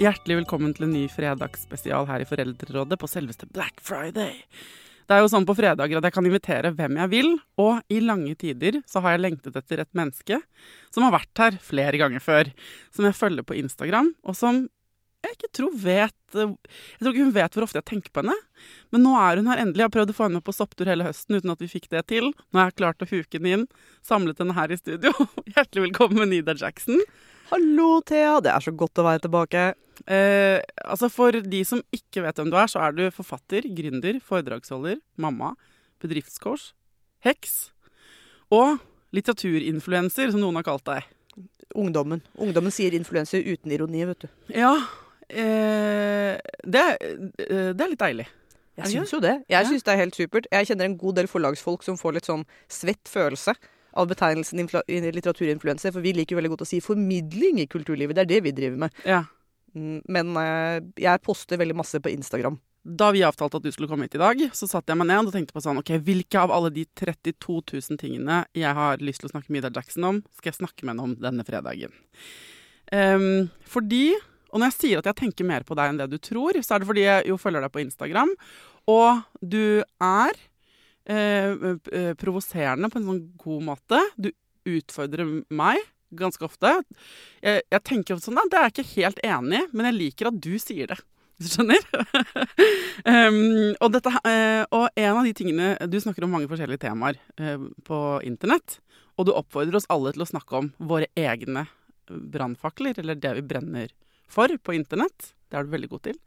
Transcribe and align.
Hjertelig 0.00 0.38
velkommen 0.38 0.72
til 0.72 0.86
en 0.86 0.94
ny 0.94 1.02
fredagsspesial 1.12 2.06
her 2.08 2.22
i 2.24 2.26
Foreldrerådet 2.26 2.96
på 2.96 3.08
selveste 3.10 3.44
Black 3.52 3.82
Friday. 3.84 4.38
Det 5.04 5.14
er 5.14 5.20
jo 5.20 5.28
sånn 5.28 5.44
på 5.44 5.56
fredager 5.58 5.98
at 5.98 6.06
jeg 6.08 6.14
kan 6.14 6.28
invitere 6.28 6.70
hvem 6.72 6.96
jeg 7.02 7.12
vil, 7.12 7.28
og 7.60 7.82
i 7.92 7.98
lange 8.00 8.32
tider 8.40 8.78
så 8.88 9.02
har 9.04 9.16
jeg 9.16 9.24
lengtet 9.26 9.58
etter 9.60 9.82
et 9.82 9.90
menneske 9.98 10.38
som 10.94 11.04
har 11.04 11.12
vært 11.18 11.42
her 11.42 11.58
flere 11.60 12.00
ganger 12.00 12.24
før, 12.24 12.48
som 12.94 13.04
jeg 13.04 13.18
følger 13.18 13.44
på 13.44 13.58
Instagram, 13.60 14.14
og 14.24 14.38
som 14.38 14.62
jeg 15.22 15.36
ikke 15.36 15.50
tror 15.54 15.74
vet 15.78 16.34
Jeg 16.34 16.98
tror 16.98 17.12
ikke 17.12 17.26
hun 17.26 17.34
vet 17.36 17.54
hvor 17.54 17.66
ofte 17.68 17.78
jeg 17.78 17.86
tenker 17.92 18.10
på 18.10 18.22
henne. 18.24 18.34
Men 18.90 19.04
nå 19.04 19.12
er 19.20 19.38
hun 19.38 19.50
her 19.52 19.60
endelig. 19.60 19.84
Jeg 19.84 19.90
har 19.90 19.94
prøvd 19.94 20.12
å 20.14 20.16
få 20.16 20.26
henne 20.26 20.40
på 20.42 20.54
sopptur 20.56 20.88
hele 20.88 21.04
høsten 21.06 21.36
uten 21.36 21.52
at 21.52 21.60
vi 21.62 21.68
fikk 21.70 21.90
det 21.92 22.06
til. 22.10 22.32
Nå 22.50 22.58
har 22.58 22.72
jeg 22.72 22.78
klart 22.80 23.04
å 23.04 23.10
huke 23.10 23.36
henne 23.36 23.52
inn, 23.54 23.66
samlet 24.02 24.40
henne 24.42 24.56
her 24.56 24.72
i 24.72 24.80
studio. 24.80 25.12
Hjertelig 25.52 25.84
velkommen, 25.90 26.32
Nida 26.32 26.56
Jackson. 26.58 26.98
Hallo, 27.52 28.00
Thea. 28.00 28.38
Det 28.40 28.48
er 28.48 28.64
så 28.64 28.72
godt 28.72 28.96
å 28.96 29.04
være 29.04 29.20
tilbake. 29.26 29.62
Eh, 30.08 30.56
altså 30.88 31.10
For 31.12 31.36
de 31.36 31.58
som 31.68 31.82
ikke 31.92 32.22
vet 32.24 32.38
hvem 32.40 32.48
du 32.48 32.56
er, 32.56 32.70
så 32.72 32.80
er 32.80 32.94
du 32.96 33.02
forfatter, 33.12 33.66
gründer, 33.76 34.16
foredragsholder, 34.24 35.02
mamma, 35.20 35.50
bedriftscoach, 36.00 36.70
heks 37.26 37.58
og 38.52 38.80
litteraturinfluenser, 39.12 40.32
som 40.32 40.40
noen 40.40 40.62
har 40.62 40.66
kalt 40.70 40.86
deg. 40.88 41.10
Ungdommen. 41.76 42.24
Ungdommen 42.40 42.72
sier 42.72 42.96
influenser 42.96 43.44
uten 43.44 43.76
ironi, 43.76 44.00
vet 44.08 44.24
du. 44.24 44.30
Ja, 44.56 44.72
eh, 45.28 46.40
det, 46.64 46.86
eh, 47.36 47.68
det 47.76 47.84
er 47.84 47.92
litt 47.92 48.00
deilig. 48.00 48.28
Jeg 48.80 48.94
syns 48.94 49.12
jo 49.12 49.20
det. 49.20 49.36
Jeg 49.52 49.68
syns 49.68 49.84
det 49.84 49.92
er 49.92 50.00
helt 50.00 50.16
supert. 50.16 50.48
Jeg 50.48 50.72
kjenner 50.72 50.88
en 50.88 50.96
god 50.96 51.20
del 51.20 51.28
forlagsfolk 51.28 51.84
som 51.84 52.00
får 52.00 52.16
litt 52.16 52.32
sånn 52.32 52.48
svett 52.72 53.04
følelse 53.12 53.52
av 53.98 54.08
betegnelsen 54.10 54.62
litteraturinfluenser, 54.62 55.92
for 55.94 56.04
vi 56.04 56.14
liker 56.16 56.34
jo 56.34 56.40
veldig 56.40 56.52
godt 56.54 56.66
å 56.66 56.68
si 56.72 56.80
formidling 56.84 57.60
i 57.62 57.68
kulturlivet. 57.70 58.16
Det 58.16 58.24
er 58.24 58.30
det 58.30 58.42
vi 58.46 58.56
driver 58.56 58.84
med. 58.86 59.00
Ja. 59.08 59.22
Mm, 59.76 60.02
Men 60.08 60.36
eh, 60.40 60.78
jeg 61.00 61.22
poster 61.24 61.60
veldig 61.60 61.76
masse 61.78 62.00
på 62.02 62.12
Instagram. 62.12 62.58
Da 62.82 63.12
vi 63.14 63.22
avtalte 63.22 63.60
at 63.60 63.66
du 63.66 63.70
skulle 63.70 63.86
komme 63.86 64.08
hit 64.08 64.16
i 64.18 64.20
dag, 64.22 64.40
så 64.58 64.66
satte 64.66 64.90
jeg 64.90 64.98
meg 64.98 65.06
ned 65.06 65.28
og 65.30 65.34
tenkte 65.36 65.54
på 65.54 65.62
sånn 65.62 65.78
Ok, 65.78 65.92
hvilke 66.02 66.40
av 66.40 66.50
alle 66.50 66.72
de 66.74 66.82
32 66.98 67.60
000 67.70 68.00
tingene 68.00 68.40
jeg 68.58 68.74
har 68.74 68.98
lyst 68.98 69.22
til 69.22 69.30
å 69.30 69.34
snakke 69.36 69.54
med 69.54 69.62
Ida 69.62 69.70
Jackson 69.76 70.08
om, 70.08 70.18
skal 70.34 70.50
jeg 70.50 70.58
snakke 70.58 70.82
med 70.82 70.96
henne 70.96 71.04
om 71.06 71.14
denne 71.14 71.46
fredagen? 71.46 71.94
Um, 72.90 73.46
fordi 73.70 74.16
Og 74.50 74.58
når 74.58 74.72
jeg 74.72 74.78
sier 74.80 74.98
at 74.98 75.06
jeg 75.08 75.20
tenker 75.22 75.46
mer 75.48 75.62
på 75.64 75.76
deg 75.78 75.92
enn 75.92 76.00
det 76.02 76.10
du 76.12 76.18
tror, 76.20 76.58
så 76.58 76.74
er 76.74 76.82
det 76.82 76.88
fordi 76.90 77.06
jeg 77.06 77.30
jo 77.30 77.38
følger 77.40 77.62
deg 77.64 77.72
på 77.72 77.80
Instagram, 77.86 78.34
og 78.90 79.22
du 79.40 79.80
er 79.80 80.42
eh, 81.10 81.54
eh, 81.92 82.12
provoserende 82.18 82.90
på 82.92 83.00
en 83.00 83.08
sånn 83.08 83.24
god 83.40 83.66
måte. 83.70 84.00
Du 84.16 84.30
utfordrer 84.68 85.42
meg 85.50 85.80
ganske 86.12 86.44
ofte. 86.44 86.74
Jeg, 87.42 87.64
jeg 87.72 87.84
tenker 87.88 88.20
sånn 88.20 88.36
Nei, 88.36 88.46
det 88.52 88.58
er 88.58 88.68
jeg 88.68 88.74
ikke 88.74 89.00
helt 89.00 89.22
enig 89.24 89.62
i, 89.62 89.66
men 89.72 89.88
jeg 89.88 89.98
liker 89.98 90.30
at 90.30 90.40
du 90.44 90.52
sier 90.60 90.92
det. 90.92 90.98
Hvis 91.42 91.48
du 91.48 91.54
skjønner? 91.56 91.86
um, 93.08 93.72
og, 93.80 93.88
dette, 93.94 94.12
uh, 94.12 94.64
og 94.68 94.84
en 95.00 95.16
av 95.16 95.24
de 95.26 95.32
tingene 95.34 95.70
Du 95.90 95.96
snakker 95.98 96.26
om 96.26 96.34
mange 96.36 96.46
forskjellige 96.50 96.84
temaer 96.84 97.16
uh, 97.40 97.64
på 97.86 98.00
internett. 98.28 98.76
Og 99.16 99.26
du 99.26 99.32
oppfordrer 99.34 99.80
oss 99.80 99.88
alle 99.92 100.12
til 100.14 100.24
å 100.24 100.28
snakke 100.28 100.60
om 100.60 100.70
våre 100.78 101.08
egne 101.18 101.66
brannfakler, 102.06 102.98
eller 103.00 103.18
det 103.18 103.32
vi 103.38 103.44
brenner 103.48 103.90
for 104.30 104.52
på 104.62 104.76
internett. 104.76 105.32
Det 105.48 105.58
er 105.58 105.66
du 105.66 105.74
veldig 105.74 105.90
god 105.92 106.04
til. 106.08 106.20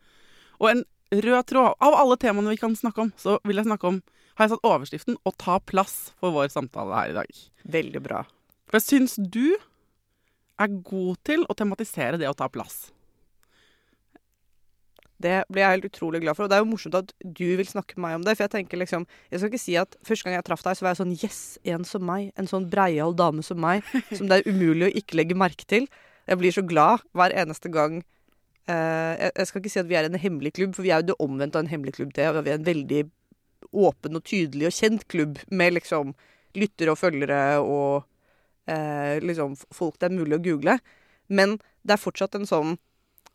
Og 0.61 0.69
en 0.71 0.83
rød 1.11 1.47
tråd 1.51 1.75
Av 1.83 1.95
alle 1.99 2.17
temaene 2.21 2.53
vi 2.53 2.59
kan 2.59 2.75
snakke 2.77 3.05
om, 3.05 3.11
så 3.17 3.37
vil 3.45 3.59
jeg 3.59 3.67
snakke 3.67 3.89
om 3.89 4.01
har 4.35 4.45
jeg 4.45 4.55
satt 4.55 4.67
overskriften 4.67 5.17
'Å 5.23 5.31
ta 5.37 5.59
plass' 5.59 6.11
for 6.19 6.35
vår 6.35 6.51
samtale 6.51 6.95
her 6.95 7.09
i 7.09 7.17
dag. 7.19 7.31
Veldig 7.65 8.03
bra. 8.03 8.25
For 8.67 8.79
jeg 8.79 8.87
syns 8.89 9.15
du 9.15 9.55
er 10.59 10.67
god 10.67 11.17
til 11.23 11.45
å 11.49 11.55
tematisere 11.55 12.19
det 12.19 12.29
å 12.29 12.35
ta 12.37 12.47
plass. 12.47 12.91
Det 15.21 15.45
blir 15.47 15.63
jeg 15.63 15.77
helt 15.77 15.87
utrolig 15.87 16.21
glad 16.21 16.35
for. 16.35 16.45
Og 16.45 16.51
det 16.51 16.57
er 16.57 16.63
jo 16.63 16.71
morsomt 16.71 16.97
at 16.99 17.13
du 17.23 17.55
vil 17.55 17.67
snakke 17.67 17.95
med 17.95 18.03
meg 18.03 18.15
om 18.19 18.25
det. 18.25 18.35
For 18.35 18.45
jeg 18.45 18.51
tenker 18.51 18.77
liksom 18.81 19.05
Jeg 19.31 19.39
skal 19.39 19.49
ikke 19.49 19.63
si 19.63 19.75
at 19.79 19.95
første 20.03 20.27
gang 20.27 20.35
jeg 20.35 20.47
traff 20.49 20.63
deg, 20.65 20.75
så 20.75 20.85
var 20.85 20.91
jeg 20.91 21.01
sånn 21.01 21.15
Yes, 21.15 21.39
en 21.63 21.85
som 21.87 22.03
meg. 22.03 22.33
En 22.35 22.47
sånn 22.47 22.67
breial 22.69 23.15
dame 23.15 23.43
som 23.43 23.59
meg. 23.59 23.83
Som 24.17 24.27
det 24.27 24.41
er 24.41 24.51
umulig 24.51 24.89
å 24.89 24.97
ikke 24.99 25.21
legge 25.21 25.37
merke 25.39 25.65
til. 25.65 25.87
Jeg 26.27 26.41
blir 26.41 26.51
så 26.51 26.65
glad 26.65 27.05
hver 27.13 27.31
eneste 27.31 27.69
gang 27.71 28.01
eh, 28.67 29.13
jeg, 29.21 29.31
jeg 29.37 29.47
skal 29.47 29.61
ikke 29.61 29.71
si 29.71 29.79
at 29.79 29.89
vi 29.89 29.95
er 29.95 30.07
en 30.09 30.19
hemmelig 30.19 30.55
klubb, 30.57 30.73
for 30.75 30.81
vi 30.81 30.91
er 30.91 31.03
jo 31.03 31.13
det 31.13 31.19
omvendte 31.21 31.59
av 31.59 31.65
en 31.65 31.71
hemmelig 31.71 31.95
klubb. 31.95 32.11
Det. 32.17 32.25
Vi 32.25 32.51
er 32.51 32.59
en 32.59 32.65
veldig 32.67 33.01
åpen 33.71 34.17
og 34.17 34.25
tydelig 34.27 34.69
og 34.69 34.75
kjent 34.75 35.07
klubb 35.11 35.39
med 35.49 35.77
liksom 35.77 36.13
lyttere 36.55 36.93
og 36.93 36.99
følgere 36.99 37.39
og 37.61 38.05
eh, 38.71 39.21
liksom 39.23 39.55
folk 39.75 39.99
det 39.99 40.09
er 40.09 40.17
mulig 40.17 40.37
å 40.37 40.43
google. 40.43 40.77
Men 41.27 41.57
det 41.85 41.95
er 41.95 42.01
fortsatt 42.01 42.37
en 42.37 42.47
sånn 42.49 42.75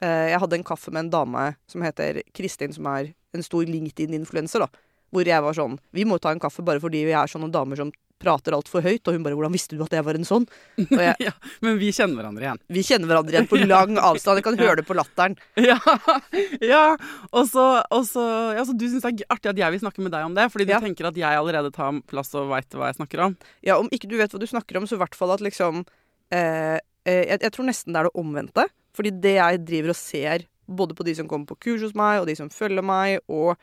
eh, 0.03 0.31
Jeg 0.33 0.41
hadde 0.43 0.61
en 0.61 0.67
kaffe 0.67 0.93
med 0.95 1.07
en 1.07 1.15
dame 1.15 1.47
som 1.71 1.83
heter 1.85 2.23
Kristin, 2.37 2.75
som 2.75 2.87
er 2.91 3.13
en 3.35 3.47
stor 3.47 3.67
LinkedIn-influenser. 3.67 4.65
da 4.65 4.71
Hvor 5.11 5.27
jeg 5.27 5.43
var 5.43 5.57
sånn 5.57 5.79
Vi 5.95 6.07
må 6.07 6.19
ta 6.19 6.33
en 6.35 6.43
kaffe 6.43 6.63
bare 6.67 6.83
fordi 6.83 7.05
vi 7.09 7.17
er 7.17 7.31
sånne 7.31 7.51
damer 7.53 7.79
som 7.79 7.93
prater 8.21 8.55
altfor 8.57 8.85
høyt. 8.85 9.01
Og 9.09 9.17
hun 9.17 9.25
bare 9.25 9.35
'Hvordan 9.39 9.55
visste 9.57 9.77
du 9.79 9.83
at 9.85 9.95
jeg 9.97 10.05
var 10.05 10.15
en 10.19 10.27
sånn?' 10.29 10.47
Jeg, 10.77 11.17
ja, 11.27 11.33
men 11.65 11.79
vi 11.81 11.89
kjenner 11.97 12.21
hverandre 12.21 12.45
igjen. 12.45 12.61
vi 12.69 12.83
kjenner 12.85 13.09
hverandre 13.11 13.33
igjen 13.35 13.49
på 13.49 13.61
lang 13.73 13.97
avstand. 13.99 14.39
Jeg 14.41 14.45
kan 14.45 14.59
høre 14.61 14.77
det 14.81 14.87
på 14.87 14.97
latteren. 14.99 15.37
Ja, 15.57 15.79
ja. 16.73 16.85
Og 17.33 17.49
så, 17.49 17.83
og 17.91 18.05
så 18.09 18.25
ja, 18.57 18.65
så 18.69 18.77
du 18.77 18.87
syns 18.89 19.03
det 19.03 19.25
er 19.25 19.33
artig 19.35 19.51
at 19.55 19.63
jeg 19.65 19.73
vil 19.73 19.81
snakke 19.85 20.05
med 20.05 20.13
deg 20.13 20.25
om 20.29 20.35
det, 20.37 20.47
fordi 20.53 20.67
du 20.69 20.73
Ja. 20.77 20.81
tenker 20.85 21.09
at 21.09 21.17
jeg 21.17 21.41
allerede 21.41 21.73
tar 21.73 22.01
plass 22.07 22.35
og 22.35 22.51
veit 22.53 22.69
hva 22.77 22.91
jeg 22.93 23.01
snakker 23.01 23.25
om. 23.25 23.37
Ja, 23.65 23.79
Om 23.81 23.89
ikke 23.91 24.09
du 24.09 24.17
vet 24.21 24.31
hva 24.31 24.39
du 24.41 24.47
snakker 24.47 24.77
om, 24.77 24.87
så 24.87 24.95
i 24.97 25.03
hvert 25.03 25.15
fall 25.17 25.33
at 25.33 25.41
liksom 25.41 25.85
eh, 26.31 26.79
eh, 27.07 27.25
jeg, 27.27 27.41
jeg 27.41 27.53
tror 27.53 27.67
nesten 27.67 27.93
det 27.95 28.01
er 28.05 28.09
det 28.11 28.15
omvendte. 28.21 28.69
Fordi 28.95 29.11
det 29.23 29.37
jeg 29.39 29.65
driver 29.65 29.93
og 29.95 29.97
ser, 29.97 30.45
både 30.69 30.95
på 30.95 31.05
de 31.07 31.15
som 31.15 31.29
kommer 31.31 31.47
på 31.47 31.57
kurs 31.63 31.81
hos 31.83 31.95
meg, 31.95 32.21
og 32.21 32.27
de 32.29 32.35
som 32.37 32.51
følger 32.51 32.83
meg, 32.85 33.21
og 33.31 33.57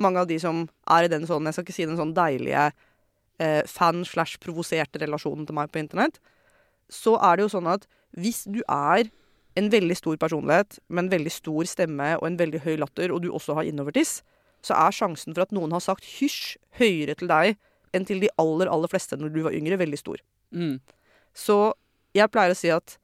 mange 0.00 0.18
av 0.20 0.26
de 0.26 0.38
som 0.40 0.64
er 0.90 1.04
i 1.04 1.08
den 1.12 1.26
sånn, 1.28 1.44
jeg 1.46 1.54
skal 1.54 1.64
ikke 1.66 1.76
si 1.76 1.84
den 1.86 1.96
sånn 2.00 2.14
deilige 2.16 2.70
eh, 3.42 3.62
fan-slash-provoserte 3.68 5.02
relasjonen 5.02 5.48
til 5.48 5.58
meg 5.58 5.72
på 5.72 5.82
internett, 5.82 6.20
så 6.92 7.16
er 7.24 7.38
det 7.38 7.46
jo 7.46 7.54
sånn 7.56 7.70
at 7.72 7.88
hvis 8.18 8.44
du 8.46 8.60
er 8.68 9.08
en 9.58 9.68
veldig 9.72 9.96
stor 9.98 10.16
personlighet 10.20 10.78
med 10.88 11.06
en 11.06 11.12
veldig 11.12 11.32
stor 11.32 11.68
stemme 11.68 12.14
og 12.20 12.26
en 12.28 12.38
veldig 12.40 12.62
høy 12.64 12.76
latter, 12.80 13.12
og 13.12 13.24
du 13.24 13.30
også 13.32 13.56
har 13.58 13.68
innovertiss, 13.68 14.20
så 14.62 14.78
er 14.78 14.94
sjansen 14.94 15.34
for 15.34 15.44
at 15.44 15.52
noen 15.54 15.74
har 15.74 15.82
sagt 15.82 16.06
hysj 16.20 16.56
høyere 16.78 17.16
til 17.18 17.30
deg 17.30 17.56
enn 17.92 18.06
til 18.08 18.22
de 18.22 18.30
aller, 18.40 18.70
aller 18.70 18.88
fleste 18.88 19.18
når 19.18 19.32
du 19.34 19.42
var 19.44 19.56
yngre, 19.56 19.80
veldig 19.80 20.00
stor. 20.00 20.22
Mm. 20.54 20.78
Så 21.36 21.74
jeg 22.16 22.30
pleier 22.32 22.54
å 22.54 22.58
si 22.58 22.70
at 22.72 22.96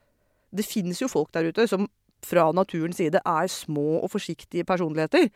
det 0.54 0.64
finnes 0.64 1.00
jo 1.02 1.10
folk 1.12 1.32
der 1.34 1.50
ute 1.50 1.66
som 1.68 1.88
fra 2.24 2.48
naturens 2.56 2.98
side 2.98 3.20
er 3.20 3.50
små 3.52 4.00
og 4.00 4.10
forsiktige 4.14 4.66
personligheter. 4.68 5.28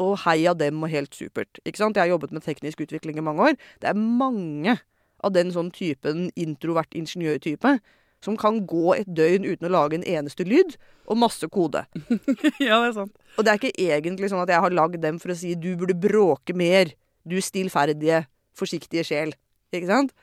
Og 0.00 0.16
heia 0.24 0.54
dem 0.58 0.82
og 0.82 0.90
helt 0.90 1.14
supert. 1.14 1.60
Ikke 1.64 1.78
sant? 1.78 1.96
Jeg 1.96 2.08
har 2.08 2.14
jobbet 2.14 2.32
med 2.34 2.42
teknisk 2.42 2.80
utvikling 2.82 3.18
i 3.20 3.24
mange 3.24 3.50
år. 3.50 3.58
Det 3.82 3.90
er 3.90 3.98
mange 3.98 4.78
av 5.24 5.34
den 5.36 5.52
sånn 5.54 5.70
typen 5.74 6.28
introvert 6.36 6.96
ingeniørtype 6.98 7.78
som 8.24 8.36
kan 8.40 8.62
gå 8.68 8.94
et 8.96 9.08
døgn 9.16 9.44
uten 9.44 9.68
å 9.68 9.72
lage 9.72 9.98
en 9.98 10.06
eneste 10.08 10.46
lyd, 10.48 10.78
og 11.04 11.18
masse 11.20 11.44
kode. 11.52 11.84
ja, 12.64 12.78
det 12.80 12.88
er 12.88 12.94
sant. 12.96 13.12
Og 13.36 13.44
det 13.44 13.52
er 13.52 13.60
ikke 13.60 13.88
egentlig 13.90 14.30
sånn 14.32 14.40
at 14.40 14.52
jeg 14.52 14.64
har 14.64 14.74
lagd 14.74 15.02
dem 15.02 15.18
for 15.20 15.34
å 15.34 15.36
si 15.36 15.52
du 15.60 15.74
burde 15.80 15.96
bråke 15.98 16.56
mer, 16.56 16.94
du 17.28 17.36
stillferdige, 17.44 18.22
forsiktige 18.56 19.04
sjel. 19.04 19.34
Ikke 19.74 19.90
sant? 19.90 20.14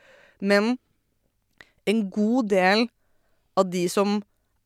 Men 0.41 0.75
en 1.89 2.03
god 2.13 2.49
del 2.49 2.87
av 3.59 3.69
de 3.69 3.85
som 3.91 4.21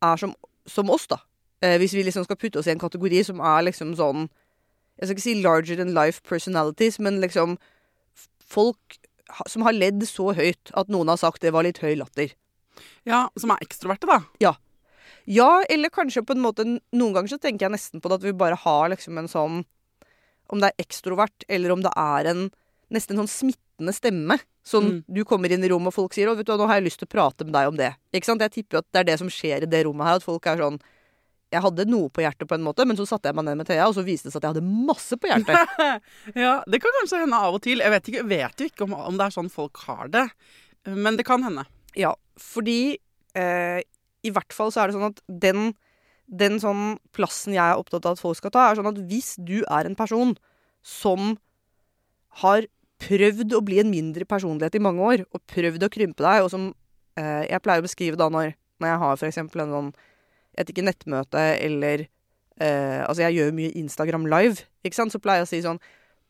er 0.06 0.22
som, 0.22 0.36
som 0.70 0.92
oss, 0.94 1.08
da, 1.12 1.20
eh, 1.64 1.76
hvis 1.82 1.96
vi 1.98 2.06
liksom 2.08 2.28
skal 2.28 2.40
putte 2.40 2.62
oss 2.62 2.70
i 2.70 2.76
en 2.76 2.82
kategori 2.82 3.24
som 3.28 3.42
er 3.44 3.68
liksom 3.68 3.96
sånn 4.00 4.30
Jeg 5.00 5.08
skal 5.08 5.16
ikke 5.16 5.26
si 5.26 5.42
larger 5.44 5.76
than 5.78 5.94
life 5.94 6.22
personalities, 6.24 7.00
men 7.00 7.20
liksom 7.22 7.58
folk 8.40 9.00
som 9.50 9.66
har 9.66 9.74
ledd 9.76 10.04
så 10.08 10.32
høyt 10.38 10.72
at 10.78 10.92
noen 10.94 11.10
har 11.12 11.18
sagt 11.18 11.42
det 11.42 11.52
var 11.56 11.66
litt 11.68 11.82
høy 11.84 11.96
latter. 12.00 12.32
Ja, 13.08 13.30
Som 13.40 13.52
er 13.52 13.64
ekstroverte, 13.64 14.08
da. 14.08 14.22
Ja, 15.26 15.64
eller 15.70 15.90
kanskje 15.90 16.22
på 16.26 16.36
en 16.36 16.44
måte 16.44 16.66
Noen 16.94 17.14
ganger 17.16 17.32
så 17.32 17.40
tenker 17.42 17.66
jeg 17.66 17.74
nesten 17.74 18.02
på 18.02 18.10
det 18.12 18.20
at 18.20 18.26
vi 18.28 18.34
bare 18.38 18.58
har 18.62 18.90
liksom 18.92 19.18
en 19.18 19.28
sånn 19.32 19.64
Om 20.54 20.62
det 20.62 20.70
er 20.70 20.84
ekstrovert, 20.86 21.46
eller 21.50 21.72
om 21.74 21.82
det 21.82 21.90
er 21.98 22.30
en 22.30 22.44
nesten 22.94 23.16
en 23.18 23.26
sånn 23.26 23.50
smittende 23.50 23.94
stemme. 23.96 24.38
Sånn 24.64 24.86
Mm. 24.86 25.04
du 25.10 25.24
kommer 25.26 25.52
inn 25.52 25.64
i 25.64 25.68
rommet, 25.70 25.88
og 25.88 25.94
folk 25.96 26.14
sier 26.14 26.28
'Å, 26.30 26.38
vet 26.38 26.46
du 26.46 26.52
hva, 26.52 26.58
nå 26.60 26.68
har 26.68 26.76
jeg 26.80 26.86
lyst 26.86 27.00
til 27.00 27.08
å 27.08 27.16
prate 27.16 27.44
med 27.44 27.54
deg 27.54 27.68
om 27.68 27.76
det'. 27.78 27.96
Ikke 28.14 28.26
sant? 28.26 28.42
Jeg 28.42 28.52
tipper 28.52 28.78
jo 28.78 28.78
at 28.78 28.92
det 28.94 29.00
er 29.00 29.04
det 29.12 29.18
som 29.20 29.28
skjer 29.28 29.64
i 29.64 29.66
det 29.66 29.86
rommet 29.86 30.06
her. 30.06 30.16
At 30.16 30.24
folk 30.24 30.46
er 30.46 30.58
sånn 30.58 30.80
Jeg 31.56 31.64
hadde 31.64 31.88
noe 31.90 32.12
på 32.14 32.24
hjertet 32.24 32.50
på 32.50 32.58
en 32.58 32.66
måte, 32.66 32.86
men 32.88 33.00
så 33.00 33.08
satte 33.10 33.32
jeg 33.32 33.38
meg 33.38 33.48
ned 33.48 33.60
med 33.62 33.70
Thea, 33.70 33.88
og 33.88 33.96
så 33.98 34.04
viste 34.06 34.30
det 34.30 34.36
seg 34.36 34.42
at 34.42 34.50
jeg 34.50 34.56
hadde 34.56 34.86
masse 34.92 35.18
på 35.20 35.32
hjertet. 35.32 35.80
ja, 36.46 36.60
Det 36.68 36.82
kan 36.84 36.96
kanskje 37.00 37.24
hende 37.24 37.40
av 37.48 37.58
og 37.58 37.64
til. 37.66 37.84
Jeg 37.84 37.94
vet, 37.96 38.12
ikke, 38.12 38.28
vet 38.30 38.62
jo 38.62 38.70
ikke 38.70 38.88
om, 38.88 38.96
om 39.00 39.20
det 39.20 39.28
er 39.30 39.36
sånn 39.38 39.52
folk 39.54 39.82
har 39.88 40.12
det, 40.14 40.28
men 40.92 41.20
det 41.20 41.26
kan 41.28 41.46
hende. 41.46 41.66
Ja, 41.98 42.14
fordi 42.42 42.98
eh, 43.40 43.82
i 44.26 44.34
hvert 44.34 44.56
fall 44.56 44.74
så 44.74 44.84
er 44.84 44.92
det 44.92 44.98
sånn 44.98 45.12
at 45.14 45.22
den, 45.46 45.72
den 46.28 46.60
sånn 46.62 46.98
plassen 47.16 47.56
jeg 47.56 47.64
er 47.64 47.80
opptatt 47.80 48.08
av 48.08 48.18
at 48.18 48.24
folk 48.24 48.40
skal 48.40 48.54
ta, 48.54 48.70
er 48.70 48.80
sånn 48.80 48.92
at 48.92 49.02
hvis 49.10 49.36
du 49.40 49.60
er 49.64 49.88
en 49.88 49.98
person 49.98 50.36
som 50.86 51.36
har 52.42 52.68
prøvd 53.06 53.54
å 53.56 53.64
bli 53.66 53.80
en 53.82 53.92
mindre 53.92 54.28
personlighet 54.28 54.78
i 54.78 54.84
mange 54.84 55.04
år, 55.04 55.24
og 55.32 55.44
prøvd 55.52 55.86
å 55.86 55.92
krympe 55.92 56.24
deg, 56.26 56.46
og 56.46 56.52
som 56.54 56.70
eh, 57.20 57.46
jeg 57.50 57.64
pleier 57.64 57.84
å 57.84 57.88
beskrive 57.88 58.20
da 58.20 58.30
når, 58.32 58.56
når 58.82 58.92
jeg 58.92 59.02
har 59.04 59.26
eksempel 59.30 59.66
en 59.66 59.74
sånn, 59.76 59.90
jeg 60.56 60.64
vet 60.64 60.74
ikke, 60.74 60.88
nettmøte 60.88 61.46
eller 61.60 62.06
eh, 62.06 63.02
Altså, 63.04 63.26
jeg 63.26 63.38
gjør 63.38 63.56
mye 63.56 63.74
Instagram 63.76 64.28
live, 64.32 64.64
ikke 64.88 65.00
sant, 65.02 65.12
så 65.12 65.20
pleier 65.20 65.44
jeg 65.44 65.50
å 65.50 65.52
si 65.52 65.64
sånn 65.66 65.82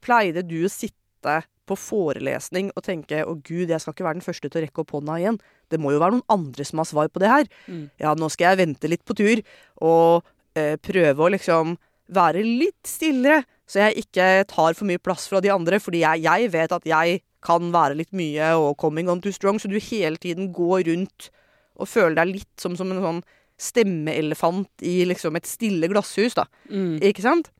Pleide 0.05 0.43
du 0.45 0.57
å 0.65 0.71
sitte 0.71 1.43
på 1.65 1.77
forelesning 1.79 2.69
og 2.75 2.83
tenke 2.85 3.23
'Å, 3.23 3.33
gud, 3.41 3.69
jeg 3.69 3.81
skal 3.81 3.95
ikke 3.95 4.05
være 4.05 4.19
den 4.19 4.25
første 4.25 4.49
til 4.49 4.61
å 4.61 4.63
rekke 4.65 4.83
opp 4.83 4.91
hånda 4.93 5.17
igjen'. 5.17 5.39
Det 5.69 5.79
må 5.81 5.95
jo 5.95 6.01
være 6.01 6.17
noen 6.17 6.29
andre 6.29 6.65
som 6.65 6.77
har 6.77 6.85
svar 6.85 7.09
på 7.09 7.21
det 7.23 7.31
her. 7.31 7.49
Mm. 7.65 7.89
Ja, 7.97 8.13
nå 8.13 8.29
skal 8.29 8.53
jeg 8.53 8.67
vente 8.67 8.91
litt 8.91 9.01
på 9.01 9.17
tur 9.17 9.41
og 9.81 10.21
eh, 10.53 10.77
prøve 10.77 11.25
å 11.25 11.31
liksom 11.33 11.77
være 12.05 12.43
litt 12.45 12.85
stillere, 12.85 13.43
så 13.65 13.87
jeg 13.87 14.05
ikke 14.05 14.45
tar 14.45 14.77
for 14.77 14.85
mye 14.85 15.01
plass 15.01 15.25
fra 15.27 15.41
de 15.41 15.49
andre, 15.49 15.79
fordi 15.81 16.03
jeg, 16.05 16.21
jeg 16.21 16.51
vet 16.53 16.71
at 16.71 16.85
jeg 16.85 17.23
kan 17.45 17.71
være 17.73 17.97
litt 17.97 18.13
mye 18.13 18.53
og 18.57 18.77
coming 18.77 19.09
on 19.09 19.21
too 19.21 19.33
strong, 19.33 19.57
så 19.57 19.69
du 19.69 19.79
hele 19.79 20.17
tiden 20.21 20.51
går 20.53 20.85
rundt 20.85 21.31
og 21.75 21.89
føler 21.89 22.15
deg 22.21 22.31
litt 22.39 22.61
som, 22.61 22.77
som 22.77 22.93
en 22.93 23.01
sånn 23.01 23.23
stemmeelefant 23.61 24.83
i 24.83 25.03
liksom 25.07 25.37
et 25.39 25.47
stille 25.47 25.89
glasshus, 25.91 26.35
da. 26.37 26.45
Mm. 26.69 26.97
Ikke 27.05 27.23
sant? 27.23 27.51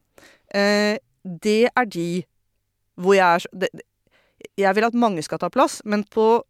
Eh, 0.54 0.98
det 1.24 1.70
er 1.72 1.88
de 1.90 2.10
hvor 3.02 3.16
jeg 3.18 3.26
er 3.26 3.44
så 3.44 3.50
det, 3.60 3.70
Jeg 4.58 4.76
vil 4.78 4.86
at 4.86 4.94
mange 4.94 5.24
skal 5.26 5.40
ta 5.42 5.50
plass, 5.50 5.82
men 5.86 6.04
på, 6.04 6.44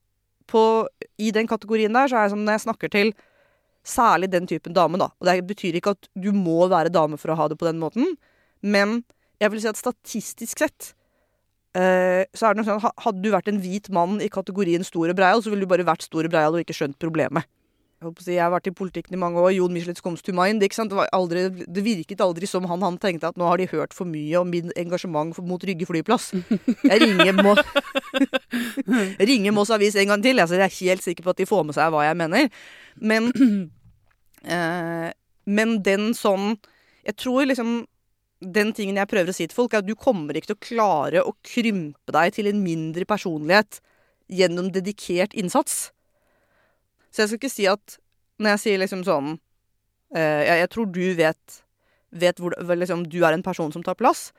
på 0.52 0.62
I 1.18 1.32
den 1.32 1.48
kategorien 1.48 1.94
der 1.94 2.10
så 2.10 2.18
er 2.18 2.28
jeg 2.28 2.34
som 2.36 2.44
når 2.44 2.58
jeg 2.58 2.66
snakker 2.66 2.92
til 2.92 3.14
særlig 3.86 4.32
den 4.34 4.48
typen 4.50 4.74
dame, 4.74 4.98
da. 4.98 5.12
Og 5.22 5.30
det 5.30 5.46
betyr 5.48 5.78
ikke 5.78 5.94
at 5.96 6.10
du 6.18 6.32
må 6.34 6.68
være 6.68 6.94
dame 6.94 7.18
for 7.22 7.32
å 7.32 7.38
ha 7.40 7.48
det 7.48 7.58
på 7.62 7.68
den 7.70 7.80
måten, 7.80 8.18
men 8.62 9.04
jeg 9.42 9.52
vil 9.52 9.62
si 9.62 9.70
at 9.70 9.80
statistisk 9.80 10.62
sett 10.64 10.94
eh, 11.78 12.26
så 12.34 12.48
er 12.48 12.56
det 12.56 12.62
noe 12.62 12.68
sånn 12.68 13.02
Hadde 13.04 13.22
du 13.22 13.30
vært 13.34 13.50
en 13.52 13.60
hvit 13.62 13.90
mann 13.94 14.18
i 14.24 14.32
kategorien 14.32 14.86
stor 14.88 15.12
og 15.12 15.18
breial, 15.18 15.44
så 15.44 15.54
ville 15.54 15.68
du 15.68 15.72
bare 15.72 15.88
vært 15.88 16.08
stor 16.08 16.26
og 16.26 16.34
breial 16.34 16.56
og 16.56 16.64
ikke 16.64 16.78
skjønt 16.78 16.98
problemet. 17.02 17.48
Jeg, 18.04 18.42
har 18.42 18.52
vært 18.52 18.68
i 18.68 18.74
politikken 18.76 19.16
i 19.16 19.20
mange 19.20 19.40
år. 19.40 19.54
Jon 19.56 19.74
Michelet 19.74 20.02
mind. 20.36 20.62
Det, 20.62 21.08
aldri, 21.16 21.46
det 21.50 21.84
virket 21.84 22.22
aldri 22.22 22.48
som 22.48 22.66
han, 22.70 22.84
han 22.84 22.98
tenkte 23.02 23.32
at 23.32 23.38
nå 23.40 23.48
har 23.48 23.58
de 23.58 23.70
hørt 23.72 23.96
for 23.96 24.06
mye 24.06 24.36
om 24.38 24.50
min 24.52 24.72
engasjement 24.76 25.38
mot 25.40 25.64
Rygge 25.64 25.88
flyplass. 25.88 26.34
Jeg 26.84 27.02
ringer, 27.02 27.34
Må 27.40 27.56
ringer 29.32 29.56
Moss 29.56 29.72
Avis 29.72 29.96
en 29.96 30.12
gang 30.12 30.24
til, 30.24 30.40
altså, 30.40 30.60
jeg 30.60 30.68
er 30.68 30.80
helt 30.92 31.04
sikker 31.08 31.24
på 31.24 31.34
at 31.34 31.42
de 31.42 31.50
får 31.50 31.64
med 31.66 31.78
seg 31.78 31.96
hva 31.96 32.04
jeg 32.06 32.20
mener. 32.20 32.52
Men, 33.00 33.32
eh, 34.56 35.10
men 35.46 35.76
den 35.86 36.14
sånn 36.18 36.56
Jeg 37.06 37.20
tror 37.22 37.46
liksom 37.46 37.84
den 38.42 38.74
tingen 38.76 38.98
jeg 39.00 39.10
prøver 39.10 39.32
å 39.32 39.36
si 39.36 39.48
til 39.48 39.56
folk, 39.56 39.74
er 39.74 39.82
at 39.82 39.88
du 39.88 39.96
kommer 39.98 40.36
ikke 40.36 40.52
til 40.52 40.58
å 40.58 40.66
klare 40.68 41.24
å 41.24 41.34
krympe 41.46 42.14
deg 42.14 42.36
til 42.36 42.50
en 42.52 42.62
mindre 42.62 43.08
personlighet 43.08 43.80
gjennom 44.28 44.72
dedikert 44.74 45.34
innsats. 45.38 45.95
Så 47.16 47.24
jeg 47.24 47.32
skal 47.32 47.40
ikke 47.40 47.54
si 47.54 47.68
at 47.72 48.00
Når 48.44 48.58
jeg 48.58 48.64
sier 48.66 48.82
liksom 48.82 49.06
sånn 49.08 49.36
uh, 49.38 50.42
jeg, 50.44 50.58
jeg 50.60 50.72
tror 50.74 50.90
du 50.92 51.06
vet, 51.16 51.60
vet 52.12 52.42
hvor, 52.44 52.56
liksom, 52.76 53.06
Du 53.08 53.22
er 53.24 53.36
en 53.36 53.46
person 53.46 53.72
som 53.72 53.86
tar 53.86 53.96
plass. 54.00 54.34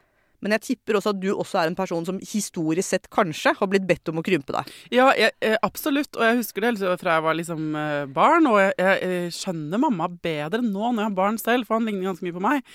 Men 0.44 0.52
jeg 0.52 0.64
tipper 0.66 0.98
også 0.98 1.14
at 1.14 1.20
du 1.22 1.30
også 1.32 1.62
er 1.62 1.70
en 1.70 1.78
person 1.78 2.04
som 2.04 2.18
historisk 2.20 2.90
sett 2.92 3.06
kanskje 3.12 3.54
har 3.56 3.70
blitt 3.72 3.86
bedt 3.88 4.10
om 4.12 4.20
å 4.20 4.24
krympe 4.24 4.52
deg. 4.52 4.68
Ja, 4.92 5.08
jeg, 5.16 5.32
eh, 5.40 5.56
absolutt. 5.64 6.12
Og 6.18 6.26
jeg 6.26 6.36
husker 6.42 6.62
det 6.62 6.74
helt 6.74 7.00
fra 7.00 7.16
jeg 7.16 7.24
var 7.24 7.38
liksom 7.38 7.78
eh, 7.80 8.04
barn. 8.12 8.48
Og 8.50 8.60
jeg, 8.60 8.74
jeg, 8.76 9.32
skjønner 9.32 9.80
mamma 9.80 10.10
bedre 10.12 10.60
nå 10.60 10.92
når 10.92 11.00
jeg 11.00 11.08
har 11.08 11.16
barn 11.16 11.40
selv, 11.40 11.64
for 11.64 11.78
han 11.78 11.88
ligner 11.88 12.10
ganske 12.10 12.26
mye 12.26 12.36
på 12.36 12.44
meg. 12.44 12.70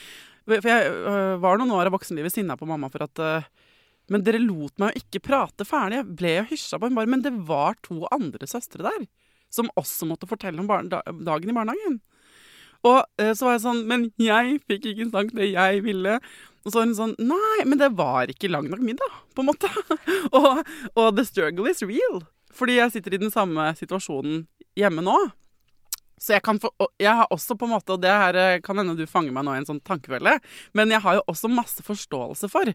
For 0.49 0.71
jeg 0.73 1.37
var 1.45 1.61
noen 1.61 1.75
år 1.77 1.91
av 1.91 1.93
voksenlivet 1.93 2.33
sinna 2.33 2.57
på 2.57 2.65
mamma 2.65 2.89
for 2.89 3.05
at 3.05 3.19
Men 4.11 4.23
dere 4.25 4.41
lot 4.41 4.73
meg 4.81 4.95
jo 4.95 5.03
ikke 5.05 5.21
prate 5.29 5.67
ferdig. 5.69 6.01
Jeg 6.01 6.15
ble 6.17 6.31
jo 6.39 6.47
hysja 6.49 6.81
på 6.81 6.89
en 6.89 6.97
bare. 6.97 7.13
Men 7.13 7.21
det 7.21 7.35
var 7.45 7.77
to 7.85 8.01
andre 8.09 8.49
søstre 8.49 8.81
der 8.89 9.05
som 9.51 9.71
også 9.79 10.07
måtte 10.09 10.29
fortelle 10.29 10.61
om 10.63 10.69
dagen 10.89 11.51
i 11.51 11.55
barnehagen. 11.55 11.99
Og 12.87 13.03
eh, 13.21 13.33
så 13.37 13.45
var 13.45 13.57
jeg 13.57 13.61
sånn 13.65 13.81
Men 13.85 14.07
jeg 14.17 14.55
fikk 14.65 14.87
ikke 14.89 15.11
sagt 15.11 15.35
det 15.37 15.51
jeg 15.51 15.83
ville. 15.85 16.17
Og 16.65 16.71
så 16.71 16.79
var 16.79 16.87
hun 16.87 16.95
sånn 16.97 17.15
Nei, 17.19 17.65
men 17.67 17.81
det 17.81 17.91
var 17.97 18.31
ikke 18.31 18.49
lang 18.51 18.69
nok 18.71 18.81
middag, 18.85 19.19
på 19.35 19.43
en 19.43 19.51
måte. 19.51 19.69
og, 20.37 20.63
og 20.95 21.11
the 21.17 21.25
struggle 21.27 21.69
is 21.69 21.83
real. 21.85 22.23
Fordi 22.55 22.79
jeg 22.79 22.95
sitter 22.95 23.15
i 23.15 23.21
den 23.21 23.33
samme 23.33 23.69
situasjonen 23.77 24.45
hjemme 24.77 25.03
nå. 25.05 25.17
Så 26.21 26.35
jeg 26.35 26.45
få, 26.61 26.69
jeg 27.01 27.17
har 27.17 27.31
også 27.33 27.55
på 27.57 27.65
en 27.65 27.73
måte, 27.73 27.95
og 27.95 28.03
det 28.03 28.11
her 28.13 28.37
eh, 28.37 28.59
kan 28.61 28.77
hende 28.77 28.93
du 28.93 29.07
fanger 29.09 29.33
meg 29.33 29.45
nå 29.47 29.55
i 29.55 29.61
en 29.63 29.65
sånn 29.65 29.81
tankefelle, 29.81 30.35
men 30.77 30.93
jeg 30.93 31.01
har 31.01 31.17
jo 31.17 31.23
også 31.33 31.49
masse 31.49 31.81
forståelse 31.81 32.49
for 32.51 32.69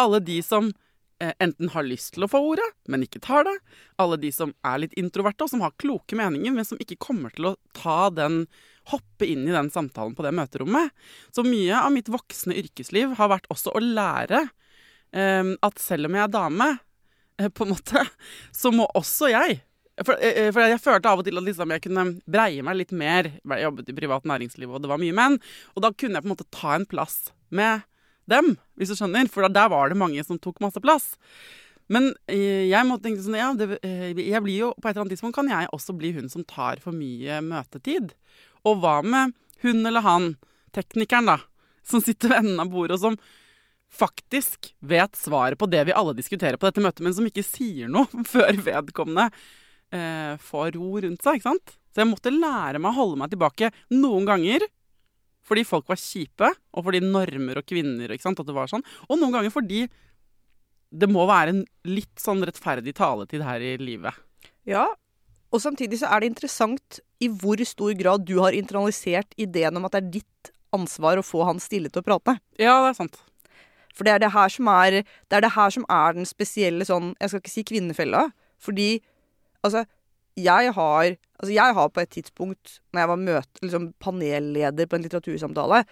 alle 0.00 0.20
de 0.24 0.38
som 0.44 0.70
enten 1.18 1.70
har 1.72 1.86
lyst 1.86 2.14
til 2.14 2.26
å 2.26 2.28
få 2.28 2.40
ordet, 2.52 2.66
men 2.92 3.04
ikke 3.06 3.22
tar 3.24 3.46
det. 3.48 3.54
Alle 4.02 4.18
de 4.20 4.30
som 4.34 4.52
er 4.66 4.82
litt 4.82 4.96
introverte 5.00 5.46
og 5.46 5.52
som 5.52 5.62
har 5.64 5.74
kloke 5.80 6.18
meninger, 6.18 6.52
men 6.52 6.66
som 6.68 6.80
ikke 6.82 6.98
kommer 7.00 7.32
til 7.32 7.50
å 7.50 7.54
ta 7.76 8.10
den 8.12 8.42
hoppe 8.92 9.26
inn 9.26 9.46
i 9.48 9.54
den 9.54 9.70
samtalen 9.72 10.14
på 10.16 10.26
det 10.26 10.34
møterommet. 10.36 10.92
Så 11.34 11.44
mye 11.46 11.78
av 11.80 11.92
mitt 11.94 12.10
voksne 12.12 12.56
yrkesliv 12.60 13.16
har 13.18 13.32
vært 13.32 13.48
også 13.52 13.72
å 13.74 13.82
lære 13.82 14.44
um, 15.16 15.54
at 15.64 15.80
selv 15.82 16.10
om 16.10 16.18
jeg 16.18 16.26
er 16.26 16.34
dame, 16.36 16.68
eh, 17.40 17.48
på 17.48 17.66
en 17.66 17.74
måte, 17.74 18.04
så 18.60 18.74
må 18.74 18.88
også 18.98 19.32
jeg 19.32 19.62
for, 20.04 20.12
eh, 20.20 20.50
for 20.52 20.60
jeg 20.60 20.82
følte 20.82 21.08
av 21.08 21.22
og 21.22 21.24
til 21.24 21.40
at 21.40 21.46
liksom 21.46 21.72
jeg 21.72 21.86
kunne 21.86 22.06
breie 22.28 22.64
meg 22.64 22.76
litt 22.82 22.92
mer. 22.92 23.30
Jeg 23.40 23.64
jobbet 23.64 23.88
i 23.88 23.96
privat 23.96 24.26
næringsliv, 24.28 24.68
og 24.68 24.82
det 24.84 24.90
var 24.90 25.00
mye 25.00 25.14
menn. 25.16 25.38
Og 25.72 25.84
da 25.84 25.92
kunne 25.92 26.18
jeg 26.18 26.26
på 26.26 26.28
en 26.28 26.34
måte 26.34 26.50
ta 26.52 26.74
en 26.76 26.84
plass 26.88 27.30
med 27.48 27.86
dem, 28.30 28.54
hvis 28.76 28.92
du 28.92 28.98
skjønner. 28.98 29.30
For 29.32 29.46
der 29.48 29.70
var 29.72 29.90
det 29.90 30.00
mange 30.00 30.24
som 30.26 30.40
tok 30.42 30.60
masse 30.64 30.82
plass. 30.82 31.14
Men 31.92 32.10
eh, 32.26 32.66
jeg 32.66 32.86
måtte 32.88 33.06
tenke 33.06 33.22
sånn 33.22 33.38
Ja, 33.38 33.52
det, 33.54 33.78
eh, 33.86 34.10
jeg 34.10 34.42
blir 34.42 34.58
jo 34.58 34.72
på 34.74 34.88
et 34.88 34.94
eller 34.94 35.04
annet 35.04 35.14
tidspunkt 35.14 35.38
kan 35.38 35.50
jeg 35.50 35.70
også 35.74 35.94
bli 35.94 36.10
hun 36.16 36.30
som 36.32 36.42
tar 36.48 36.82
for 36.82 36.96
mye 36.96 37.38
møtetid. 37.46 38.14
Og 38.66 38.80
hva 38.82 38.98
med 39.06 39.36
hun 39.62 39.86
eller 39.86 40.04
han, 40.04 40.32
teknikeren, 40.74 41.30
da, 41.30 41.38
som 41.86 42.02
sitter 42.04 42.32
ved 42.32 42.42
enden 42.42 42.62
av 42.62 42.72
bordet, 42.72 42.98
og 42.98 43.04
som 43.04 43.20
faktisk 43.96 44.72
vet 44.84 45.16
svaret 45.16 45.58
på 45.58 45.68
det 45.70 45.86
vi 45.88 45.94
alle 45.96 46.16
diskuterer 46.16 46.58
på 46.58 46.68
dette 46.68 46.82
møtet, 46.84 47.04
men 47.06 47.14
som 47.16 47.28
ikke 47.28 47.46
sier 47.46 47.90
noe 47.92 48.24
før 48.34 48.58
vedkommende 48.66 49.30
eh, 49.94 50.34
får 50.42 50.74
ro 50.76 50.96
rundt 51.04 51.22
seg, 51.22 51.38
ikke 51.38 51.52
sant? 51.52 51.76
Så 51.94 52.02
jeg 52.02 52.10
måtte 52.10 52.34
lære 52.34 52.80
meg 52.82 52.90
å 52.90 52.98
holde 52.98 53.20
meg 53.22 53.32
tilbake 53.32 53.70
noen 53.94 54.26
ganger. 54.28 54.66
Fordi 55.46 55.62
folk 55.66 55.86
var 55.90 56.00
kjipe, 56.00 56.50
og 56.74 56.86
fordi 56.88 57.00
normer 57.04 57.60
og 57.60 57.68
kvinner 57.68 58.12
ikke 58.12 58.26
sant, 58.26 58.42
at 58.42 58.48
det 58.48 58.56
var 58.56 58.70
sånn. 58.70 58.84
Og 59.06 59.20
noen 59.20 59.36
ganger 59.36 59.54
fordi 59.54 59.84
det 60.96 61.08
må 61.10 61.26
være 61.28 61.52
en 61.52 61.64
litt 61.88 62.22
sånn 62.22 62.44
rettferdig 62.46 62.94
taletid 62.96 63.44
her 63.46 63.62
i 63.62 63.76
livet. 63.80 64.16
Ja, 64.66 64.88
og 65.54 65.62
samtidig 65.62 66.00
så 66.00 66.10
er 66.10 66.22
det 66.22 66.32
interessant 66.32 67.00
i 67.22 67.28
hvor 67.30 67.60
stor 67.64 67.94
grad 67.98 68.26
du 68.28 68.36
har 68.42 68.56
internalisert 68.56 69.32
ideen 69.40 69.78
om 69.78 69.86
at 69.86 69.94
det 69.94 70.02
er 70.02 70.12
ditt 70.18 70.52
ansvar 70.74 71.20
å 71.20 71.24
få 71.24 71.46
han 71.48 71.62
stille 71.62 71.90
til 71.92 72.02
å 72.02 72.06
prate. 72.06 72.36
Ja, 72.60 72.80
det 72.84 72.92
er 72.92 72.98
sant. 72.98 73.20
For 73.96 74.04
det 74.04 74.16
er 74.16 74.24
det 74.26 74.32
her 74.34 74.52
som 74.52 74.68
er, 74.68 75.00
det 75.00 75.38
er, 75.38 75.44
det 75.46 75.54
her 75.54 75.72
som 75.72 75.86
er 75.88 76.16
den 76.18 76.28
spesielle 76.28 76.84
sånn 76.84 77.14
Jeg 77.16 77.32
skal 77.32 77.40
ikke 77.40 77.54
si 77.54 77.64
kvinnefella, 77.70 78.26
fordi 78.60 78.88
altså 79.64 79.86
jeg 80.36 80.72
har, 80.76 81.16
altså 81.40 81.52
jeg 81.52 81.76
har 81.78 81.92
på 81.92 82.02
et 82.02 82.12
tidspunkt, 82.12 82.78
når 82.92 83.02
jeg 83.02 83.10
var 83.10 83.20
møte, 83.20 83.62
liksom 83.64 83.90
panelleder 84.02 84.88
på 84.88 84.98
en 84.98 85.04
litteratursamtale, 85.06 85.84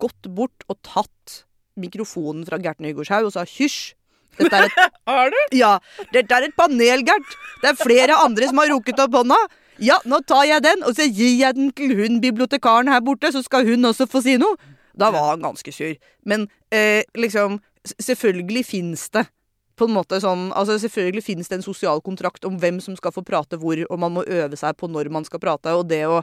gått 0.00 0.30
bort 0.34 0.64
og 0.68 0.80
tatt 0.86 1.42
mikrofonen 1.80 2.46
fra 2.46 2.58
Gert 2.62 2.80
Nygaardshaug 2.82 3.28
og 3.28 3.34
sa 3.34 3.44
hysj. 3.48 3.94
Dette 4.38 4.58
er 4.58 4.66
et 4.66 4.78
Har 5.10 5.30
du? 5.30 5.38
Ja, 5.54 5.76
dette 6.14 6.34
er 6.34 6.48
et 6.48 6.56
panel, 6.58 7.04
Gert. 7.06 7.36
Det 7.62 7.70
er 7.70 7.78
flere 7.78 8.18
andre 8.24 8.48
som 8.50 8.58
har 8.62 8.72
rukket 8.72 9.02
opp 9.04 9.14
hånda. 9.20 9.38
Ja, 9.82 9.98
nå 10.06 10.20
tar 10.26 10.46
jeg 10.46 10.62
den, 10.62 10.84
og 10.86 10.94
så 10.96 11.06
gir 11.10 11.34
jeg 11.40 11.56
den 11.58 11.70
til 11.74 11.94
hun 11.98 12.20
bibliotekaren 12.22 12.90
her 12.90 13.02
borte, 13.04 13.30
så 13.34 13.42
skal 13.42 13.66
hun 13.66 13.90
også 13.90 14.06
få 14.10 14.22
si 14.24 14.36
noe. 14.40 14.58
Da 14.94 15.10
var 15.14 15.32
han 15.32 15.42
ganske 15.42 15.74
sur. 15.74 15.94
Men 16.26 16.48
eh, 16.74 17.02
liksom 17.18 17.60
Selvfølgelig 17.84 18.62
fins 18.64 19.10
det 19.12 19.26
på 19.74 19.88
en 19.88 19.94
måte 19.96 20.20
sånn 20.22 20.50
Altså 20.54 20.76
selvfølgelig 20.78 21.24
finnes 21.26 21.50
det 21.50 21.58
en 21.58 21.66
sosial 21.66 22.02
kontrakt 22.04 22.46
om 22.46 22.58
hvem 22.60 22.80
som 22.82 22.96
skal 22.98 23.14
få 23.14 23.24
prate 23.26 23.58
hvor, 23.60 23.80
og 23.88 24.00
man 24.00 24.14
må 24.16 24.24
øve 24.24 24.58
seg 24.58 24.76
på 24.78 24.90
når 24.90 25.10
man 25.14 25.26
skal 25.26 25.42
prate, 25.42 25.74
og 25.74 25.88
det 25.90 26.04
å 26.06 26.20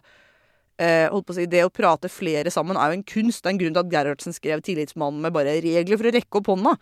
eh, 0.81 1.07
å 1.11 1.21
si, 1.33 1.45
Det 1.49 1.65
å 1.65 1.73
prate 1.73 2.09
flere 2.11 2.51
sammen 2.53 2.79
er 2.79 2.91
jo 2.91 2.99
en 2.99 3.07
kunst. 3.07 3.43
Det 3.43 3.51
er 3.51 3.55
en 3.55 3.61
grunn 3.61 3.75
til 3.75 3.83
at 3.83 3.91
Gerhardsen 3.91 4.35
skrev 4.35 4.63
'Tillitsmannen' 4.63 5.21
med 5.21 5.35
bare 5.35 5.59
regler 5.61 5.99
for 5.99 6.09
å 6.09 6.15
rekke 6.15 6.41
opp 6.41 6.51
hånda. 6.53 6.77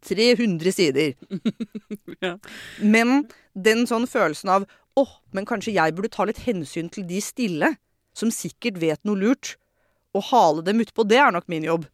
300 0.00 0.72
sider. 0.72 1.14
Ja. 2.22 2.36
Men 2.78 3.24
den 3.58 3.82
sånn 3.90 4.04
følelsen 4.06 4.50
av 4.54 4.64
åh, 4.94 5.10
men 5.34 5.46
kanskje 5.48 5.74
jeg 5.74 5.94
burde 5.96 6.12
ta 6.12 6.22
litt 6.28 6.38
hensyn 6.44 6.90
til 6.92 7.02
de 7.08 7.18
stille, 7.24 7.72
som 8.14 8.30
sikkert 8.30 8.78
vet 8.78 9.00
noe 9.08 9.18
lurt, 9.18 9.56
og 10.14 10.28
hale 10.28 10.62
dem 10.62 10.82
utpå, 10.84 11.02
det 11.08 11.18
er 11.18 11.32
nok 11.34 11.48
min 11.50 11.66
jobb. 11.66 11.88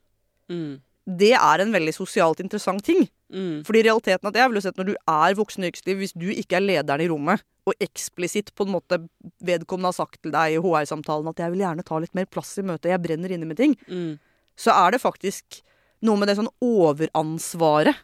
Mm. 0.53 0.83
Det 1.09 1.33
er 1.39 1.63
en 1.63 1.73
veldig 1.73 1.95
sosialt 1.97 2.43
interessant 2.45 2.85
ting. 2.85 3.07
Mm. 3.33 3.63
Fordi 3.67 3.83
realiteten 3.85 4.29
at 4.31 4.35
jeg 4.41 4.49
vil 4.49 4.57
jo 4.57 4.61
si 4.65 4.69
at 4.69 4.77
når 4.81 4.87
du 4.89 4.95
er 4.97 5.35
voksen 5.37 5.65
i 5.65 5.69
yrkesliv, 5.69 5.99
hvis 6.01 6.15
du 6.17 6.29
ikke 6.33 6.57
er 6.57 6.65
lederen 6.65 7.01
i 7.05 7.09
rommet, 7.11 7.43
og 7.69 7.75
eksplisitt 7.85 8.55
på 8.57 8.65
en 8.65 8.73
måte 8.73 8.97
vedkommende 9.45 9.91
har 9.93 9.99
sagt 9.99 10.23
til 10.23 10.33
deg 10.33 10.55
i 10.55 10.61
HR-samtalen 10.65 11.29
at 11.29 11.37
jeg 11.43 11.53
vil 11.53 11.61
gjerne 11.67 11.85
ta 11.85 11.99
litt 12.01 12.15
mer 12.17 12.25
plass 12.33 12.55
i 12.57 12.63
møtet, 12.65 12.89
jeg 12.95 13.03
brenner 13.05 13.29
inne 13.37 13.45
med 13.51 13.57
ting, 13.61 13.77
Mm. 13.89 14.19
så 14.57 14.73
er 14.73 14.93
det 14.93 15.03
faktisk 15.03 15.61
noe 16.01 16.17
med 16.17 16.29
det 16.29 16.37
sånn 16.39 16.49
overansvaret 16.65 17.97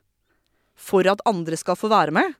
for 0.74 1.06
at 1.08 1.22
andre 1.28 1.56
skal 1.56 1.76
få 1.78 1.88
være 1.92 2.12
med. 2.14 2.34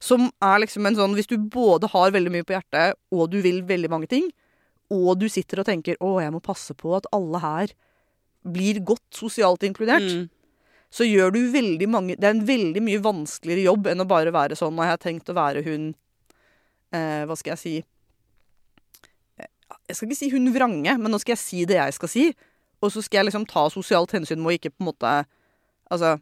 Som 0.00 0.30
er 0.44 0.60
liksom 0.60 0.86
en 0.86 0.94
sånn 0.94 1.14
Hvis 1.16 1.26
du 1.26 1.36
både 1.38 1.88
har 1.88 2.10
veldig 2.12 2.30
mye 2.32 2.44
på 2.44 2.54
hjertet, 2.54 2.94
og 3.12 3.30
du 3.32 3.40
vil 3.42 3.62
veldig 3.62 3.90
mange 3.90 4.08
ting, 4.08 4.30
og 4.92 5.18
du 5.18 5.28
sitter 5.28 5.60
og 5.60 5.66
tenker 5.66 5.96
'Å, 6.00 6.20
jeg 6.22 6.32
må 6.32 6.40
passe 6.42 6.72
på 6.74 6.94
at 6.96 7.06
alle 7.12 7.38
her 7.40 7.68
blir 8.46 8.78
godt 8.84 9.10
sosialt 9.10 9.60
inkludert, 9.62 10.02
Mm. 10.06 10.30
Så 10.96 11.04
gjør 11.04 11.34
du 11.34 11.40
veldig 11.52 11.88
mange 11.92 12.16
Det 12.16 12.24
er 12.24 12.32
en 12.32 12.46
veldig 12.48 12.80
mye 12.84 13.02
vanskeligere 13.04 13.66
jobb 13.66 13.90
enn 13.90 14.00
å 14.00 14.08
bare 14.08 14.32
være 14.32 14.56
sånn 14.56 14.76
Og 14.76 14.86
jeg 14.86 14.94
har 14.94 15.02
tenkt 15.02 15.28
å 15.28 15.36
være 15.36 15.64
hun 15.66 15.90
eh, 16.96 17.22
Hva 17.28 17.36
skal 17.36 17.52
jeg 17.52 17.62
si 17.62 17.74
Jeg 19.90 19.98
skal 19.98 20.08
ikke 20.08 20.18
si 20.18 20.30
hun 20.32 20.48
vrange, 20.54 20.96
men 20.98 21.12
nå 21.12 21.20
skal 21.22 21.36
jeg 21.36 21.42
si 21.42 21.64
det 21.68 21.76
jeg 21.76 21.94
skal 21.94 22.10
si. 22.10 22.22
Og 22.82 22.90
så 22.90 23.02
skal 23.04 23.20
jeg 23.20 23.28
liksom 23.28 23.44
ta 23.50 23.68
sosialt 23.70 24.14
hensyn 24.16 24.40
med 24.40 24.50
å 24.50 24.56
ikke 24.56 24.72
på 24.72 24.82
en 24.82 24.88
måte 24.90 25.12
Altså, 25.86 26.16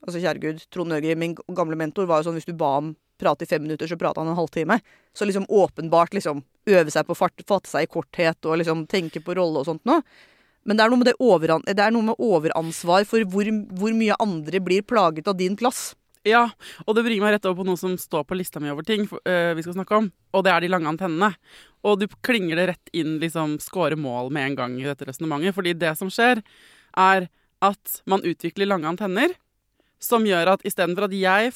altså 0.00 0.22
kjære 0.22 0.40
gud, 0.40 0.62
Trond 0.72 0.94
Øgri, 0.96 1.12
min 1.20 1.34
gamle 1.52 1.76
mentor, 1.76 2.06
var 2.08 2.22
jo 2.22 2.30
sånn 2.30 2.38
hvis 2.38 2.48
du 2.48 2.54
ba 2.56 2.70
ham 2.78 2.94
prate 3.20 3.44
i 3.44 3.50
fem 3.50 3.60
minutter, 3.60 3.84
så 3.90 3.98
prata 4.00 4.22
han 4.22 4.30
en 4.32 4.38
halvtime. 4.38 4.78
Så 5.12 5.28
liksom 5.28 5.44
åpenbart 5.52 6.14
liksom 6.16 6.40
øve 6.72 6.94
seg 6.94 7.04
på 7.06 7.12
å 7.12 7.18
fatte 7.20 7.68
seg 7.68 7.84
i 7.84 7.90
korthet 7.92 8.48
og 8.48 8.56
liksom 8.62 8.86
tenke 8.90 9.20
på 9.20 9.36
rolle 9.36 9.60
og 9.60 9.68
sånt 9.68 9.84
noe. 9.88 10.00
Men 10.68 10.78
det 10.78 10.84
er 10.84 10.92
noe 10.92 11.00
med, 11.00 11.16
overan 11.18 11.64
det 11.66 11.82
er 11.82 11.94
noe 11.94 12.12
med 12.12 12.22
overansvar 12.22 13.06
for 13.08 13.24
hvor, 13.32 13.48
hvor 13.74 13.96
mye 13.98 14.18
andre 14.22 14.62
blir 14.62 14.86
plaget 14.86 15.28
av 15.30 15.38
din 15.40 15.56
plass. 15.58 15.92
Ja, 16.22 16.44
og 16.86 16.94
det 16.94 17.02
bringer 17.02 17.24
meg 17.24 17.34
rett 17.34 17.46
over 17.50 17.62
på 17.62 17.66
noe 17.66 17.78
som 17.80 17.96
står 17.98 18.22
på 18.28 18.36
lista 18.38 18.60
mi 18.62 18.70
over 18.70 18.86
ting 18.86 19.08
for- 19.10 19.22
uh, 19.26 19.54
vi 19.58 19.64
skal 19.64 19.74
snakke 19.74 19.96
om, 19.98 20.12
og 20.30 20.44
det 20.46 20.52
er 20.52 20.62
de 20.62 20.70
lange 20.70 20.86
antennene. 20.86 21.32
Og 21.82 21.98
du 21.98 22.06
klinger 22.22 22.60
det 22.60 22.66
rett 22.70 22.92
inn, 22.94 23.16
liksom 23.18 23.56
score 23.58 23.98
mål 23.98 24.30
med 24.30 24.52
en 24.52 24.58
gang 24.60 24.76
i 24.78 24.86
dette 24.86 25.08
resonnementet. 25.08 25.56
Fordi 25.56 25.72
det 25.74 25.96
som 25.98 26.12
skjer, 26.14 26.44
er 26.94 27.26
at 27.62 28.02
man 28.06 28.22
utvikler 28.22 28.70
lange 28.70 28.86
antenner 28.86 29.34
som 30.02 30.22
gjør 30.26 30.54
at 30.54 30.62
istedenfor 30.66 31.08
at 31.08 31.16
jeg 31.16 31.50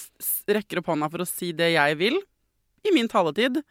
rekker 0.50 0.80
opp 0.80 0.90
hånda 0.90 1.10
for 1.12 1.22
å 1.22 1.28
si 1.28 1.52
det 1.54 1.72
jeg 1.76 1.98
vil, 2.02 2.18
i 2.86 2.92
min 2.94 3.08
taletid, 3.10 3.62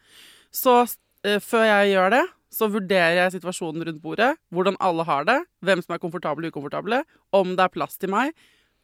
så 0.52 0.82
uh, 0.84 1.38
før 1.44 1.68
jeg 1.68 1.92
gjør 1.92 2.16
det, 2.16 2.24
så 2.56 2.70
vurderer 2.72 3.18
jeg 3.18 3.36
situasjonen 3.36 3.84
rundt 3.86 4.02
bordet, 4.02 4.32
hvordan 4.54 4.78
alle 4.80 5.04
har 5.08 5.28
det, 5.28 5.38
hvem 5.66 5.82
som 5.84 5.96
er 5.96 6.02
komfortable 6.02 6.48
og 6.48 6.54
ukomfortable, 6.54 7.02
om 7.36 7.52
det 7.56 7.66
er 7.66 7.74
plass 7.74 8.00
til 8.00 8.12
meg, 8.14 8.32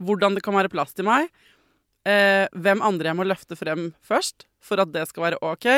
hvordan 0.02 0.36
det 0.36 0.44
kan 0.44 0.56
være 0.58 0.72
plass 0.72 0.92
til 0.96 1.08
meg, 1.08 1.30
eh, 2.08 2.46
hvem 2.52 2.82
andre 2.84 3.12
jeg 3.12 3.18
må 3.18 3.26
løfte 3.28 3.56
frem 3.58 3.92
først 4.04 4.46
for 4.62 4.82
at 4.82 4.92
det 4.94 5.06
skal 5.10 5.30
være 5.30 5.40
ok. 5.42 5.68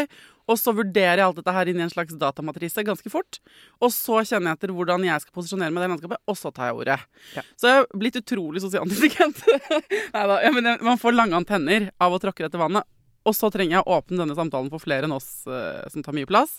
Og 0.50 0.58
så 0.60 0.74
vurderer 0.76 1.22
jeg 1.22 1.24
alt 1.24 1.38
dette 1.38 1.54
her 1.56 1.70
inn 1.70 1.78
i 1.80 1.84
en 1.86 1.92
slags 1.92 2.16
datamatrise 2.20 2.84
ganske 2.84 3.08
fort. 3.12 3.38
Og 3.80 3.92
så 3.94 4.20
kjenner 4.28 4.52
jeg 4.52 4.58
etter 4.58 4.74
hvordan 4.76 5.06
jeg 5.06 5.22
skal 5.22 5.36
posisjonere 5.38 5.72
meg 5.72 5.80
i 5.80 5.86
det 5.86 5.92
landskapet, 5.94 6.20
og 6.28 6.36
så 6.36 6.52
tar 6.52 6.68
jeg 6.68 6.82
ordet. 6.82 6.98
Ja. 7.32 7.44
Så 7.56 7.70
jeg 7.70 7.78
har 7.78 7.88
blitt 8.02 8.18
utrolig 8.20 8.60
sosialt 8.64 8.92
intelligent. 8.92 9.40
Neida, 10.14 10.42
ja, 10.44 10.52
men 10.52 10.68
man 10.84 11.00
får 11.00 11.16
lange 11.16 11.38
antenner 11.38 11.88
av 11.96 12.12
å 12.12 12.20
tråkke 12.20 12.44
dette 12.44 12.60
vannet. 12.60 12.84
Og 13.24 13.32
så 13.32 13.48
trenger 13.48 13.78
jeg 13.78 13.86
å 13.86 13.96
åpne 13.96 14.20
denne 14.20 14.36
samtalen 14.36 14.68
for 14.72 14.84
flere 14.84 15.08
enn 15.08 15.16
oss 15.16 15.46
eh, 15.48 15.86
som 15.92 16.04
tar 16.04 16.16
mye 16.16 16.28
plass. 16.28 16.58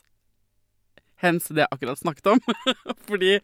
Hens 1.23 1.47
det 1.47 1.63
jeg 1.63 1.71
akkurat 1.71 1.97
snakket 2.01 2.27
om. 2.33 2.39
Fordi 3.09 3.37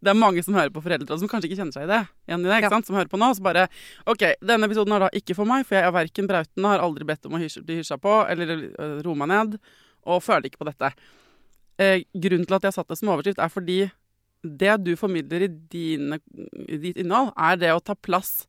det 0.00 0.08
er 0.12 0.16
mange 0.16 0.42
som 0.44 0.54
hører 0.56 0.72
på 0.72 0.80
foreldre 0.82 1.18
som 1.20 1.28
kanskje 1.28 1.50
ikke 1.50 1.58
kjenner 1.60 1.76
seg 1.76 1.84
i 1.84 1.90
det. 1.92 2.00
Igjen 2.28 2.40
i 2.40 2.48
det 2.48 2.56
ikke 2.62 2.70
Ja. 2.70 2.74
sant? 2.78 2.86
Som 2.88 2.96
hører 2.96 3.10
på 3.12 3.20
nå. 3.20 3.28
Så 3.36 3.42
bare 3.44 3.66
OK, 4.08 4.24
denne 4.40 4.64
episoden 4.68 4.92
er 4.96 5.04
da 5.06 5.10
ikke 5.12 5.36
for 5.36 5.44
meg, 5.48 5.66
for 5.68 5.76
jeg 5.76 5.84
er 5.84 5.92
verken 5.92 6.26
brauten, 6.30 6.64
har 6.64 6.80
aldri 6.80 7.04
bedt 7.04 7.26
om 7.28 7.36
å 7.36 7.42
bli 7.68 7.76
hysja 7.82 7.98
på, 8.00 8.14
eller 8.32 8.54
øh, 8.72 8.98
roe 9.04 9.14
meg 9.20 9.28
ned, 9.28 9.58
og 10.08 10.22
føler 10.24 10.48
ikke 10.48 10.62
på 10.64 10.70
dette. 10.70 10.92
Eh, 11.78 12.02
grunnen 12.16 12.46
til 12.48 12.56
at 12.56 12.62
jeg 12.64 12.72
har 12.72 12.78
satt 12.80 12.88
det 12.88 12.98
som 12.98 13.12
overskrift, 13.12 13.38
er 13.44 13.52
fordi 13.52 13.80
det 14.42 14.74
du 14.86 14.92
formidler 14.96 15.44
i, 15.44 15.48
dine, 15.70 16.20
i 16.64 16.76
ditt 16.80 16.96
innhold, 17.02 17.32
er 17.36 17.56
det 17.60 17.72
å 17.74 17.80
ta 17.84 17.94
plass 17.94 18.46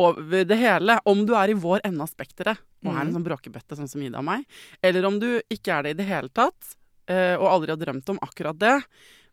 over 0.00 0.44
det 0.48 0.56
hele. 0.58 0.96
Om 1.06 1.22
du 1.28 1.34
er 1.38 1.52
i 1.52 1.56
vår 1.60 1.84
ende 1.86 2.02
av 2.02 2.10
spekteret 2.10 2.58
og 2.84 2.90
er 2.92 3.00
en 3.00 3.12
Mhm. 3.12 3.14
sånn 3.14 3.24
bråkebøtte 3.28 3.76
sånn 3.78 3.88
som 3.88 4.02
Ida 4.02 4.18
og 4.18 4.24
meg, 4.26 4.44
eller 4.82 5.04
om 5.06 5.18
du 5.20 5.40
ikke 5.48 5.78
er 5.78 5.82
det 5.86 5.90
i 5.94 5.98
det 6.02 6.06
hele 6.08 6.28
tatt, 6.28 6.74
eh, 7.10 7.34
og 7.36 7.46
aldri 7.50 7.72
har 7.74 7.80
drømt 7.80 8.08
om 8.14 8.20
akkurat 8.24 8.58
det, 8.60 8.74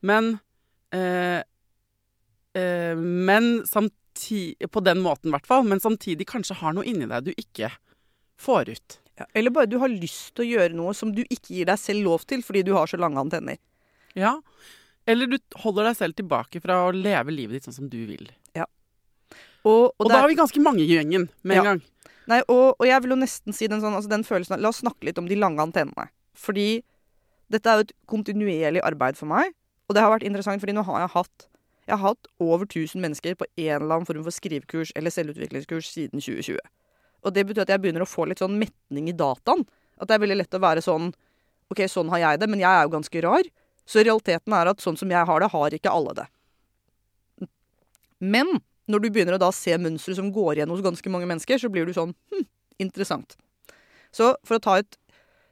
men 0.01 0.39
eh, 0.93 1.43
eh, 2.57 2.95
Men 2.97 3.61
samtidig 3.67 4.69
På 4.71 4.81
den 4.83 4.99
måten, 5.01 5.29
i 5.29 5.35
hvert 5.35 5.47
fall. 5.47 5.63
Men 5.63 5.79
samtidig 5.79 6.25
kanskje 6.27 6.57
har 6.59 6.73
noe 6.75 6.83
inni 6.85 7.07
deg 7.07 7.29
du 7.29 7.31
ikke 7.31 7.69
får 8.41 8.69
ut. 8.73 8.97
Ja, 9.17 9.25
eller 9.33 9.53
bare 9.55 9.69
du 9.71 9.77
har 9.79 9.87
lyst 9.89 10.33
til 10.35 10.43
å 10.45 10.49
gjøre 10.59 10.75
noe 10.75 10.91
som 10.97 11.13
du 11.15 11.21
ikke 11.23 11.53
gir 11.55 11.69
deg 11.69 11.79
selv 11.79 12.03
lov 12.03 12.25
til 12.27 12.43
fordi 12.43 12.63
du 12.67 12.73
har 12.75 12.87
så 12.91 12.99
lange 12.99 13.21
antenner. 13.21 13.57
Ja. 14.17 14.41
Eller 15.07 15.31
du 15.31 15.37
holder 15.63 15.87
deg 15.91 15.97
selv 15.97 16.17
tilbake 16.19 16.59
fra 16.61 16.81
å 16.89 16.91
leve 16.93 17.31
livet 17.31 17.55
ditt 17.59 17.69
sånn 17.69 17.77
som 17.77 17.89
du 17.89 18.01
vil. 18.09 18.27
Og, 19.61 19.91
og, 19.93 19.93
Og 20.01 20.07
der, 20.09 20.15
da 20.15 20.21
har 20.23 20.29
vi 20.31 20.37
ganske 20.39 20.61
mange 20.63 20.81
i 20.81 20.89
gjengen 20.89 21.27
med 21.43 21.57
en 21.57 21.63
Ja. 21.63 21.63
gang. 21.71 21.81
Nei, 22.27 22.39
og, 22.49 22.75
og 22.79 22.85
jeg 22.87 23.01
vil 23.03 23.13
jo 23.13 23.17
nesten 23.21 23.53
si 23.53 23.67
den, 23.69 23.81
sånn, 23.81 23.93
altså 23.97 24.09
den 24.09 24.23
følelsen 24.25 24.55
av 24.55 24.61
La 24.63 24.69
oss 24.69 24.81
snakke 24.81 25.05
litt 25.05 25.19
om 25.21 25.27
de 25.29 25.37
lange 25.37 25.61
antennene. 25.61 26.07
Fordi 26.37 26.81
dette 27.51 27.69
er 27.69 27.79
jo 27.79 27.87
et 27.87 27.95
kontinuerlig 28.09 28.83
arbeid 28.87 29.17
for 29.19 29.29
meg. 29.31 29.53
Og 29.89 29.95
det 29.95 30.03
har 30.03 30.13
vært 30.13 30.27
interessant, 30.27 30.61
fordi 30.63 30.75
nå 30.77 30.85
har 30.87 31.05
jeg 31.05 31.15
hatt 31.17 31.47
Jeg 31.89 31.97
har 31.97 32.13
hatt 32.13 32.27
over 32.39 32.63
1000 32.63 33.01
mennesker 33.01 33.33
på 33.35 33.45
en 33.57 33.81
eller 33.81 33.95
annen 33.95 34.05
form 34.05 34.21
for 34.23 34.31
skrivekurs 34.31 34.91
eller 34.95 35.11
selvutviklingskurs 35.11 35.89
siden 35.91 36.21
2020. 36.21 36.59
Og 37.25 37.33
det 37.33 37.43
betyr 37.47 37.65
at 37.65 37.73
jeg 37.73 37.81
begynner 37.81 38.05
å 38.05 38.07
få 38.07 38.27
litt 38.29 38.39
sånn 38.39 38.59
metning 38.61 39.09
i 39.09 39.15
dataen. 39.17 39.65
At 39.97 40.07
det 40.07 40.15
er 40.15 40.21
veldig 40.23 40.37
lett 40.37 40.55
å 40.55 40.61
være 40.61 40.83
sånn 40.85 41.09
OK, 41.73 41.81
sånn 41.89 42.11
har 42.13 42.21
jeg 42.21 42.39
det, 42.39 42.49
men 42.51 42.61
jeg 42.61 42.69
er 42.69 42.85
jo 42.85 42.93
ganske 42.93 43.23
rar. 43.25 43.49
Så 43.89 44.05
realiteten 44.05 44.55
er 44.55 44.71
at 44.71 44.83
sånn 44.83 44.99
som 44.99 45.11
jeg 45.11 45.27
har 45.27 45.43
det, 45.43 45.49
har 45.51 45.75
ikke 45.75 45.91
alle 45.91 46.15
det. 46.21 46.27
Men 48.21 48.61
når 48.91 49.03
du 49.03 49.09
begynner 49.09 49.35
å 49.35 49.41
da 49.41 49.51
se 49.55 49.75
mønstre 49.81 50.15
som 50.15 50.31
går 50.31 50.59
igjen 50.59 50.71
hos 50.71 50.83
ganske 50.85 51.11
mange 51.11 51.27
mennesker, 51.27 51.59
så 51.59 51.69
blir 51.73 51.89
du 51.89 51.95
sånn 51.97 52.13
hm, 52.31 52.45
interessant. 52.83 53.35
Så 54.13 54.35
for 54.47 54.59
å 54.59 54.63
ta 54.63 54.77
et, 54.81 54.99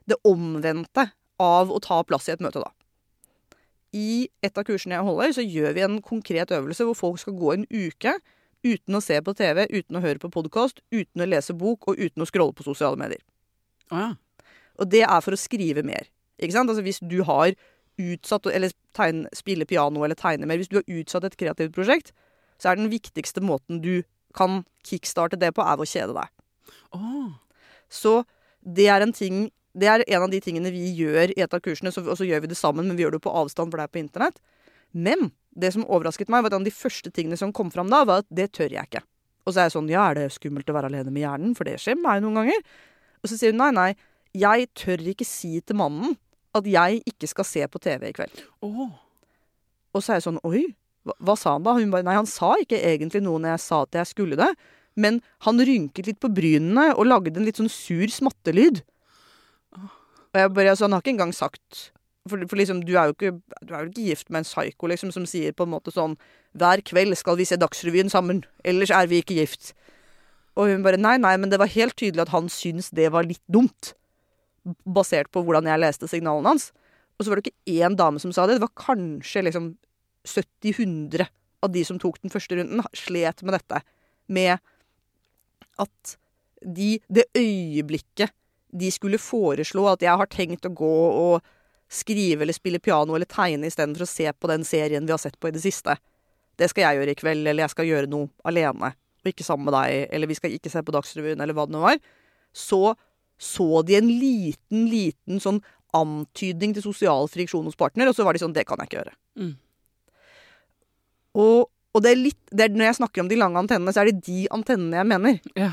det 0.10 0.20
omvendte 0.28 1.10
av 1.40 1.72
å 1.72 1.80
ta 1.84 2.02
plass 2.04 2.30
i 2.30 2.36
et 2.36 2.44
møte, 2.44 2.62
da. 2.64 2.72
I 3.96 4.30
et 4.46 4.58
av 4.58 4.66
kursene 4.68 5.00
jeg 5.00 5.08
holder, 5.08 5.34
så 5.34 5.46
gjør 5.46 5.74
vi 5.74 5.86
en 5.86 5.98
konkret 6.06 6.52
øvelse 6.54 6.86
hvor 6.86 6.98
folk 6.98 7.22
skal 7.22 7.38
gå 7.40 7.56
en 7.56 7.66
uke 7.72 8.20
uten 8.66 8.98
å 8.98 9.02
se 9.02 9.18
på 9.24 9.34
TV, 9.40 9.64
uten 9.72 9.98
å 9.98 10.04
høre 10.04 10.22
på 10.22 10.32
podkast, 10.34 10.84
uten 10.92 11.24
å 11.24 11.28
lese 11.30 11.56
bok 11.58 11.88
og 11.90 12.00
uten 12.00 12.24
å 12.24 12.28
scrolle 12.30 12.54
på 12.54 12.68
sosiale 12.68 13.00
medier. 13.00 13.22
Ja. 13.90 14.14
Og 14.80 14.92
det 14.92 15.04
er 15.08 15.26
for 15.26 15.36
å 15.36 15.40
skrive 15.40 15.84
mer. 15.86 16.10
Ikke 16.40 16.56
sant? 16.56 16.72
Altså 16.72 16.86
Hvis 16.86 17.02
du 17.04 17.22
har 17.28 17.54
utsatt 18.00 18.46
Eller 18.48 18.72
tegne, 18.96 19.28
spille 19.36 19.66
piano 19.68 20.06
eller 20.06 20.16
tegne 20.16 20.48
mer. 20.48 20.56
Hvis 20.56 20.70
du 20.72 20.78
har 20.78 20.86
utsatt 20.88 21.26
et 21.28 21.36
kreativt 21.36 21.74
prosjekt, 21.76 22.14
så 22.56 22.72
er 22.72 22.80
den 22.80 22.92
viktigste 22.92 23.44
måten 23.44 23.82
du 23.84 24.06
kan 24.36 24.62
kickstarte 24.88 25.36
det 25.36 25.52
på, 25.52 25.66
er 25.66 25.76
ved 25.76 25.84
å 25.84 25.90
kjede 25.90 26.16
deg. 26.16 26.32
Oh. 26.96 27.34
Så 27.92 28.22
det 28.64 28.88
er 28.88 29.04
en 29.04 29.12
ting 29.12 29.50
Det 29.78 29.90
er 29.90 30.04
en 30.08 30.26
av 30.26 30.32
de 30.32 30.40
tingene 30.42 30.72
vi 30.74 30.88
gjør 30.98 31.34
i 31.36 31.44
et 31.44 31.54
av 31.54 31.62
kursene, 31.62 31.92
og 31.94 32.16
så 32.18 32.26
gjør 32.26 32.46
vi 32.46 32.52
det 32.52 32.58
sammen, 32.58 32.88
men 32.90 32.98
vi 32.98 33.06
gjør 33.06 33.18
det 33.18 33.24
på 33.26 33.34
avstand, 33.42 33.70
for 33.70 33.80
det 33.80 33.86
er 33.86 33.94
på 33.94 34.02
internett. 34.02 34.40
Men 34.92 35.30
det 35.54 35.74
som 35.76 35.86
overrasket 35.86 36.32
meg, 36.32 36.44
var 36.44 36.52
at 36.52 36.58
en 36.58 36.66
av 36.66 36.70
de 36.70 36.74
første 36.74 37.12
tingene 37.14 37.38
som 37.38 37.54
kom 37.54 37.70
fram 37.74 37.92
da, 37.92 38.02
var 38.08 38.24
at 38.24 38.30
det 38.34 38.50
tør 38.58 38.74
jeg 38.74 38.90
ikke. 38.90 39.04
Og 39.46 39.54
så 39.54 39.62
er 39.62 39.70
jeg 39.70 39.76
sånn, 39.78 39.92
ja, 39.92 40.08
er 40.10 40.18
det 40.18 40.32
skummelt 40.36 40.70
å 40.70 40.76
være 40.76 40.90
alene 40.92 41.14
med 41.14 41.24
hjernen? 41.24 41.54
For 41.58 41.70
det 41.70 41.78
skjer 41.82 41.98
meg 42.00 42.24
noen 42.24 42.42
ganger. 42.42 42.66
Og 43.22 43.30
så 43.30 43.38
sier 43.38 43.54
hun 43.54 43.62
nei, 43.62 43.70
nei, 43.76 43.92
jeg 44.38 44.70
tør 44.78 45.06
ikke 45.14 45.28
si 45.28 45.58
til 45.62 45.80
mannen 45.80 46.18
at 46.58 46.68
jeg 46.70 47.02
ikke 47.10 47.30
skal 47.30 47.48
se 47.48 47.66
på 47.70 47.82
TV 47.82 48.10
i 48.10 48.16
kveld. 48.16 48.44
Oh. 48.66 48.90
Og 49.94 50.04
så 50.04 50.14
er 50.14 50.20
jeg 50.20 50.28
sånn, 50.28 50.42
oi, 50.46 50.68
hva, 51.08 51.16
hva 51.26 51.36
sa 51.40 51.56
han 51.56 51.66
da? 51.66 51.76
Hun 51.78 51.94
bare, 51.94 52.06
nei, 52.06 52.18
han 52.18 52.30
sa 52.30 52.54
ikke 52.62 52.82
egentlig 52.92 53.24
noe 53.26 53.42
når 53.42 53.56
jeg 53.56 53.66
sa 53.66 53.82
at 53.86 54.00
jeg 54.02 54.12
skulle 54.12 54.40
det, 54.40 54.50
men 55.00 55.20
han 55.46 55.62
rynket 55.64 56.10
litt 56.10 56.22
på 56.22 56.32
brynene 56.34 56.92
og 56.96 57.08
lagde 57.08 57.38
en 57.38 57.48
litt 57.48 57.60
sånn 57.62 57.72
sur 57.72 58.10
smattelyd. 58.12 58.82
Og 60.34 60.42
jeg 60.42 60.54
bare, 60.54 60.74
altså, 60.74 60.86
han 60.86 60.94
har 60.94 61.02
ikke 61.04 61.16
engang 61.18 61.34
sagt 61.36 61.92
for, 62.30 62.42
for 62.50 62.60
liksom, 62.60 62.84
du 62.86 62.94
er, 62.94 63.10
jo 63.10 63.16
ikke, 63.16 63.32
du 63.66 63.74
er 63.74 63.88
ikke 63.88 64.06
gift 64.10 64.30
med 64.30 64.44
en 64.44 64.48
psyko 64.48 64.90
liksom, 64.92 65.12
som 65.16 65.26
sier 65.30 65.56
på 65.56 65.66
en 65.66 65.74
måte 65.74 65.94
sånn 65.94 66.18
Hver 66.58 66.84
kveld 66.86 67.16
skal 67.18 67.38
vi 67.40 67.48
se 67.48 67.58
Dagsrevyen 67.60 68.12
sammen, 68.12 68.44
ellers 68.68 68.94
er 68.94 69.10
vi 69.10 69.22
ikke 69.22 69.38
gift. 69.38 69.74
Og 70.58 70.72
hun 70.72 70.86
bare 70.86 71.00
Nei, 71.00 71.16
nei, 71.22 71.36
men 71.38 71.52
det 71.52 71.60
var 71.62 71.72
helt 71.72 71.98
tydelig 72.00 72.26
at 72.26 72.34
han 72.34 72.50
syntes 72.52 72.92
det 72.96 73.12
var 73.14 73.28
litt 73.28 73.44
dumt. 73.52 73.94
Basert 74.86 75.32
på 75.34 75.44
hvordan 75.46 75.70
jeg 75.70 75.82
leste 75.82 76.10
signalene 76.10 76.56
hans. 76.56 76.70
Og 77.18 77.26
så 77.26 77.32
var 77.32 77.40
det 77.40 77.50
ikke 77.50 77.78
én 77.80 77.98
dame 78.00 78.22
som 78.22 78.34
sa 78.36 78.48
det. 78.48 78.58
Det 78.58 78.66
var 78.66 78.76
kanskje 78.80 79.46
liksom 79.46 79.74
70-100 80.28 81.30
av 81.64 81.72
de 81.74 81.84
som 81.86 82.00
tok 82.00 82.20
den 82.24 82.32
første 82.34 82.58
runden, 82.58 82.84
slet 82.96 83.44
med 83.46 83.56
dette. 83.58 83.82
Med 84.28 84.58
at 85.80 86.18
de 86.60 86.98
Det 87.08 87.24
øyeblikket 87.38 88.34
de 88.72 88.92
skulle 88.94 89.22
foreslå 89.22 89.86
at 89.92 90.04
jeg 90.06 90.22
har 90.22 90.30
tenkt 90.30 90.68
å 90.68 90.74
gå 90.74 90.96
og 91.10 91.46
skrive 91.90 92.46
eller 92.46 92.54
spille 92.54 92.82
piano 92.84 93.16
eller 93.18 93.30
tegne 93.30 93.70
istedenfor 93.70 94.06
å 94.06 94.10
se 94.10 94.30
på 94.30 94.50
den 94.52 94.66
serien 94.68 95.08
vi 95.08 95.14
har 95.16 95.22
sett 95.22 95.40
på 95.42 95.50
i 95.50 95.56
det 95.56 95.64
siste. 95.64 95.98
Det 96.60 96.70
skal 96.70 96.86
jeg 96.86 97.00
gjøre 97.00 97.16
i 97.16 97.18
kveld, 97.18 97.48
eller 97.48 97.64
jeg 97.64 97.74
skal 97.74 97.88
gjøre 97.88 98.12
noe 98.12 98.30
alene. 98.48 98.92
Og 99.24 99.32
ikke 99.32 99.48
sammen 99.48 99.70
med 99.70 99.76
deg, 99.76 100.10
eller 100.14 100.30
vi 100.30 100.38
skal 100.38 100.54
ikke 100.54 100.72
se 100.72 100.84
på 100.86 100.94
Dagsrevyen, 100.94 101.42
eller 101.42 101.56
hva 101.58 101.66
det 101.68 101.76
nå 101.76 101.82
var. 101.84 102.02
Så 102.54 102.94
så 103.40 103.82
de 103.88 103.96
en 103.96 104.10
liten, 104.20 104.86
liten 104.92 105.40
sånn 105.40 105.62
antydning 105.96 106.76
til 106.76 106.84
sosial 106.84 107.30
friksjon 107.32 107.66
hos 107.66 107.78
partner, 107.80 108.12
og 108.12 108.18
så 108.18 108.26
var 108.28 108.36
de 108.36 108.42
sånn 108.44 108.54
Det 108.54 108.66
kan 108.68 108.82
jeg 108.84 108.92
ikke 108.92 109.00
gjøre. 109.00 109.16
Mm. 109.40 109.54
Og, 111.40 111.70
og 111.96 112.04
det 112.04 112.12
er 112.12 112.20
litt 112.20 112.52
det 112.52 112.66
er, 112.66 112.74
Når 112.76 112.90
jeg 112.90 112.98
snakker 113.00 113.24
om 113.24 113.30
de 113.32 113.38
lange 113.40 113.62
antennene, 113.62 113.94
så 113.96 114.04
er 114.04 114.12
det 114.12 114.26
de 114.28 114.44
antennene 114.54 115.00
jeg 115.00 115.10
mener. 115.14 115.40
Ja. 115.56 115.72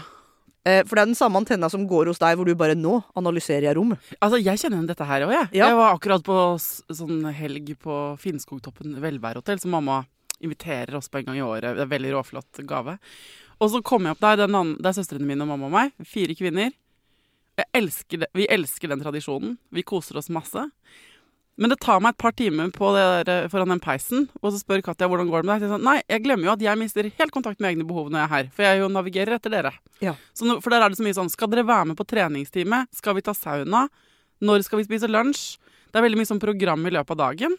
Eh, 0.67 0.83
for 0.83 0.99
det 0.99 1.05
er 1.05 1.11
den 1.13 1.19
samme 1.19 1.39
antenna 1.39 1.69
som 1.71 1.85
går 1.87 2.11
hos 2.11 2.19
deg, 2.19 2.35
hvor 2.39 2.49
du 2.49 2.57
bare 2.59 2.75
Nå 2.75 2.99
analyserer 3.15 3.69
jeg 3.69 3.77
rom'. 3.79 3.95
Altså, 4.19 4.41
jeg 4.43 4.59
kjenner 4.59 4.81
igjen 4.81 4.91
dette 4.91 5.07
her 5.07 5.23
òg, 5.23 5.31
jeg. 5.31 5.49
Ja. 5.61 5.69
Jeg 5.71 5.77
var 5.79 5.95
akkurat 5.95 6.25
på 6.27 6.39
sånn 6.59 7.23
helg 7.33 7.77
på 7.79 8.19
Finnskogtoppen 8.19 8.99
velværehotell, 9.01 9.61
som 9.63 9.71
mamma 9.71 10.05
inviterer 10.41 10.97
oss 10.97 11.09
på 11.09 11.19
en 11.19 11.25
gang 11.31 11.37
i 11.39 11.47
året. 11.47 11.77
Det 11.77 11.87
er 11.87 11.95
veldig 11.95 12.13
råflott 12.17 12.67
gave. 12.67 12.99
Og 13.61 13.71
så 13.71 13.83
kommer 13.83 14.11
jeg 14.11 14.17
opp 14.17 14.25
der. 14.27 14.45
Andre, 14.45 14.77
det 14.83 14.91
er 14.91 14.99
søstrene 14.99 15.25
mine 15.25 15.47
og 15.47 15.49
mamma 15.55 15.67
og 15.71 15.73
meg. 15.73 15.93
Fire 16.05 16.35
kvinner. 16.35 16.73
Elsker 17.73 18.19
det. 18.19 18.29
Vi 18.35 18.47
elsker 18.51 18.89
den 18.89 19.01
tradisjonen. 19.01 19.57
Vi 19.73 19.83
koser 19.87 20.19
oss 20.19 20.29
masse. 20.29 20.67
Men 21.57 21.73
det 21.73 21.79
tar 21.81 22.03
meg 22.05 22.13
et 22.13 22.21
par 22.21 22.35
timer 22.37 22.69
på 22.75 22.91
det 22.93 23.05
der, 23.29 23.47
foran 23.49 23.71
den 23.73 23.81
peisen, 23.81 24.27
og 24.43 24.51
så 24.53 24.59
spør 24.61 24.83
Katja 24.85 25.09
hvordan 25.09 25.31
går 25.33 25.41
det 25.41 25.49
med 25.49 25.55
deg. 25.55 25.63
Så 25.63 25.67
jeg 25.67 25.73
sånn, 25.73 25.87
Nei, 25.89 25.97
jeg 26.05 26.25
glemmer 26.27 26.51
jo 26.51 26.53
at 26.53 26.65
jeg 26.67 26.81
mister 26.81 27.09
helt 27.09 27.33
kontakt 27.33 27.63
med 27.63 27.71
egne 27.71 27.87
behov 27.89 28.11
når 28.11 28.21
jeg 28.21 28.27
er 28.27 28.35
her. 28.35 28.51
For 28.53 28.67
jeg 28.67 28.83
jo 28.83 28.91
navigerer 28.93 29.39
etter 29.39 29.55
dere. 29.55 29.73
Ja. 30.05 30.13
Så 30.37 30.59
for 30.61 30.75
der 30.75 30.85
er 30.85 30.93
det 30.93 31.01
så 31.01 31.07
mye 31.07 31.17
sånn 31.17 31.33
Skal 31.33 31.49
dere 31.53 31.65
være 31.65 31.93
med 31.93 31.97
på 31.97 32.05
treningstime? 32.09 32.83
Skal 32.93 33.17
vi 33.17 33.25
ta 33.25 33.33
sauna? 33.37 33.87
Når 34.45 34.67
skal 34.67 34.83
vi 34.83 34.89
spise 34.89 35.09
lunsj? 35.09 35.57
Det 35.89 35.97
er 35.97 36.05
veldig 36.05 36.21
mye 36.21 36.29
sånn 36.29 36.43
program 36.43 36.85
i 36.85 36.93
løpet 36.93 37.17
av 37.17 37.23
dagen. 37.23 37.57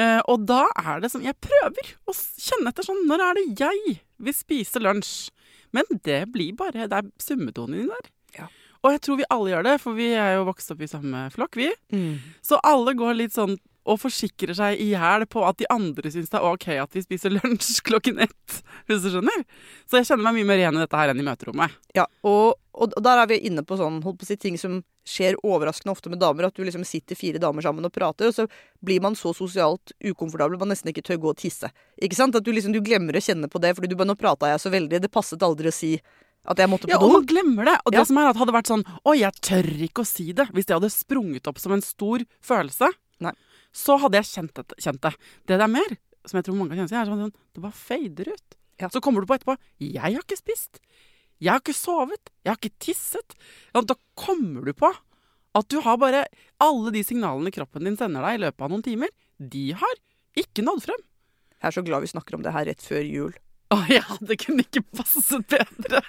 Eh, 0.00 0.20
og 0.32 0.48
da 0.48 0.64
er 0.80 1.04
det 1.04 1.12
sånn 1.12 1.22
Jeg 1.22 1.36
prøver 1.44 1.92
å 2.10 2.14
kjenne 2.16 2.72
etter 2.72 2.82
sånn 2.82 3.04
Når 3.06 3.20
er 3.22 3.36
det 3.38 3.44
jeg 3.60 3.92
vil 4.26 4.34
spise 4.34 4.80
lunsj? 4.82 5.28
Men 5.76 5.86
det 6.02 6.24
blir 6.34 6.56
bare 6.58 6.88
Det 6.90 6.98
er 6.98 7.12
summetonen 7.22 7.84
din 7.84 7.92
der. 7.92 8.08
Ja. 8.40 8.48
Og 8.84 8.92
jeg 8.92 9.04
tror 9.04 9.20
vi 9.20 9.28
alle 9.32 9.54
gjør 9.54 9.66
det, 9.66 9.76
for 9.80 9.96
vi 9.96 10.10
er 10.12 10.34
jo 10.36 10.48
vokst 10.48 10.74
opp 10.74 10.82
i 10.84 10.90
samme 10.90 11.28
flokk, 11.32 11.56
vi. 11.56 11.70
Mm. 11.94 12.18
Så 12.44 12.60
alle 12.60 12.92
går 12.98 13.16
litt 13.16 13.36
sånn 13.36 13.56
og 13.84 14.00
forsikrer 14.00 14.56
seg 14.56 14.80
i 14.80 14.90
hjel 14.94 15.26
på 15.28 15.42
at 15.44 15.58
de 15.60 15.66
andre 15.72 16.08
syns 16.12 16.30
det 16.32 16.38
er 16.38 16.46
ok 16.48 16.66
at 16.80 16.96
vi 16.96 17.02
spiser 17.04 17.34
lunsj 17.34 17.82
klokken 17.88 18.22
ett. 18.24 18.58
Hvis 18.88 19.04
du 19.04 19.10
skjønner? 19.12 19.44
Så 19.84 20.00
jeg 20.00 20.08
kjenner 20.08 20.24
meg 20.28 20.38
mye 20.38 20.48
mer 20.48 20.62
igjen 20.62 20.78
i 20.78 20.82
dette 20.84 21.00
her 21.00 21.12
enn 21.12 21.20
i 21.20 21.26
møterommet. 21.26 21.76
Ja, 21.96 22.06
og, 22.24 22.56
og 22.72 22.96
der 23.04 23.20
er 23.20 23.28
vi 23.28 23.42
inne 23.48 23.64
på 23.66 23.76
sånn, 23.80 24.00
holdt 24.04 24.22
på 24.22 24.26
å 24.26 24.30
si, 24.30 24.38
ting 24.40 24.56
som 24.60 24.80
skjer 25.04 25.36
overraskende 25.44 25.92
ofte 25.92 26.08
med 26.12 26.22
damer. 26.22 26.48
At 26.48 26.56
du 26.56 26.64
liksom 26.64 26.86
sitter 26.88 27.18
fire 27.18 27.40
damer 27.42 27.64
sammen 27.64 27.84
og 27.84 27.92
prater, 27.92 28.32
og 28.32 28.36
så 28.36 28.48
blir 28.84 29.04
man 29.04 29.16
så 29.20 29.34
sosialt 29.36 29.92
ukomfortabel 30.00 30.56
at 30.56 30.64
man 30.64 30.72
nesten 30.72 30.92
ikke 30.92 31.04
tør 31.04 31.20
gå 31.26 31.34
og 31.34 31.40
tisse. 31.44 31.68
Ikke 32.00 32.18
sant? 32.18 32.36
At 32.36 32.46
du 32.46 32.52
liksom 32.56 32.72
du 32.72 32.80
glemmer 32.84 33.16
å 33.16 33.24
kjenne 33.24 33.52
på 33.52 33.60
det, 33.60 33.74
fordi 33.76 33.92
du 33.92 33.98
bare 34.00 34.14
nå 34.14 34.16
prata 34.20 34.54
jeg 34.54 34.64
så 34.64 34.72
veldig. 34.72 35.04
Det 35.04 35.12
passet 35.12 35.44
aldri 35.44 35.68
å 35.68 35.76
si 35.76 35.98
at 36.44 36.60
jeg 36.60 36.70
måtte 36.70 36.88
på 36.88 36.92
Ja, 36.92 37.00
og 37.00 37.12
man 37.14 37.26
glemmer 37.28 37.68
det. 37.68 37.76
Og 37.84 37.94
det 37.94 38.04
som 38.08 38.18
er 38.20 38.30
at 38.30 38.40
hadde 38.40 38.54
vært 38.56 38.70
sånn 38.70 38.84
Oi, 39.08 39.16
jeg 39.22 39.40
tør 39.44 39.68
ikke 39.86 40.04
å 40.04 40.08
si 40.08 40.26
det. 40.36 40.48
Hvis 40.52 40.68
det 40.68 40.76
hadde 40.76 40.92
sprunget 40.92 41.48
opp 41.50 41.60
som 41.62 41.72
en 41.76 41.84
stor 41.84 42.24
følelse, 42.44 42.90
Nei. 43.24 43.32
så 43.72 43.96
hadde 44.02 44.20
jeg 44.20 44.30
kjent 44.32 44.60
det. 44.60 44.78
Kjent 44.84 45.00
det. 45.06 45.14
det 45.48 45.60
der 45.62 45.72
mer, 45.72 45.96
som 46.28 46.40
jeg 46.40 46.48
tror 46.48 46.58
mange 46.58 46.74
kan 46.74 46.82
kjenne 46.84 46.92
seg, 46.92 47.00
er 47.00 47.10
sånn 47.12 47.34
Det 47.54 47.64
bare 47.64 47.78
fader 47.78 48.30
ut. 48.34 48.58
Ja. 48.82 48.90
Så 48.90 49.00
kommer 49.04 49.22
du 49.22 49.30
på 49.30 49.36
etterpå 49.38 49.56
Jeg 49.80 50.02
har 50.02 50.20
ikke 50.20 50.38
spist. 50.40 50.82
Jeg 51.42 51.52
har 51.52 51.62
ikke 51.62 51.76
sovet. 51.76 52.32
Jeg 52.44 52.52
har 52.52 52.60
ikke 52.60 52.76
tisset. 52.82 53.36
Ja, 53.74 53.82
da 53.82 53.96
kommer 54.18 54.66
du 54.66 54.74
på 54.76 54.92
at 55.54 55.70
du 55.70 55.78
har 55.84 55.98
bare 56.02 56.24
Alle 56.62 56.90
de 56.94 57.04
signalene 57.06 57.52
kroppen 57.54 57.86
din 57.86 57.98
sender 57.98 58.24
deg 58.26 58.38
i 58.38 58.44
løpet 58.46 58.64
av 58.64 58.72
noen 58.72 58.84
timer, 58.84 59.10
de 59.38 59.68
har 59.78 60.00
ikke 60.38 60.64
nådd 60.66 60.82
frem. 60.86 61.02
Jeg 61.60 61.70
er 61.70 61.74
så 61.76 61.84
glad 61.86 62.02
vi 62.04 62.10
snakker 62.10 62.36
om 62.36 62.42
det 62.44 62.52
her 62.54 62.66
rett 62.68 62.82
før 62.82 63.04
jul. 63.06 63.34
Å 63.72 63.78
ja, 63.88 64.04
det 64.20 64.36
kunne 64.42 64.64
ikke 64.66 64.84
passet 64.94 65.46
bedre. 65.50 66.02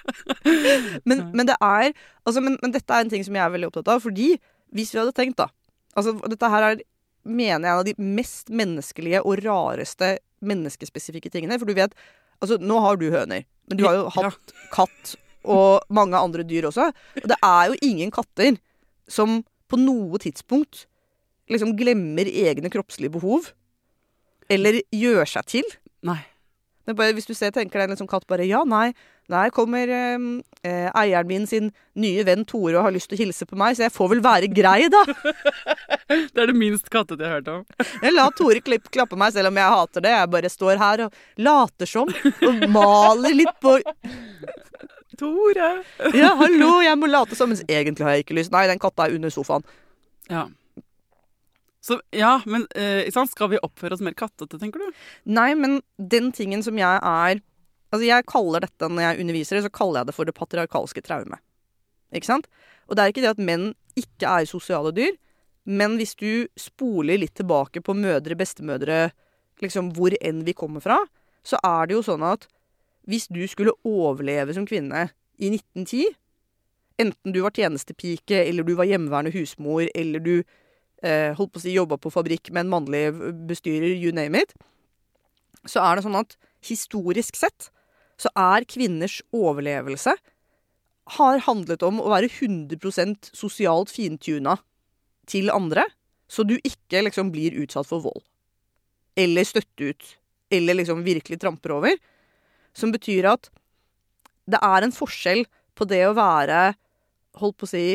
Men, 1.08 1.24
men 1.32 1.48
det 1.48 1.56
er 1.56 1.88
altså, 2.26 2.42
men, 2.44 2.58
men 2.62 2.74
dette 2.74 2.92
er 2.92 3.04
en 3.06 3.12
ting 3.12 3.24
som 3.26 3.36
jeg 3.36 3.42
er 3.42 3.54
veldig 3.54 3.70
opptatt 3.70 3.88
av. 3.94 4.02
Fordi 4.04 4.34
hvis 4.76 4.92
vi 4.92 5.00
hadde 5.00 5.14
tenkt, 5.16 5.40
da 5.40 5.48
altså, 5.96 6.16
Dette 6.28 6.50
her 6.52 6.68
er, 6.68 6.84
mener 7.26 7.66
jeg, 7.66 7.72
en 7.72 7.80
av 7.80 7.86
de 7.88 7.96
mest 7.98 8.52
menneskelige 8.52 9.24
og 9.24 9.40
rareste 9.46 10.16
menneskespesifikke 10.46 11.32
tingene. 11.32 11.58
For 11.60 11.68
du 11.68 11.76
vet 11.78 11.96
Altså, 12.36 12.58
nå 12.60 12.76
har 12.84 12.98
du 13.00 13.06
høner, 13.08 13.46
men 13.64 13.78
du 13.78 13.86
har 13.86 13.94
jo 13.96 14.10
hatt 14.12 14.50
katt 14.68 15.14
og 15.46 15.86
mange 15.94 16.18
andre 16.20 16.44
dyr 16.44 16.66
også. 16.68 16.90
Og 17.22 17.28
det 17.30 17.38
er 17.40 17.70
jo 17.70 17.78
ingen 17.86 18.10
katter 18.12 18.58
som 19.08 19.38
på 19.70 19.78
noe 19.80 20.20
tidspunkt 20.20 20.84
liksom 21.48 21.72
glemmer 21.78 22.28
egne 22.28 22.68
kroppslige 22.72 23.14
behov. 23.14 23.52
Eller 24.52 24.82
gjør 24.94 25.24
seg 25.30 25.48
til. 25.48 25.70
Nei. 26.06 26.18
Bare, 26.94 27.14
hvis 27.16 27.26
du 27.26 27.34
ser, 27.34 27.50
tenker 27.50 27.80
deg 27.80 27.88
en 27.88 27.94
liksom 27.96 28.08
katt 28.10 28.26
bare 28.30 28.46
Ja, 28.46 28.60
nei, 28.68 28.92
nei 29.32 29.48
kommer 29.54 29.90
eh, 29.90 30.26
eh, 30.62 30.86
eieren 30.94 31.26
min 31.26 31.46
sin 31.50 31.72
nye 31.98 32.22
venn 32.26 32.44
Tore 32.46 32.76
og 32.78 32.84
har 32.86 32.94
lyst 32.94 33.10
til 33.10 33.18
å 33.18 33.22
hilse 33.24 33.48
på 33.48 33.58
meg, 33.58 33.74
så 33.74 33.86
jeg 33.86 33.94
får 33.94 34.12
vel 34.14 34.22
være 34.22 34.50
grei, 34.54 34.86
da. 34.92 35.02
Det 36.06 36.44
er 36.44 36.52
det 36.52 36.54
minst 36.54 36.86
kattete 36.92 37.24
jeg 37.24 37.32
har 37.32 37.40
hørt 37.40 37.48
om. 37.50 37.64
Jeg 38.04 38.14
lar 38.14 38.30
Tore 38.38 38.60
klipp, 38.62 38.86
klappe 38.94 39.18
meg 39.18 39.32
selv 39.34 39.50
om 39.50 39.58
jeg 39.58 39.72
hater 39.72 40.04
det. 40.04 40.12
Jeg 40.14 40.30
bare 40.30 40.50
står 40.52 40.78
her 40.78 41.02
og 41.06 41.16
later 41.42 41.90
som. 41.90 42.12
Og 42.46 42.62
maler 42.70 43.34
litt 43.34 43.56
på 43.62 43.74
Tore. 45.20 45.70
Ja, 46.14 46.34
hallo, 46.38 46.76
jeg 46.84 46.98
må 47.00 47.08
late 47.10 47.38
som, 47.38 47.50
mens 47.50 47.64
egentlig 47.66 48.06
har 48.06 48.14
jeg 48.14 48.26
ikke 48.26 48.36
lyst. 48.38 48.52
Nei, 48.54 48.66
den 48.70 48.82
katta 48.82 49.08
er 49.08 49.16
under 49.16 49.32
sofaen. 49.32 49.66
Ja. 50.30 50.46
Så 51.86 52.00
ja, 52.10 52.40
men 52.50 52.66
eh, 52.74 53.06
skal 53.30 53.52
vi 53.52 53.62
oppføre 53.62 53.94
oss 53.94 54.02
mer 54.02 54.16
kattete, 54.18 54.58
tenker 54.58 54.82
du? 54.82 55.02
Nei, 55.30 55.52
men 55.54 55.78
den 55.96 56.32
tingen 56.34 56.64
som 56.66 56.78
jeg 56.80 57.02
er 57.02 57.42
Altså, 57.94 58.02
jeg 58.02 58.26
kaller 58.26 58.64
dette 58.64 58.88
når 58.90 59.04
jeg 59.04 59.20
underviser 59.22 59.60
så 59.62 59.70
kaller 59.70 60.00
jeg 60.00 60.08
det 60.08 60.14
for 60.16 60.26
det 60.26 60.32
patriarkalske 60.34 61.00
traume. 61.06 61.36
Ikke 62.10 62.26
sant? 62.26 62.48
Og 62.90 62.98
det 62.98 63.04
er 63.04 63.12
ikke 63.12 63.22
det 63.22 63.30
at 63.30 63.42
menn 63.46 63.68
ikke 63.96 64.26
er 64.26 64.48
sosiale 64.50 64.90
dyr, 64.92 65.14
men 65.66 65.94
hvis 65.96 66.16
du 66.18 66.48
spoler 66.58 67.22
litt 67.22 67.36
tilbake 67.38 67.80
på 67.86 67.94
mødre, 67.96 68.36
bestemødre, 68.36 68.98
liksom 69.62 69.92
hvor 69.96 70.14
enn 70.18 70.42
vi 70.44 70.54
kommer 70.58 70.82
fra, 70.82 70.98
så 71.46 71.62
er 71.62 71.86
det 71.86 71.96
jo 71.96 72.04
sånn 72.10 72.26
at 72.26 72.48
hvis 73.06 73.30
du 73.30 73.40
skulle 73.48 73.74
overleve 73.86 74.54
som 74.58 74.66
kvinne 74.66 75.06
i 75.38 75.54
1910, 75.54 76.10
enten 77.02 77.34
du 77.34 77.40
var 77.44 77.54
tjenestepike, 77.54 78.42
eller 78.42 78.66
du 78.66 78.74
var 78.78 78.90
hjemmeværende 78.90 79.34
husmor, 79.34 79.86
eller 79.94 80.22
du 80.22 80.34
holdt 81.04 81.52
på 81.52 81.60
å 81.60 81.62
si 81.62 81.74
jobba 81.74 81.98
på 82.00 82.10
fabrikk 82.10 82.48
med 82.50 82.64
en 82.64 82.70
mannlig 82.72 83.02
bestyrer, 83.46 83.92
you 83.92 84.14
name 84.16 84.40
it, 84.40 84.54
så 85.68 85.82
er 85.84 85.96
det 85.98 86.06
sånn 86.06 86.18
at 86.18 86.36
historisk 86.64 87.36
sett 87.36 87.68
så 88.16 88.32
er 88.32 88.64
kvinners 88.64 89.18
overlevelse 89.36 90.14
har 91.16 91.42
handlet 91.46 91.84
om 91.86 92.00
å 92.02 92.10
være 92.10 92.30
100 92.30 93.30
sosialt 93.36 93.92
fintuna 93.92 94.56
til 95.30 95.50
andre, 95.54 95.84
så 96.26 96.42
du 96.42 96.56
ikke 96.56 97.04
liksom 97.06 97.30
blir 97.34 97.54
utsatt 97.62 97.86
for 97.86 98.02
vold. 98.02 98.24
Eller 99.16 99.46
støtte 99.46 99.92
ut. 99.92 100.08
Eller 100.50 100.78
liksom 100.78 101.04
virkelig 101.06 101.38
tramper 101.42 101.76
over. 101.78 101.94
Som 102.76 102.92
betyr 102.94 103.28
at 103.30 103.48
det 104.50 104.58
er 104.62 104.86
en 104.86 104.94
forskjell 104.94 105.44
på 105.76 105.86
det 105.88 106.02
å 106.08 106.16
være, 106.16 106.74
holdt 107.40 107.58
på 107.60 107.66
å 107.66 107.70
si 107.70 107.86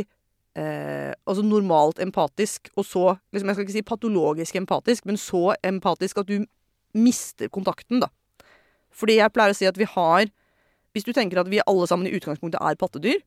eh, 0.56 1.14
Altså 1.28 1.44
normalt 1.44 2.00
empatisk, 2.00 2.70
og 2.76 2.86
så 2.86 3.16
liksom 3.34 3.48
Jeg 3.48 3.56
skal 3.56 3.66
ikke 3.68 3.78
si 3.78 3.82
patologisk 3.82 4.56
empatisk, 4.56 5.06
men 5.06 5.18
så 5.18 5.56
empatisk 5.64 6.18
at 6.18 6.28
du 6.28 6.46
mister 6.94 7.48
kontakten, 7.48 8.02
da. 8.02 8.08
Fordi 8.92 9.18
jeg 9.20 9.32
pleier 9.32 9.54
å 9.54 9.58
si 9.58 9.66
at 9.70 9.78
vi 9.80 9.88
har 9.88 10.28
Hvis 10.92 11.08
du 11.08 11.14
tenker 11.16 11.40
at 11.40 11.50
vi 11.50 11.62
alle 11.66 11.88
sammen 11.88 12.08
i 12.08 12.16
utgangspunktet 12.18 12.60
er 12.60 12.76
pattedyr, 12.76 13.22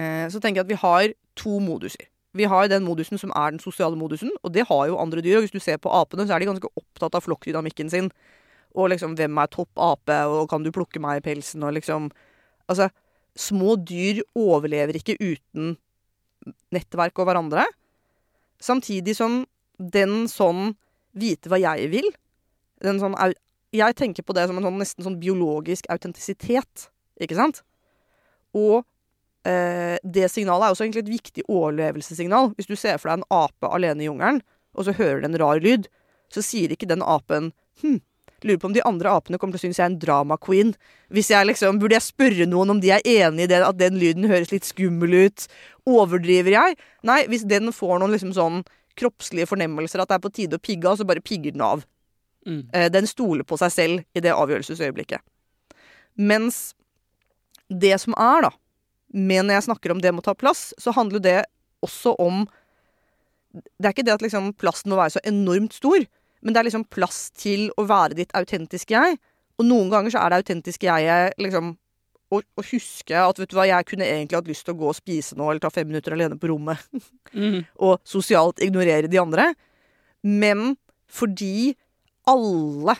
eh, 0.00 0.28
så 0.32 0.40
tenker 0.40 0.62
jeg 0.62 0.64
at 0.64 0.72
vi 0.72 0.80
har 0.80 1.12
to 1.36 1.58
moduser. 1.60 2.08
Vi 2.32 2.46
har 2.48 2.68
den 2.68 2.86
modusen 2.86 3.20
som 3.20 3.32
er 3.36 3.50
den 3.52 3.60
sosiale 3.60 3.96
modusen, 3.96 4.30
og 4.42 4.54
det 4.54 4.64
har 4.68 4.86
jo 4.88 4.96
andre 4.96 5.20
dyr. 5.20 5.36
Og 5.36 5.44
hvis 5.44 5.52
du 5.52 5.60
ser 5.60 5.76
på 5.76 5.92
apene, 5.92 6.24
så 6.24 6.32
er 6.32 6.40
de 6.40 6.48
ganske 6.48 6.70
opptatt 6.80 7.18
av 7.18 7.26
flokkdynamikken 7.26 7.90
sin. 7.92 8.08
Og 8.72 8.88
liksom 8.88 9.12
hvem 9.18 9.36
er 9.36 9.52
topp 9.52 9.76
ape, 9.76 10.16
og 10.24 10.48
kan 10.48 10.64
du 10.64 10.72
plukke 10.72 11.00
meg 11.04 11.20
i 11.20 11.26
pelsen, 11.28 11.62
og 11.62 11.76
liksom 11.76 12.10
Altså, 12.70 12.88
små 13.38 13.76
dyr 13.80 14.22
overlever 14.38 14.98
ikke 14.98 15.16
uten 15.20 15.76
nettverk 16.74 17.18
og 17.22 17.28
hverandre. 17.28 17.64
Samtidig 18.62 19.16
som 19.18 19.42
den 19.78 20.26
sånn 20.30 20.74
vite 21.16 21.50
hva 21.50 21.60
jeg 21.60 21.90
vil, 21.92 22.08
sånn 22.82 23.16
Jeg 23.72 23.94
tenker 23.96 24.22
på 24.22 24.34
det 24.36 24.44
som 24.48 24.58
en 24.58 24.66
sånn, 24.66 24.80
nesten 24.82 25.04
sånn 25.06 25.20
biologisk 25.20 25.86
autentisitet, 25.88 26.90
ikke 27.16 27.38
sant? 27.38 27.62
Og 28.52 28.82
eh, 29.48 29.96
det 30.04 30.28
signalet 30.28 30.66
er 30.66 30.74
også 30.74 30.84
egentlig 30.84 31.04
et 31.06 31.14
viktig 31.14 31.44
overlevelsessignal. 31.48 32.50
Hvis 32.58 32.68
du 32.68 32.76
ser 32.76 32.98
for 33.00 33.08
deg 33.08 33.22
en 33.22 33.30
ape 33.32 33.70
alene 33.72 34.04
i 34.04 34.10
jungelen, 34.10 34.42
og 34.76 34.84
så 34.84 34.92
hører 34.98 35.22
du 35.22 35.30
en 35.30 35.40
rar 35.40 35.62
lyd, 35.64 35.88
så 36.28 36.44
sier 36.44 36.72
ikke 36.72 36.90
den 36.90 37.00
apen 37.00 37.54
hm, 37.80 38.02
lurer 38.48 38.60
på 38.62 38.68
om 38.70 38.74
de 38.76 38.84
andre 38.88 39.12
apene 39.12 39.38
kommer 39.40 39.56
til 39.56 39.62
å 39.62 39.64
synes 39.66 39.78
jeg 39.80 39.84
er 39.84 39.92
en 39.92 40.00
drama 40.02 40.36
queen. 40.40 40.74
Hvis 41.12 41.30
jeg 41.32 41.48
liksom, 41.48 41.78
Burde 41.82 41.96
jeg 41.98 42.06
spørre 42.06 42.46
noen 42.48 42.74
om 42.74 42.80
de 42.82 42.92
er 42.94 43.04
enig 43.08 43.46
i 43.46 43.50
det, 43.50 43.62
at 43.64 43.78
den 43.78 43.98
lyden 44.00 44.28
høres 44.30 44.52
litt 44.52 44.68
skummel 44.68 45.14
ut? 45.26 45.46
Overdriver 45.88 46.54
jeg? 46.54 46.78
Nei, 47.06 47.22
hvis 47.30 47.46
den 47.48 47.72
får 47.74 47.98
noen 48.02 48.14
liksom 48.14 48.34
sånn 48.36 48.62
kroppslige 48.98 49.48
fornemmelser 49.48 50.02
at 50.02 50.10
det 50.10 50.18
er 50.18 50.24
på 50.24 50.32
tide 50.36 50.58
å 50.58 50.62
pigge 50.62 50.88
av, 50.90 50.98
så 51.00 51.06
bare 51.08 51.24
pigger 51.24 51.54
den 51.54 51.64
av. 51.64 51.84
Mm. 52.46 52.62
Eh, 52.74 52.88
Den 52.92 53.06
stoler 53.06 53.46
på 53.46 53.56
seg 53.60 53.72
selv 53.72 54.18
i 54.18 54.22
det 54.24 54.34
avgjørelsesøyeblikket. 54.34 55.22
Mens 56.20 56.74
det 57.72 57.94
som 58.02 58.16
er, 58.20 58.48
da, 58.48 58.50
men 59.12 59.46
når 59.48 59.60
jeg 59.60 59.68
snakker 59.70 59.94
om 59.94 60.00
det 60.02 60.12
må 60.12 60.24
ta 60.24 60.34
plass, 60.36 60.72
så 60.80 60.92
handler 60.96 61.22
det 61.22 61.38
også 61.84 62.16
om 62.20 62.46
Det 63.52 63.84
er 63.84 63.92
ikke 63.92 64.04
det 64.06 64.14
at 64.14 64.22
liksom 64.24 64.54
plassen 64.56 64.88
må 64.88 64.96
være 64.96 65.12
så 65.12 65.20
enormt 65.28 65.74
stor, 65.76 66.06
men 66.42 66.52
det 66.54 66.60
er 66.60 66.66
liksom 66.68 66.84
plass 66.90 67.30
til 67.38 67.68
å 67.78 67.84
være 67.86 68.16
ditt 68.18 68.32
autentiske 68.34 68.94
jeg. 68.96 69.18
Og 69.60 69.66
noen 69.68 69.90
ganger 69.92 70.14
så 70.14 70.22
er 70.24 70.32
det 70.32 70.40
autentiske 70.42 70.88
jeg 70.88 71.32
liksom 71.38 71.72
å, 72.32 72.38
å 72.40 72.62
huske 72.64 73.14
at 73.20 73.38
vet 73.38 73.50
du 73.52 73.56
hva, 73.58 73.66
jeg 73.68 73.86
kunne 73.90 74.06
egentlig 74.08 74.38
hatt 74.38 74.48
lyst 74.48 74.64
til 74.66 74.74
å 74.74 74.78
gå 74.80 74.88
og 74.90 74.96
spise 74.96 75.36
nå, 75.36 75.50
eller 75.50 75.60
ta 75.62 75.70
fem 75.70 75.86
minutter 75.90 76.14
alene 76.16 76.38
på 76.40 76.50
rommet 76.50 76.80
Mm. 77.36 77.62
og 77.80 78.00
sosialt 78.04 78.60
ignorere 78.64 79.08
de 79.08 79.20
andre. 79.20 79.50
Men 80.24 80.74
fordi 81.08 81.74
alle 82.28 82.96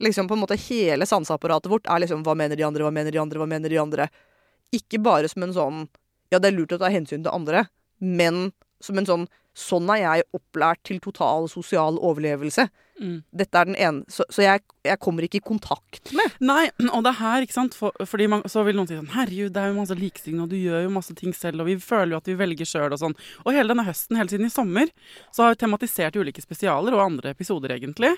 liksom 0.00 0.28
på 0.28 0.36
en 0.36 0.42
måte 0.42 0.56
hele 0.56 1.06
sanseapparatet 1.08 1.70
vårt 1.72 1.88
er 1.88 2.00
liksom 2.02 2.22
hva 2.24 2.34
mener 2.36 2.56
de 2.56 2.64
andre, 2.64 2.84
hva 2.86 2.92
mener 2.92 3.12
de 3.12 3.20
andre, 3.20 3.40
hva 3.40 3.48
mener 3.48 3.72
de 3.72 3.80
andre. 3.80 4.08
Ikke 4.72 5.00
bare 5.02 5.28
som 5.28 5.44
en 5.44 5.52
sånn 5.56 5.80
ja, 6.32 6.38
det 6.38 6.50
er 6.52 6.56
lurt 6.56 6.72
å 6.76 6.78
ta 6.80 6.88
hensyn 6.92 7.24
til 7.24 7.32
andre, 7.34 7.64
men 7.98 8.50
som 8.80 8.96
en 9.00 9.08
sånn 9.08 9.24
sånn 9.60 9.90
er 9.92 10.02
jeg 10.02 10.28
opplært 10.36 10.82
til 10.88 11.00
total 11.02 11.48
sosial 11.52 11.98
overlevelse. 12.00 12.68
Mm. 13.00 13.22
Dette 13.32 13.56
er 13.56 13.64
den 13.64 13.76
ene, 13.80 14.02
Så, 14.12 14.26
så 14.28 14.42
jeg, 14.44 14.60
jeg 14.84 15.00
kommer 15.00 15.24
ikke 15.24 15.38
i 15.38 15.44
kontakt 15.44 16.10
med. 16.12 16.34
Nei, 16.44 16.66
og 16.90 17.00
det 17.06 17.14
er 17.14 17.16
her, 17.16 17.44
ikke 17.46 17.56
sant 17.56 17.76
For, 17.78 17.96
fordi 18.04 18.26
man, 18.28 18.42
Så 18.44 18.60
vil 18.66 18.76
noen 18.76 18.90
si 18.90 18.98
sånn 18.98 19.08
Herregud, 19.14 19.54
det 19.54 19.62
er 19.62 19.70
jo 19.70 19.78
masse 19.78 19.96
likestilling, 19.96 20.42
og 20.44 20.50
du 20.52 20.58
gjør 20.58 20.84
jo 20.84 20.92
masse 20.92 21.16
ting 21.16 21.32
selv, 21.36 21.62
og 21.64 21.70
vi 21.70 21.78
føler 21.80 22.12
jo 22.12 22.20
at 22.20 22.28
vi 22.28 22.36
velger 22.36 22.68
sjøl 22.68 22.92
og 22.92 23.00
sånn. 23.00 23.16
Og 23.46 23.56
hele 23.56 23.72
denne 23.72 23.86
høsten, 23.88 24.20
helt 24.20 24.34
siden 24.34 24.50
i 24.50 24.52
sommer, 24.52 24.92
så 25.32 25.46
har 25.46 25.54
vi 25.54 25.62
tematisert 25.62 26.20
ulike 26.20 26.44
spesialer 26.44 26.96
og 26.98 27.06
andre 27.06 27.32
episoder, 27.32 27.72
egentlig. 27.78 28.12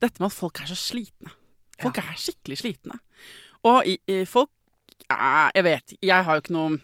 Dette 0.00 0.22
med 0.22 0.30
at 0.30 0.38
folk 0.38 0.64
er 0.64 0.72
så 0.72 0.78
slitne. 0.80 1.36
Folk 1.82 2.00
er 2.00 2.16
skikkelig 2.16 2.60
slitne. 2.62 3.00
Og 3.68 3.88
i, 3.88 3.98
i, 4.08 4.22
folk 4.28 4.48
eh, 5.10 5.48
Jeg 5.58 5.64
vet, 5.66 5.96
jeg 6.00 6.24
har 6.24 6.38
jo 6.38 6.44
ikke 6.44 6.56
noe 6.56 6.78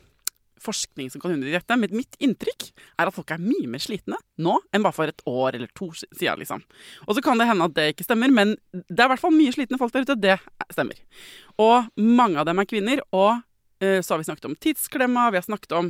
forskning 0.63 1.11
som 1.13 1.23
kan 1.23 1.35
undergi 1.35 1.55
dette, 1.57 1.79
men 1.79 1.95
mitt 1.97 2.19
inntrykk 2.23 2.69
er 2.71 3.09
at 3.09 3.17
folk 3.17 3.33
er 3.35 3.43
mye 3.43 3.69
mer 3.71 3.83
slitne 3.83 4.19
nå 4.43 4.57
enn 4.73 4.85
bare 4.85 4.97
for 4.97 5.11
et 5.11 5.25
år 5.29 5.59
eller 5.59 5.71
to 5.79 5.91
siden. 5.95 6.43
Liksom. 6.43 6.65
Og 7.07 7.17
så 7.17 7.25
kan 7.25 7.41
det 7.41 7.49
hende 7.51 7.69
at 7.69 7.77
det 7.77 7.89
ikke 7.93 8.07
stemmer, 8.07 8.33
men 8.33 8.57
det 8.73 8.99
er 8.99 9.09
i 9.09 9.13
hvert 9.15 9.23
fall 9.23 9.35
mye 9.35 9.55
slitne 9.55 9.81
folk 9.81 9.95
der 9.95 10.07
ute. 10.07 10.19
Det 10.23 10.39
stemmer. 10.73 10.99
Og 11.63 11.91
mange 11.99 12.41
av 12.41 12.49
dem 12.49 12.63
er 12.63 12.69
kvinner. 12.69 13.03
og 13.13 13.43
så 13.83 14.15
har 14.15 14.21
vi 14.21 14.27
snakket 14.29 14.47
om 14.47 14.55
tidsklemma, 14.63 15.31
vi 15.33 15.41
har 15.41 15.47
snakket 15.47 15.73
om 15.75 15.89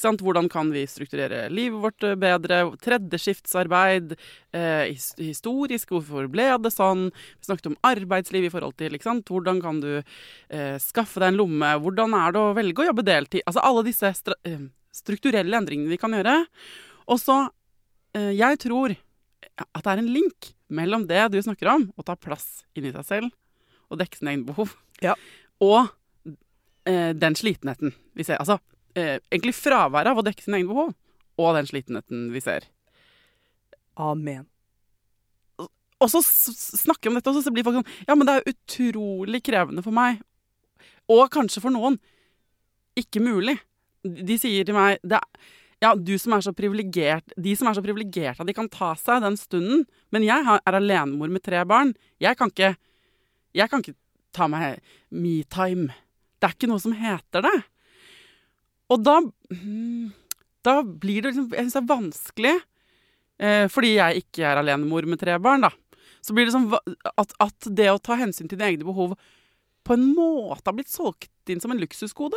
sant, 0.00 0.22
hvordan 0.24 0.48
kan 0.52 0.70
vi 0.74 0.86
strukturere 0.88 1.46
livet 1.52 1.80
vårt 1.82 2.04
eh, 2.06 2.16
bedre, 2.20 2.62
tredjeskiftsarbeid, 2.84 4.14
eh, 4.56 4.92
historisk, 5.20 5.94
hvorfor 5.94 6.28
ble 6.32 6.48
det 6.60 6.72
sånn? 6.74 7.08
Vi 7.40 7.48
snakket 7.48 7.70
om 7.72 7.78
arbeidsliv 7.86 8.48
i 8.48 8.52
forhold 8.52 8.76
til 8.80 8.98
sant, 9.02 9.30
hvordan 9.30 9.60
kan 9.64 9.80
du 9.82 9.90
eh, 10.00 10.76
skaffe 10.82 11.22
deg 11.22 11.32
en 11.32 11.40
lomme, 11.40 11.72
hvordan 11.84 12.16
er 12.18 12.36
det 12.36 12.42
å 12.42 12.54
velge 12.56 12.84
å 12.84 12.90
jobbe 12.90 13.06
deltid? 13.06 13.44
Altså 13.46 13.64
alle 13.64 13.86
disse 13.88 14.12
eh, 14.12 14.64
strukturelle 14.94 15.60
endringene 15.60 15.92
vi 15.92 16.00
kan 16.00 16.14
gjøre. 16.16 16.42
Og 17.10 17.20
så 17.22 17.42
eh, 18.16 18.32
Jeg 18.38 18.60
tror 18.64 18.96
at 19.60 19.84
det 19.84 19.92
er 19.92 20.00
en 20.00 20.12
link 20.12 20.52
mellom 20.72 21.06
det 21.08 21.26
du 21.34 21.40
snakker 21.42 21.68
om, 21.72 21.88
å 21.98 22.04
ta 22.06 22.16
plass 22.16 22.62
inni 22.78 22.92
seg 22.94 23.06
selv 23.06 23.32
og 23.90 23.98
dekke 23.98 24.20
sine 24.20 24.36
egne 24.36 24.46
behov, 24.46 24.76
ja. 25.02 25.16
og 25.58 25.90
eh, 26.88 27.10
den 27.16 27.36
slitenheten 27.38 27.94
vi 28.16 28.26
ser. 28.26 28.40
Altså 28.40 28.58
eh, 28.94 29.18
egentlig 29.30 29.56
fraværet 29.58 30.12
av 30.12 30.20
å 30.20 30.24
dekke 30.26 30.44
sine 30.44 30.60
egne 30.60 30.72
behov, 30.72 30.94
og 31.40 31.56
den 31.56 31.68
slitenheten 31.68 32.28
vi 32.34 32.42
ser. 32.44 32.66
Amen. 34.00 34.46
Og 36.00 36.08
så 36.08 36.22
snakker 36.24 37.08
vi 37.08 37.12
om 37.12 37.18
dette, 37.18 37.32
og 37.32 37.44
så 37.44 37.52
blir 37.52 37.66
folk 37.66 37.80
sånn 37.80 38.06
Ja, 38.08 38.16
men 38.16 38.24
det 38.28 38.38
er 38.38 38.52
utrolig 38.54 39.42
krevende 39.44 39.84
for 39.84 39.92
meg. 39.92 40.22
Og 41.10 41.26
kanskje 41.32 41.62
for 41.64 41.74
noen 41.74 41.98
ikke 42.98 43.22
mulig. 43.22 43.58
De 44.04 44.36
sier 44.40 44.64
til 44.64 44.76
meg 44.76 45.00
det, 45.04 45.20
Ja, 45.84 45.92
du 45.94 46.14
som 46.20 46.32
er 46.32 46.44
så 46.44 46.54
privilegert 46.56 47.34
De 47.36 47.52
som 47.56 47.68
er 47.68 47.76
så 47.76 47.82
privilegerte 47.84 48.40
at 48.40 48.48
de 48.48 48.54
kan 48.56 48.70
ta 48.72 48.94
seg 48.96 49.20
den 49.24 49.36
stunden. 49.40 49.84
Men 50.12 50.24
jeg 50.24 50.40
er 50.40 50.64
alenemor 50.64 51.28
med 51.28 51.44
tre 51.44 51.64
barn. 51.68 51.92
Jeg 52.20 52.38
kan 52.40 52.52
ikke 52.52 52.76
Jeg 53.52 53.68
kan 53.68 53.84
ikke 53.84 53.98
ta 54.32 54.46
meg 54.48 54.80
me-time. 55.10 55.90
Det 56.40 56.48
er 56.48 56.56
ikke 56.56 56.70
noe 56.70 56.82
som 56.82 56.96
heter 56.96 57.44
det. 57.44 57.56
Og 58.90 59.04
da 59.04 59.20
hmm, 59.20 60.10
Da 60.66 60.80
blir 60.82 61.22
det 61.22 61.32
liksom 61.32 61.52
Jeg 61.54 61.66
syns 61.66 61.76
det 61.76 61.82
er 61.82 61.90
vanskelig, 61.90 62.54
eh, 63.40 63.66
fordi 63.72 63.94
jeg 63.94 64.24
ikke 64.24 64.44
er 64.48 64.60
alenemor 64.60 65.06
med 65.08 65.20
tre 65.20 65.38
barn, 65.40 65.64
da. 65.64 65.70
Så 66.20 66.34
blir 66.36 66.48
det 66.48 66.52
sånn 66.52 66.68
at, 67.16 67.32
at 67.40 67.68
det 67.72 67.88
å 67.88 68.00
ta 68.02 68.18
hensyn 68.20 68.48
til 68.48 68.58
dine 68.58 68.74
egne 68.74 68.88
behov 68.88 69.14
på 69.88 69.96
en 69.96 70.10
måte 70.12 70.68
har 70.68 70.76
blitt 70.76 70.92
solgt 70.92 71.48
inn 71.50 71.62
som 71.62 71.72
en 71.72 71.80
luksusgode. 71.80 72.36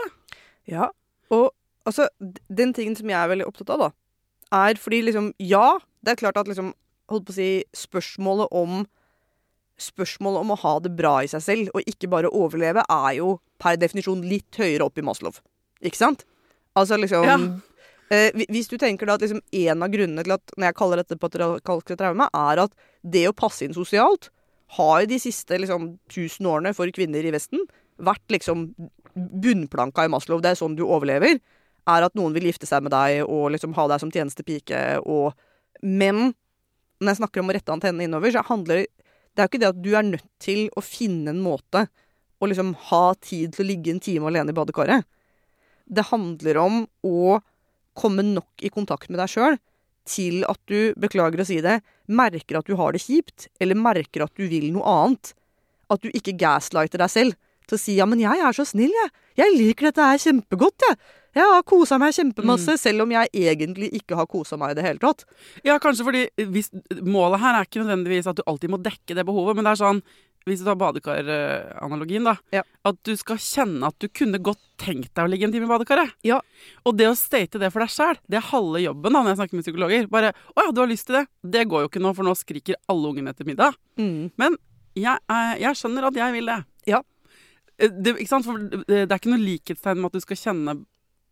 Ja, 0.69 0.87
og 1.33 1.51
altså 1.83 2.07
Den 2.47 2.71
tingen 2.75 2.95
som 2.95 3.09
jeg 3.11 3.19
er 3.19 3.31
veldig 3.33 3.49
opptatt 3.49 3.73
av, 3.75 3.83
da, 3.83 3.89
er 4.63 4.79
fordi 4.79 5.01
liksom 5.09 5.33
Ja, 5.43 5.79
det 6.03 6.13
er 6.13 6.21
klart 6.23 6.39
at 6.39 6.47
liksom 6.47 6.73
Holdt 7.11 7.25
på 7.27 7.33
å 7.33 7.35
si 7.35 7.49
Spørsmålet 7.75 8.53
om 8.55 8.85
spørsmålet 9.83 10.43
om 10.43 10.53
å 10.53 10.59
ha 10.63 10.73
det 10.83 10.93
bra 10.97 11.17
i 11.23 11.29
seg 11.31 11.43
selv 11.45 11.73
og 11.75 11.89
ikke 11.89 12.09
bare 12.11 12.31
overleve, 12.31 12.85
er 12.89 13.19
jo 13.19 13.37
per 13.61 13.77
definisjon 13.79 14.23
litt 14.27 14.59
høyere 14.59 14.87
opp 14.87 14.99
i 14.99 15.05
Maslow. 15.05 15.35
Ikke 15.83 15.99
sant? 15.99 16.25
Altså 16.79 16.97
liksom 16.97 17.27
ja. 17.27 17.37
eh, 18.09 18.45
Hvis 18.49 18.71
du 18.71 18.79
tenker 18.81 19.05
da 19.05 19.17
at 19.17 19.25
liksom 19.25 19.43
en 19.43 19.85
av 19.85 19.91
grunnene 19.93 20.25
til 20.25 20.35
at 20.35 20.55
når 20.57 20.69
jeg 20.69 20.77
kaller 20.79 21.01
dette 21.03 21.19
patriarkalsk 21.21 21.93
traume, 21.99 22.29
er 22.33 22.63
at 22.65 22.73
det 23.03 23.27
å 23.29 23.35
passe 23.37 23.65
inn 23.65 23.75
sosialt 23.75 24.31
har 24.77 25.05
de 25.05 25.19
siste 25.21 25.59
liksom, 25.59 25.95
tusen 26.09 26.47
årene 26.49 26.73
for 26.73 26.89
kvinner 26.95 27.25
i 27.25 27.33
Vesten 27.35 27.61
vært 28.01 28.23
liksom 28.33 28.71
bunnplanka 29.13 30.07
i 30.07 30.11
Maslow. 30.11 30.41
Det 30.41 30.53
er 30.53 30.59
sånn 30.59 30.77
du 30.77 30.85
overlever. 30.87 31.37
Er 31.89 32.05
at 32.07 32.15
noen 32.17 32.33
vil 32.33 32.47
gifte 32.49 32.65
seg 32.65 32.85
med 32.85 32.93
deg 32.95 33.21
og 33.27 33.51
liksom 33.53 33.75
ha 33.77 33.85
deg 33.91 34.01
som 34.01 34.13
tjenestepike 34.13 35.03
og 35.03 35.33
Men 35.83 36.31
når 37.03 37.09
jeg 37.11 37.19
snakker 37.19 37.41
om 37.41 37.49
å 37.51 37.53
rette 37.57 37.73
antennene 37.73 38.05
innover, 38.07 38.31
så 38.31 38.43
handler 38.47 38.79
det 38.79 39.02
er 39.41 39.47
jo 39.47 39.51
ikke 39.51 39.61
det 39.63 39.71
at 39.71 39.81
du 39.83 39.91
er 39.97 40.05
nødt 40.07 40.29
til 40.43 40.67
å 40.77 40.83
finne 40.85 41.33
en 41.33 41.41
måte 41.43 41.87
å 42.43 42.49
liksom 42.49 42.73
ha 42.89 43.05
tid 43.23 43.55
til 43.55 43.63
å 43.63 43.69
ligge 43.69 43.93
en 43.93 44.01
time 44.03 44.29
alene 44.29 44.53
i 44.53 44.57
badekaret. 44.57 45.05
Det 45.85 46.09
handler 46.09 46.59
om 46.61 46.81
å 47.07 47.39
komme 47.97 48.25
nok 48.25 48.63
i 48.65 48.71
kontakt 48.73 49.09
med 49.09 49.21
deg 49.21 49.31
sjøl 49.31 49.57
til 50.09 50.43
at 50.49 50.59
du, 50.67 50.91
beklager 50.99 51.39
å 51.39 51.47
si 51.47 51.61
det, 51.63 51.79
merker 52.11 52.59
at 52.59 52.67
du 52.67 52.75
har 52.79 52.91
det 52.91 53.03
kjipt, 53.03 53.47
eller 53.63 53.79
merker 53.79 54.25
at 54.25 54.33
du 54.35 54.47
vil 54.51 54.69
noe 54.75 54.95
annet. 55.03 55.31
At 55.91 56.03
du 56.03 56.11
ikke 56.11 56.35
gaslighter 56.39 56.99
deg 56.99 57.11
selv 57.11 57.37
til 57.69 57.77
å 57.77 57.79
si 57.79 57.95
ja, 57.95 58.07
men 58.09 58.19
jeg 58.19 58.43
er 58.43 58.55
så 58.55 58.65
snill, 58.67 58.91
jeg. 58.91 59.13
Jeg 59.39 59.55
liker 59.55 59.89
dette 59.89 60.09
her 60.09 60.19
kjempegodt, 60.19 60.83
jeg. 60.89 60.99
Jeg 61.33 61.49
har 61.49 61.63
kosa 61.65 61.97
meg 62.01 62.13
kjempemasse, 62.15 62.75
mm. 62.75 62.81
selv 62.81 63.05
om 63.05 63.15
jeg 63.15 63.31
egentlig 63.45 63.89
ikke 63.99 64.17
har 64.19 64.29
kosa 64.29 64.59
meg 64.59 64.73
i 64.73 64.77
det 64.77 64.85
hele 64.85 65.01
tatt. 65.01 65.25
Ja, 65.65 65.79
kanskje 65.81 66.05
fordi 66.05 66.27
hvis, 66.53 66.69
Målet 67.01 67.41
her 67.41 67.57
er 67.57 67.65
ikke 67.65 67.81
nødvendigvis 67.81 68.29
at 68.29 68.37
du 68.37 68.45
alltid 68.45 68.73
må 68.73 68.81
dekke 68.83 69.17
det 69.17 69.25
behovet, 69.25 69.57
men 69.57 69.65
det 69.65 69.73
er 69.73 69.81
sånn 69.81 70.03
hvis 70.47 70.59
du 70.59 70.67
tar 70.67 70.75
badekaranalogien, 70.75 72.25
da. 72.27 72.35
Ja. 72.51 72.63
At 72.83 72.97
du 73.07 73.13
skal 73.19 73.39
kjenne 73.39 73.87
at 73.87 73.95
du 74.03 74.09
kunne 74.11 74.41
godt 74.43 74.59
tenkt 74.81 75.13
deg 75.15 75.23
å 75.23 75.31
ligge 75.31 75.47
en 75.47 75.53
time 75.53 75.69
i 75.69 75.71
badekaret. 75.71 76.17
Ja. 76.27 76.41
Og 76.83 76.97
det 76.99 77.07
å 77.07 77.15
state 77.15 77.61
det 77.61 77.69
for 77.71 77.83
deg 77.83 77.93
sjæl, 77.93 78.19
det 78.27 78.41
er 78.41 78.49
halve 78.49 78.81
jobben 78.83 79.15
da 79.15 79.21
når 79.21 79.33
jeg 79.33 79.39
snakker 79.39 79.59
med 79.59 79.67
psykologer. 79.67 80.09
Bare 80.11 80.33
'Å 80.33 80.67
ja, 80.67 80.71
du 80.71 80.81
har 80.83 80.91
lyst 80.91 81.07
til 81.07 81.15
det'. 81.15 81.27
Det 81.47 81.63
går 81.71 81.85
jo 81.85 81.89
ikke 81.89 82.03
nå, 82.03 82.13
for 82.15 82.27
nå 82.27 82.35
skriker 82.35 82.75
alle 82.91 83.07
ungene 83.07 83.31
etter 83.31 83.47
middag. 83.47 83.79
Mm. 83.97 84.31
Men 84.35 84.57
jeg, 84.95 85.17
jeg, 85.63 85.75
skjønner 85.79 86.09
at 86.11 86.15
jeg 86.15 86.33
vil 86.35 86.51
det. 86.51 86.59
Ja. 86.91 87.01
Eh, 87.79 87.89
det, 87.89 88.17
ikke? 88.19 88.43
For 88.43 88.59
det 88.59 89.07
er 89.07 89.15
ikke 89.15 89.31
noe 89.31 89.47
likhetstegn 89.47 90.01
med 90.01 90.11
at 90.11 90.19
du 90.19 90.27
skal 90.27 90.41
kjenne 90.43 90.75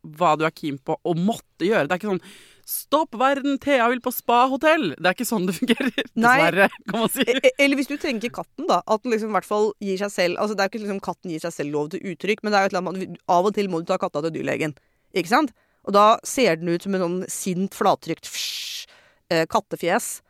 hva 0.02 0.34
du 0.38 0.46
er 0.46 0.54
keen 0.54 0.78
på 0.82 0.96
og 0.98 1.20
måtte 1.20 1.66
gjøre. 1.66 1.86
Det 1.88 1.94
er 1.94 2.02
ikke 2.02 2.12
sånn 2.14 2.26
'Stopp 2.62 3.16
verden, 3.18 3.56
Thea 3.58 3.88
vil 3.90 4.00
på 4.00 4.12
spahotell'. 4.14 4.94
Det 4.94 5.08
er 5.08 5.16
ikke 5.16 5.26
sånn 5.26 5.48
det 5.48 5.56
fungerer. 5.56 5.90
Dessverre, 6.14 6.68
kan 6.88 7.00
man 7.02 7.10
si. 7.10 7.26
E, 7.26 7.50
eller 7.58 7.78
hvis 7.78 7.90
du 7.90 7.96
tenker 7.98 8.30
katten, 8.30 8.68
da. 8.70 8.78
At 8.86 9.02
den 9.02 9.12
liksom 9.12 9.32
i 9.32 9.36
hvert 9.36 9.48
fall 9.48 9.72
gir 9.82 9.98
seg 9.98 10.12
selv 10.14 10.38
Altså 10.38 10.54
det 10.54 10.62
er 10.62 10.70
ikke 10.70 10.84
liksom 10.84 11.02
katten 11.02 11.34
gir 11.34 11.42
seg 11.42 11.54
selv 11.56 11.74
lov 11.74 11.90
til 11.92 12.06
uttrykk, 12.12 12.42
men 12.42 12.54
det 12.54 12.58
er 12.58 12.62
jo 12.62 12.70
et 12.70 12.76
eller 12.76 12.92
annet 12.92 13.20
Av 13.34 13.50
og 13.50 13.56
til 13.58 13.68
må 13.68 13.82
du 13.82 13.90
ta 13.90 13.98
katta 14.00 14.22
til 14.22 14.36
dyrlegen. 14.38 14.76
Ikke 15.10 15.32
sant? 15.32 15.50
Og 15.82 15.96
da 15.96 16.06
ser 16.22 16.60
den 16.60 16.70
ut 16.70 16.86
som 16.86 16.94
en 16.94 17.04
sånn 17.04 17.20
sint, 17.30 17.74
flattrykt 17.74 18.30
eh, 18.30 19.44
kattefjes. 19.50 20.20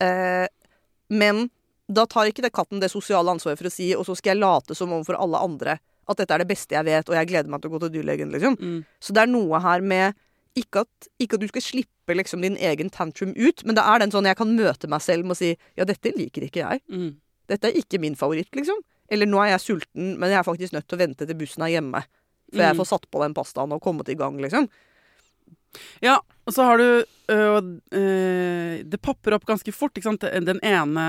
Eh, 0.00 0.48
men 1.12 1.46
da 1.92 2.06
tar 2.08 2.30
ikke 2.30 2.44
det 2.44 2.54
katten 2.56 2.80
det 2.80 2.90
sosiale 2.92 3.34
ansvaret 3.34 3.60
for 3.60 3.68
å 3.68 3.74
si, 3.74 3.92
og 3.92 4.06
så 4.08 4.16
skal 4.16 4.32
jeg 4.32 4.42
late 4.42 4.76
som 4.78 4.92
overfor 4.96 5.20
alle 5.20 5.44
andre 5.44 5.76
at 6.10 6.18
dette 6.18 6.34
er 6.34 6.42
det 6.42 6.50
beste 6.50 6.74
jeg 6.74 6.86
vet, 6.88 7.08
og 7.08 7.16
jeg 7.16 7.30
gleder 7.30 7.50
meg 7.52 7.62
til 7.62 7.70
å 7.70 7.74
gå 7.74 7.80
til 7.84 7.92
dyrlegen, 7.96 8.32
liksom. 8.34 8.58
Mm. 8.58 8.78
Så 9.02 9.14
det 9.14 9.22
er 9.22 9.30
noe 9.30 9.60
her 9.62 9.84
med 9.86 10.18
ikke 10.58 10.82
at, 10.84 11.10
ikke 11.22 11.38
at, 11.38 11.44
du 11.44 11.48
skal 11.48 11.64
slippe 11.64 12.16
liksom 12.16 12.42
din 12.44 12.58
egen 12.60 12.90
tantrum 12.92 13.32
ut, 13.38 13.62
men 13.64 13.78
det 13.78 13.84
er 13.88 14.02
den 14.02 14.12
sånn 14.12 14.28
jeg 14.28 14.36
kan 14.36 14.50
møte 14.52 14.90
meg 14.90 15.04
selv 15.04 15.24
med 15.28 15.36
å 15.36 15.40
si 15.40 15.52
ja, 15.52 15.86
dette 15.88 16.12
liker 16.16 16.48
ikke 16.48 16.64
jeg. 16.64 16.82
Mm. 16.92 17.12
Dette 17.52 17.70
er 17.70 17.78
ikke 17.80 18.00
min 18.02 18.18
favoritt, 18.18 18.52
liksom. 18.56 18.80
Eller 19.12 19.28
nå 19.28 19.40
er 19.42 19.54
jeg 19.54 19.64
sulten, 19.64 20.14
men 20.20 20.30
jeg 20.30 20.40
er 20.40 20.46
faktisk 20.46 20.76
nødt 20.76 20.88
til 20.88 20.98
å 20.98 21.02
vente 21.02 21.28
til 21.28 21.38
bussen 21.38 21.64
er 21.66 21.74
hjemme. 21.74 22.02
Før 22.52 22.60
mm. 22.60 22.66
jeg 22.68 22.78
får 22.80 22.90
satt 22.90 23.08
på 23.12 23.22
den 23.22 23.36
pastaen 23.36 23.74
og 23.74 23.82
kommet 23.84 24.10
i 24.12 24.18
gang, 24.18 24.36
liksom. 24.42 24.68
Ja, 26.04 26.18
og 26.46 26.54
så 26.54 26.64
har 26.66 26.80
du 26.80 26.86
øh, 27.30 27.56
øh, 27.94 28.74
Det 28.84 29.00
popper 29.02 29.36
opp 29.36 29.46
ganske 29.46 29.72
fort. 29.72 29.94
ikke 29.96 30.08
sant? 30.08 30.24
Den 30.46 30.60
ene, 30.62 31.04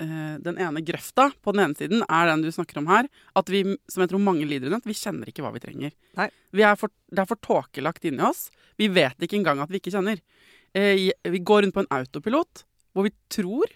øh, 0.00 0.36
den 0.44 0.60
ene 0.62 0.84
grøfta 0.86 1.30
på 1.42 1.52
den 1.52 1.64
ene 1.64 1.78
siden 1.78 2.04
er 2.06 2.30
den 2.30 2.44
du 2.44 2.50
snakker 2.54 2.78
om 2.80 2.86
her. 2.90 3.10
At 3.36 3.50
vi, 3.50 3.64
som 3.90 4.04
jeg 4.04 4.12
tror 4.12 4.22
mange 4.22 4.46
lider 4.46 4.70
under, 4.70 4.78
at 4.78 4.88
vi 4.88 4.96
kjenner 4.96 5.28
ikke 5.28 5.44
hva 5.44 5.52
vi 5.56 5.64
trenger. 5.64 5.96
Vi 6.52 6.62
er 6.62 6.78
for, 6.78 6.94
det 7.10 7.24
er 7.24 7.30
for 7.30 7.42
tåkelagt 7.42 8.06
inni 8.06 8.22
oss. 8.24 8.48
Vi 8.78 8.88
vet 8.88 9.18
ikke 9.20 9.40
engang 9.40 9.60
at 9.60 9.72
vi 9.72 9.82
ikke 9.82 9.94
kjenner. 9.94 10.22
Eh, 10.76 11.10
vi 11.32 11.42
går 11.42 11.64
rundt 11.64 11.74
på 11.74 11.84
en 11.84 11.92
autopilot 11.98 12.64
hvor 12.96 13.04
vi 13.04 13.12
tror 13.28 13.68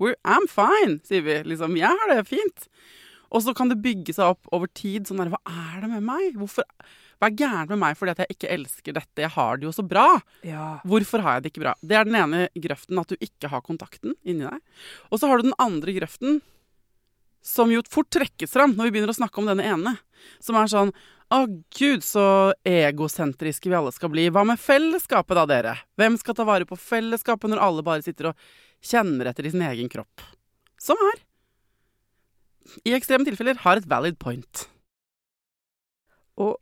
I'm 0.00 0.46
fine, 0.48 0.98
sier 1.04 1.22
vi. 1.24 1.42
Liksom, 1.44 1.76
jeg 1.76 1.92
har 1.92 2.08
det 2.08 2.28
fint. 2.28 2.68
Og 3.30 3.44
så 3.44 3.54
kan 3.56 3.68
det 3.70 3.82
bygge 3.84 4.14
seg 4.16 4.32
opp 4.34 4.48
over 4.52 4.70
tid. 4.72 5.06
sånn 5.06 5.20
der, 5.20 5.30
Hva 5.32 5.40
er 5.46 5.82
det 5.82 5.90
med 5.92 6.06
meg? 6.06 6.36
Hvorfor 6.40 6.64
hva 7.20 7.28
er 7.28 7.36
gærent 7.36 7.68
med 7.74 7.80
meg 7.82 7.96
fordi 8.00 8.14
at 8.14 8.22
jeg 8.22 8.32
ikke 8.32 8.48
elsker 8.54 8.94
dette? 8.96 9.20
Jeg 9.20 9.32
har 9.34 9.58
det 9.60 9.66
jo 9.68 9.74
så 9.76 9.82
bra. 9.84 10.06
Ja. 10.46 10.78
Hvorfor 10.88 11.20
har 11.20 11.36
jeg 11.36 11.44
det 11.44 11.50
ikke 11.52 11.64
bra? 11.66 11.74
Det 11.84 11.98
er 11.98 12.06
den 12.08 12.16
ene 12.16 12.46
grøften, 12.56 12.96
at 12.96 13.12
du 13.12 13.20
ikke 13.20 13.50
har 13.52 13.60
kontakten 13.66 14.14
inni 14.24 14.46
deg. 14.46 14.62
Og 15.12 15.20
så 15.20 15.28
har 15.28 15.36
du 15.36 15.50
den 15.50 15.58
andre 15.60 15.92
grøften, 15.98 16.38
som 17.44 17.72
jo 17.72 17.82
fort 17.92 18.08
trekkes 18.12 18.56
fram 18.56 18.72
når 18.72 18.88
vi 18.88 18.94
begynner 18.94 19.12
å 19.12 19.18
snakke 19.18 19.40
om 19.42 19.50
denne 19.50 19.66
ene. 19.68 19.92
Som 20.40 20.56
er 20.56 20.72
sånn 20.72 20.94
Å, 21.30 21.44
gud, 21.76 22.02
så 22.02 22.24
egosentriske 22.66 23.70
vi 23.70 23.76
alle 23.78 23.92
skal 23.94 24.10
bli. 24.10 24.24
Hva 24.34 24.42
med 24.48 24.58
fellesskapet, 24.58 25.36
da, 25.38 25.44
dere? 25.46 25.76
Hvem 26.00 26.16
skal 26.18 26.34
ta 26.34 26.42
vare 26.48 26.66
på 26.66 26.74
fellesskapet 26.80 27.52
når 27.52 27.60
alle 27.62 27.84
bare 27.86 28.02
sitter 28.02 28.32
og 28.32 28.48
kjenner 28.82 29.30
etter 29.30 29.46
i 29.46 29.52
sin 29.52 29.62
egen 29.68 29.92
kropp? 29.92 30.24
Som 30.80 30.98
her. 31.04 31.20
i 32.88 32.96
ekstreme 32.96 33.28
tilfeller, 33.28 33.60
har 33.62 33.78
et 33.78 33.86
valid 33.86 34.18
point. 34.18 34.64
Og 36.40 36.56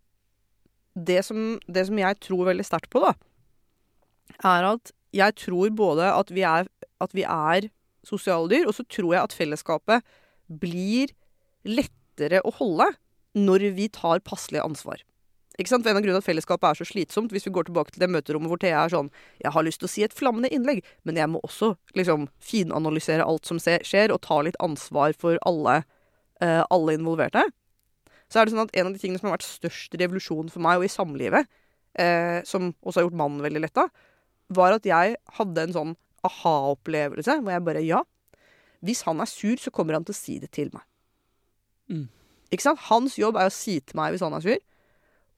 det 1.06 1.22
som, 1.26 1.56
det 1.66 1.86
som 1.88 1.98
jeg 2.00 2.20
tror 2.24 2.48
veldig 2.50 2.66
sterkt 2.66 2.90
på, 2.92 3.02
da, 3.04 3.14
er 4.44 4.68
at 4.74 4.92
jeg 5.16 5.36
tror 5.40 5.72
både 5.74 6.08
at 6.12 6.30
vi 6.34 6.44
er, 6.46 6.68
at 7.00 7.14
vi 7.16 7.24
er 7.24 7.68
sosiale 8.06 8.48
dyr, 8.50 8.68
og 8.68 8.76
så 8.76 8.84
tror 8.88 9.14
jeg 9.14 9.22
at 9.24 9.36
fellesskapet 9.36 10.16
blir 10.48 11.12
lettere 11.68 12.42
å 12.44 12.54
holde 12.60 12.90
når 13.38 13.68
vi 13.76 13.88
tar 13.92 14.24
passelig 14.24 14.62
ansvar. 14.64 15.02
Ikke 15.58 15.72
sant? 15.72 15.82
For 15.82 15.90
En 15.90 15.98
av 15.98 16.04
grunnene 16.04 16.22
at 16.22 16.26
fellesskapet 16.26 16.68
er 16.68 16.78
så 16.78 16.86
slitsomt, 16.86 17.32
hvis 17.34 17.48
vi 17.48 17.52
går 17.54 17.66
tilbake 17.66 17.94
til 17.94 18.04
det 18.04 18.10
møterommet 18.14 18.50
hvor 18.50 18.60
Thea 18.62 18.84
er 18.84 18.92
sånn 18.92 19.10
Jeg 19.42 19.50
har 19.56 19.64
lyst 19.66 19.82
til 19.82 19.88
å 19.88 19.90
si 19.90 20.04
et 20.06 20.14
flammende 20.14 20.50
innlegg, 20.54 20.84
men 21.02 21.18
jeg 21.18 21.30
må 21.32 21.42
også 21.42 21.72
liksom 21.98 22.28
finanalysere 22.38 23.26
alt 23.26 23.48
som 23.48 23.58
skjer, 23.58 24.14
og 24.14 24.22
ta 24.22 24.38
litt 24.46 24.58
ansvar 24.62 25.16
for 25.18 25.40
alle, 25.48 25.80
uh, 26.44 26.62
alle 26.70 26.94
involverte. 26.94 27.42
Så 28.28 28.40
er 28.40 28.46
det 28.46 28.54
sånn 28.54 28.66
at 28.66 28.74
en 28.76 28.90
av 28.90 28.94
de 28.94 29.00
tingene 29.00 29.20
som 29.20 29.30
har 29.30 29.38
vært 29.38 29.48
størst 29.48 29.96
revolusjon 30.00 30.52
for 30.52 30.64
meg, 30.64 30.80
og 30.80 30.88
i 30.88 30.92
samlivet, 30.92 31.48
eh, 31.98 32.40
som 32.48 32.72
også 32.82 33.00
har 33.00 33.08
gjort 33.08 33.20
mannen 33.20 33.44
veldig 33.44 33.64
letta, 33.64 33.88
var 34.52 34.76
at 34.76 34.86
jeg 34.88 35.16
hadde 35.38 35.64
en 35.64 35.74
sånn 35.76 35.96
aha-opplevelse 36.28 37.38
hvor 37.40 37.54
jeg 37.54 37.64
bare 37.64 37.84
Ja, 37.86 38.02
hvis 38.84 39.02
han 39.08 39.20
er 39.20 39.28
sur, 39.30 39.56
så 39.58 39.72
kommer 39.74 39.96
han 39.96 40.06
til 40.06 40.14
å 40.14 40.18
si 40.18 40.38
det 40.38 40.52
til 40.54 40.70
meg. 40.74 40.84
Mm. 41.90 42.06
Ikke 42.52 42.64
sant? 42.64 42.84
Hans 42.88 43.16
jobb 43.18 43.38
er 43.40 43.50
å 43.50 43.54
si 43.54 43.78
til 43.80 43.98
meg 43.98 44.14
hvis 44.14 44.24
han 44.24 44.36
er 44.36 44.44
sur. 44.44 44.60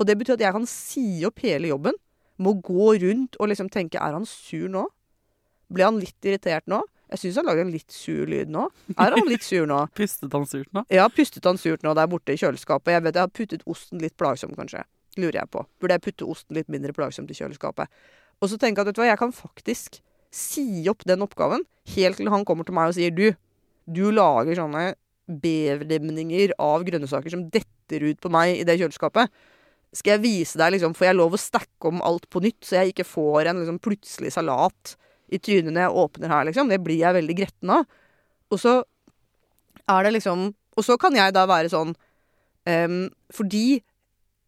Og 0.00 0.08
det 0.08 0.16
betyr 0.20 0.36
at 0.36 0.44
jeg 0.44 0.56
kan 0.56 0.68
si 0.68 1.04
opp 1.28 1.40
hele 1.44 1.70
jobben. 1.72 1.96
Må 2.40 2.54
gå 2.64 2.94
rundt 3.02 3.36
og 3.36 3.50
liksom 3.50 3.68
tenke 3.72 4.00
Er 4.00 4.16
han 4.16 4.24
sur 4.28 4.68
nå? 4.72 4.86
Ble 5.72 5.84
han 5.84 6.00
litt 6.00 6.24
irritert 6.24 6.68
nå? 6.70 6.80
Jeg 7.10 7.22
syns 7.24 7.40
han 7.40 7.48
lager 7.48 7.64
en 7.64 7.72
litt 7.74 7.90
sur 7.90 8.28
lyd 8.30 8.52
nå. 8.54 8.68
Er 8.94 9.16
han 9.16 9.26
litt 9.26 9.42
sur 9.42 9.66
nå? 9.66 9.80
Pustet 9.98 10.34
han 10.36 10.46
surt 10.46 10.70
nå? 10.76 10.84
Ja, 10.94 11.08
pustet 11.10 11.46
han 11.48 11.58
surt 11.58 11.82
nå 11.86 11.94
der 11.98 12.06
borte 12.10 12.36
i 12.36 12.38
kjøleskapet? 12.38 12.92
Jeg 12.94 13.06
vet 13.06 13.18
jeg 13.18 13.26
har 13.26 13.34
puttet 13.34 13.66
osten 13.70 14.02
litt 14.02 14.14
plagsomt, 14.20 14.54
kanskje. 14.58 14.84
Lurer 15.18 15.40
jeg 15.40 15.50
på. 15.50 15.64
Burde 15.82 15.96
jeg 15.98 16.04
putte 16.06 16.28
osten 16.30 16.58
litt 16.58 16.70
mindre 16.70 16.94
plagsomt 16.94 17.32
i 17.32 17.36
kjøleskapet? 17.36 17.90
Og 18.40 18.52
så 18.52 18.60
tenker 18.60 18.80
jeg 18.80 18.86
at 18.86 18.90
vet 18.92 19.00
du 19.00 19.02
hva, 19.02 19.10
jeg 19.10 19.20
kan 19.20 19.34
faktisk 19.34 20.00
si 20.30 20.64
opp 20.90 21.02
den 21.08 21.24
oppgaven 21.26 21.66
helt 21.96 22.20
til 22.20 22.30
han 22.30 22.46
kommer 22.46 22.66
til 22.66 22.76
meg 22.76 22.92
og 22.92 22.94
sier 22.94 23.10
du, 23.10 23.32
du 23.90 24.04
lager 24.14 24.54
sånne 24.60 24.92
beverdemninger 25.42 26.54
av 26.62 26.86
grønnsaker 26.86 27.34
som 27.34 27.48
detter 27.50 28.06
ut 28.06 28.20
på 28.22 28.30
meg 28.32 28.60
i 28.60 28.66
det 28.66 28.78
kjøleskapet. 28.78 29.30
Skal 29.98 30.16
jeg 30.16 30.22
vise 30.22 30.58
deg, 30.58 30.76
liksom, 30.76 30.94
får 30.94 31.10
jeg 31.10 31.18
lov 31.18 31.34
å 31.34 31.42
stacke 31.42 31.90
om 31.90 32.02
alt 32.06 32.28
på 32.30 32.42
nytt, 32.44 32.62
så 32.62 32.78
jeg 32.78 32.92
ikke 32.92 33.08
får 33.10 33.50
en 33.50 33.62
liksom, 33.64 33.80
plutselig 33.82 34.30
salat 34.36 34.94
i 35.30 35.38
trynet 35.38 35.74
når 35.74 35.86
jeg 35.86 35.98
åpner 36.04 36.32
her, 36.32 36.46
liksom? 36.48 36.70
Det 36.70 36.80
blir 36.84 37.00
jeg 37.02 37.16
veldig 37.16 37.36
gretten 37.38 37.74
av. 37.74 37.86
Og 38.50 38.60
så 38.60 38.80
er 39.90 40.06
det 40.06 40.16
liksom 40.18 40.50
Og 40.78 40.86
så 40.86 40.96
kan 40.98 41.14
jeg 41.14 41.34
da 41.34 41.44
være 41.50 41.70
sånn 41.70 41.92
um, 41.92 43.02
Fordi 43.34 43.80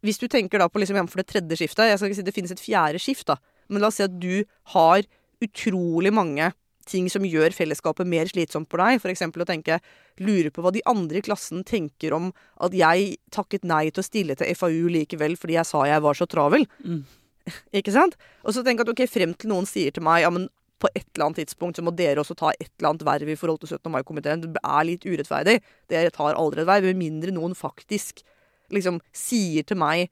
hvis 0.02 0.18
du 0.18 0.26
tenker 0.30 0.58
da 0.58 0.68
på 0.70 0.82
liksom 0.82 0.98
jf. 0.98 1.14
det 1.18 1.28
tredje 1.30 1.58
skiftet 1.60 1.90
Jeg 1.90 2.00
skal 2.00 2.10
ikke 2.10 2.18
si 2.20 2.26
det 2.26 2.34
finnes 2.34 2.54
et 2.54 2.62
fjerde 2.62 2.98
skift, 3.02 3.28
da. 3.30 3.38
Men 3.70 3.82
la 3.82 3.90
oss 3.90 4.00
si 4.00 4.06
at 4.06 4.18
du 4.18 4.42
har 4.74 5.06
utrolig 5.42 6.12
mange 6.14 6.50
ting 6.90 7.06
som 7.10 7.22
gjør 7.26 7.54
fellesskapet 7.54 8.08
mer 8.10 8.26
slitsomt 8.30 8.66
for 8.70 8.82
deg. 8.82 8.98
F.eks. 8.98 9.22
å 9.22 9.46
tenke 9.46 9.78
Lure 10.22 10.50
på 10.50 10.64
hva 10.64 10.72
de 10.74 10.82
andre 10.90 11.20
i 11.20 11.24
klassen 11.24 11.62
tenker 11.66 12.14
om 12.16 12.32
at 12.62 12.74
jeg 12.76 13.16
takket 13.34 13.66
nei 13.68 13.86
til 13.90 14.02
å 14.02 14.06
stille 14.06 14.36
til 14.38 14.50
FAU 14.58 14.90
likevel 14.92 15.38
fordi 15.38 15.56
jeg 15.56 15.68
sa 15.70 15.84
jeg 15.88 16.02
var 16.04 16.18
så 16.18 16.26
travel. 16.30 16.66
Mm. 16.82 17.04
Ikke 17.78 17.94
sant? 17.94 18.18
Og 18.42 18.56
så 18.56 18.66
tenk 18.66 18.82
at 18.82 18.90
ok, 18.90 19.04
frem 19.10 19.34
til 19.38 19.52
noen 19.54 19.68
sier 19.68 19.94
til 19.94 20.04
meg 20.06 20.26
ja, 20.26 20.32
men 20.34 20.50
på 20.82 20.90
et 20.90 21.06
eller 21.14 21.28
annet 21.28 21.42
tidspunkt 21.42 21.78
så 21.78 21.84
må 21.86 21.92
dere 21.94 22.22
også 22.22 22.34
ta 22.38 22.50
et 22.56 22.70
eller 22.80 22.90
annet 22.90 23.06
verv 23.06 23.30
i 23.30 23.38
forhold 23.38 23.62
til 23.62 23.70
17. 23.76 23.92
mai-komiteen. 23.94 24.42
Det 24.42 24.62
er 24.62 24.88
litt 24.88 25.06
urettferdig. 25.06 25.60
Dere 25.92 26.12
tar 26.14 26.38
aldri 26.38 26.64
et 26.64 26.70
verv, 26.70 26.88
med 26.90 26.98
mindre 26.98 27.34
noen 27.34 27.54
faktisk 27.58 28.24
liksom 28.72 29.00
sier 29.14 29.66
til 29.68 29.78
meg 29.78 30.08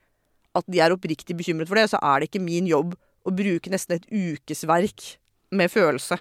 at 0.54 0.66
de 0.70 0.80
er 0.82 0.94
oppriktig 0.94 1.36
bekymret 1.38 1.70
for 1.70 1.78
det, 1.78 1.88
så 1.92 2.00
er 2.02 2.20
det 2.20 2.30
ikke 2.30 2.42
min 2.42 2.66
jobb 2.68 2.96
å 3.26 3.32
bruke 3.34 3.70
nesten 3.72 3.98
et 3.98 4.08
ukesverk 4.10 5.14
med 5.54 5.70
følelse 5.72 6.20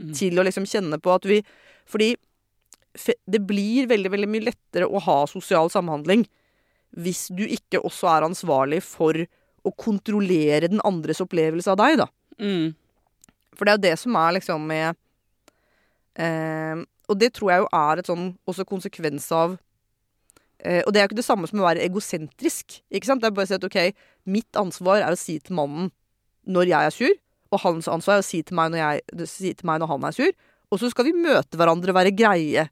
Mm. 0.00 0.12
til 0.16 0.38
å 0.40 0.44
liksom 0.46 0.64
kjenne 0.64 0.96
på 1.02 1.12
at 1.12 1.26
vi 1.28 1.42
Fordi 1.90 2.14
det 3.30 3.40
blir 3.46 3.86
veldig, 3.90 4.10
veldig 4.10 4.28
mye 4.30 4.46
lettere 4.48 4.86
å 4.86 5.00
ha 5.02 5.26
sosial 5.26 5.68
samhandling 5.70 6.24
hvis 6.96 7.28
du 7.34 7.44
ikke 7.46 7.78
også 7.82 8.08
er 8.10 8.26
ansvarlig 8.26 8.80
for 8.82 9.14
å 9.66 9.72
kontrollere 9.78 10.70
den 10.70 10.82
andres 10.86 11.20
opplevelse 11.22 11.70
av 11.70 11.78
deg, 11.78 11.98
da. 12.00 12.06
Mm. 12.40 12.74
For 13.56 13.66
det 13.66 13.72
er 13.72 13.78
jo 13.78 13.86
det 13.88 13.96
som 14.00 14.18
er 14.20 14.36
liksom 14.38 14.66
med 14.70 14.98
eh, 16.18 16.82
Og 17.10 17.18
det 17.18 17.32
tror 17.36 17.52
jeg 17.52 17.64
jo 17.64 17.70
er 17.80 18.00
et 18.00 18.10
sånn 18.10 18.28
også 18.48 18.66
konsekvens 18.68 19.26
av 19.34 19.56
eh, 20.64 20.82
Og 20.84 20.92
det 20.92 21.00
er 21.00 21.06
jo 21.06 21.10
ikke 21.10 21.20
det 21.22 21.26
samme 21.26 21.50
som 21.50 21.62
å 21.62 21.66
være 21.66 21.84
egosentrisk. 21.86 22.80
Ikke 22.90 23.10
sant? 23.10 23.22
Det 23.22 23.30
er 23.30 23.36
bare 23.36 23.48
å 23.48 23.50
si 23.50 23.58
at 23.58 23.66
OK, 23.66 23.80
mitt 24.30 24.60
ansvar 24.60 25.02
er 25.02 25.16
å 25.16 25.18
si 25.18 25.38
til 25.42 25.58
mannen 25.58 25.90
når 26.50 26.70
jeg 26.70 26.88
er 26.88 26.94
sur, 26.94 27.16
og 27.52 27.60
hans 27.62 27.88
ansvar 27.90 28.18
er 28.18 28.22
å 28.22 28.26
si 28.26 28.40
til 28.46 28.56
meg 28.56 28.72
når, 28.72 28.80
jeg, 28.80 29.26
si 29.28 29.50
til 29.54 29.68
meg 29.68 29.82
når 29.82 29.90
han 29.90 30.06
er 30.08 30.14
sur. 30.16 30.30
Og 30.70 30.80
så 30.80 30.88
skal 30.90 31.06
vi 31.08 31.12
møte 31.14 31.58
hverandre 31.58 31.92
og 31.92 31.98
være 31.98 32.14
greie 32.16 32.64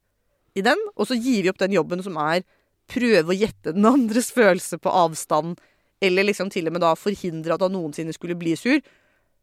i 0.57 0.64
den, 0.64 0.81
og 0.97 1.09
så 1.11 1.19
gir 1.19 1.45
vi 1.45 1.51
opp 1.53 1.61
den 1.61 1.75
jobben 1.77 2.03
som 2.03 2.17
er 2.23 2.45
prøve 2.88 3.35
å 3.35 3.37
gjette 3.37 3.75
den 3.77 3.87
andres 3.88 4.33
følelse 4.38 4.81
på 4.83 4.95
avstand, 5.05 5.59
eller 6.01 6.29
liksom 6.29 6.51
til 6.55 6.71
og 6.71 6.77
med 6.77 6.85
da 6.85 6.95
forhindre 6.99 7.57
at 7.57 7.64
han 7.64 7.75
noensinne 7.75 8.14
skulle 8.14 8.38
bli 8.38 8.55
sur. 8.59 8.79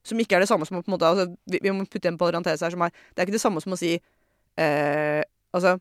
Som 0.06 0.22
ikke 0.22 0.38
er 0.38 0.46
det 0.46 0.50
samme 0.52 0.68
som 0.68 0.78
å 0.78 0.84
på 0.84 0.92
en 0.92 0.96
måte 0.98 1.10
altså, 1.10 1.28
vi, 1.50 1.60
vi, 1.64 1.74
må 1.74 1.88
putte 1.90 2.12
en 2.12 2.20
parentes 2.22 2.62
her 2.62 2.74
som 2.74 2.84
er 2.86 2.94
Det 2.94 3.24
er 3.24 3.28
ikke 3.28 3.38
det 3.38 3.44
samme 3.44 3.64
som 3.64 3.74
å 3.74 3.80
si 3.80 3.96
eh, 3.98 5.22
Altså 5.56 5.78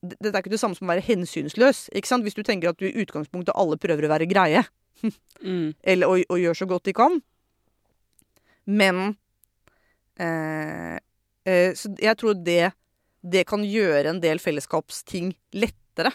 det, 0.00 0.16
det, 0.20 0.30
er 0.32 0.40
ikke 0.40 0.54
det 0.54 0.60
samme 0.62 0.76
som 0.76 0.88
å 0.88 0.92
være 0.94 1.04
hensynsløs. 1.04 1.90
Ikke 1.92 2.08
sant? 2.08 2.24
Hvis 2.24 2.36
du 2.38 2.40
tenker 2.46 2.70
at 2.70 2.78
du 2.80 2.86
i 2.88 2.94
utgangspunktet 3.02 3.52
alle 3.58 3.76
prøver 3.76 4.06
å 4.06 4.14
være 4.14 4.28
greie, 4.30 4.64
Mm. 5.40 5.72
eller 5.80 6.10
å, 6.10 6.18
og, 6.20 6.36
gjøre 6.36 6.58
så 6.58 6.66
godt 6.68 6.88
de 6.90 6.92
kan. 6.96 7.14
Men 8.68 9.14
eh, 10.20 10.98
eh, 11.48 11.70
Så 11.72 11.94
jeg 11.96 12.18
tror 12.20 12.36
det, 12.36 12.72
det 13.24 13.46
kan 13.48 13.64
gjøre 13.64 14.12
en 14.12 14.20
del 14.20 14.42
fellesskapsting 14.42 15.32
lettere. 15.56 16.12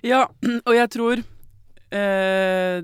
Ja, 0.00 0.26
og 0.68 0.72
jeg 0.72 0.88
tror 0.94 1.20
eh, 1.92 2.80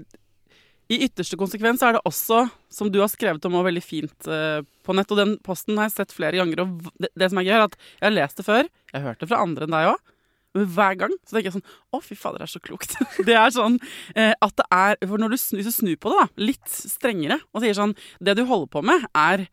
I 0.94 1.00
ytterste 1.08 1.38
konsekvens 1.40 1.82
er 1.82 1.96
det 1.96 2.04
også, 2.06 2.44
som 2.72 2.90
du 2.92 3.00
har 3.02 3.10
skrevet 3.10 3.44
om 3.48 3.58
og 3.58 3.66
veldig 3.66 3.82
fint 3.82 4.28
eh, 4.30 4.60
på 4.84 4.96
nett, 4.96 5.10
og 5.10 5.20
den 5.20 5.36
posten 5.44 5.78
har 5.80 5.88
jeg 5.88 5.96
sett 5.98 6.14
flere 6.14 6.38
ganger, 6.38 6.64
og 6.64 6.90
det, 7.00 7.10
det 7.18 7.30
som 7.32 7.40
er 7.40 7.48
gøy, 7.48 7.54
er 7.56 7.66
at 7.66 7.78
jeg 7.78 8.06
har 8.06 8.14
lest 8.14 8.40
det 8.40 8.46
før, 8.46 8.68
jeg 8.92 8.98
har 9.00 9.08
hørt 9.10 9.24
det 9.24 9.30
fra 9.30 9.40
andre 9.42 9.66
enn 9.66 9.74
deg 9.74 9.90
òg, 9.94 10.02
men 10.54 10.70
hver 10.70 10.94
gang 11.00 11.14
så 11.26 11.34
tenker 11.34 11.48
jeg 11.48 11.56
sånn 11.56 11.66
Å, 11.66 11.98
fy 11.98 12.14
fader, 12.14 12.38
det 12.38 12.46
er 12.46 12.52
så 12.52 12.62
klokt. 12.62 12.96
det 13.28 13.34
er 13.34 13.54
sånn 13.54 13.80
eh, 14.14 14.34
at 14.38 14.54
det 14.60 14.66
er 14.70 14.98
For 15.02 15.18
når 15.18 15.34
du 15.34 15.38
hvis 15.58 15.66
du 15.66 15.74
snur 15.74 15.98
på 15.98 16.12
det, 16.12 16.20
da, 16.20 16.46
litt 16.46 16.74
strengere, 16.78 17.40
og 17.50 17.64
sier 17.64 17.74
sånn 17.74 17.96
Det 18.22 18.36
du 18.38 18.44
holder 18.46 18.70
på 18.70 18.84
med, 18.86 19.08
er 19.18 19.48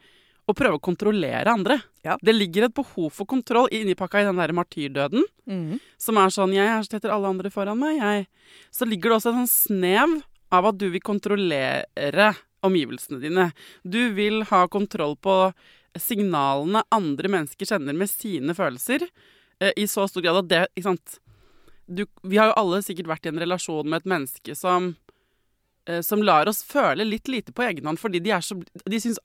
å 0.49 0.55
prøve 0.57 0.79
å 0.79 0.83
kontrollere 0.83 1.51
andre. 1.53 1.77
Ja. 2.03 2.17
Det 2.21 2.33
ligger 2.33 2.65
et 2.65 2.75
behov 2.75 3.11
for 3.13 3.29
kontroll 3.29 3.69
innipakka 3.71 4.21
i 4.21 4.25
den 4.27 4.39
der 4.41 4.51
martyrdøden 4.57 5.23
som 6.01 6.17
er 6.19 6.33
sånn 6.33 6.55
Jeg 6.57 6.87
setter 6.89 7.13
alle 7.13 7.29
andre 7.29 7.51
foran 7.53 7.79
meg, 7.79 8.01
jeg. 8.01 8.25
Så 8.73 8.87
ligger 8.89 9.13
det 9.13 9.17
også 9.19 9.31
en 9.31 9.45
sånn 9.45 9.51
snev 9.53 10.17
av 10.51 10.65
at 10.71 10.77
du 10.81 10.89
vil 10.93 11.01
kontrollere 11.03 12.31
omgivelsene 12.65 13.19
dine. 13.23 13.49
Du 13.83 14.11
vil 14.13 14.43
ha 14.51 14.65
kontroll 14.67 15.15
på 15.17 15.35
signalene 15.99 16.83
andre 16.93 17.31
mennesker 17.31 17.67
sender 17.67 17.95
med 17.97 18.09
sine 18.11 18.53
følelser, 18.55 19.07
eh, 19.59 19.71
i 19.77 19.87
så 19.87 20.05
stor 20.09 20.21
grad 20.23 20.37
at 20.43 20.49
det 20.51 20.61
Ikke 20.75 20.89
sant. 20.91 21.17
Du, 21.91 22.05
vi 22.23 22.37
har 22.37 22.51
jo 22.51 22.59
alle 22.61 22.81
sikkert 22.85 23.07
vært 23.09 23.25
i 23.25 23.29
en 23.33 23.39
relasjon 23.41 23.89
med 23.89 23.99
et 24.03 24.07
menneske 24.07 24.55
som 24.55 24.93
eh, 25.89 25.99
som 26.05 26.21
lar 26.23 26.47
oss 26.47 26.63
føle 26.63 27.03
litt 27.03 27.27
lite 27.27 27.51
på 27.51 27.65
egen 27.67 27.85
hånd 27.89 27.99
fordi 27.99 28.21
de 28.23 28.31
er 28.31 28.39
så 28.45 28.55
De 28.85 28.99
syns 29.01 29.19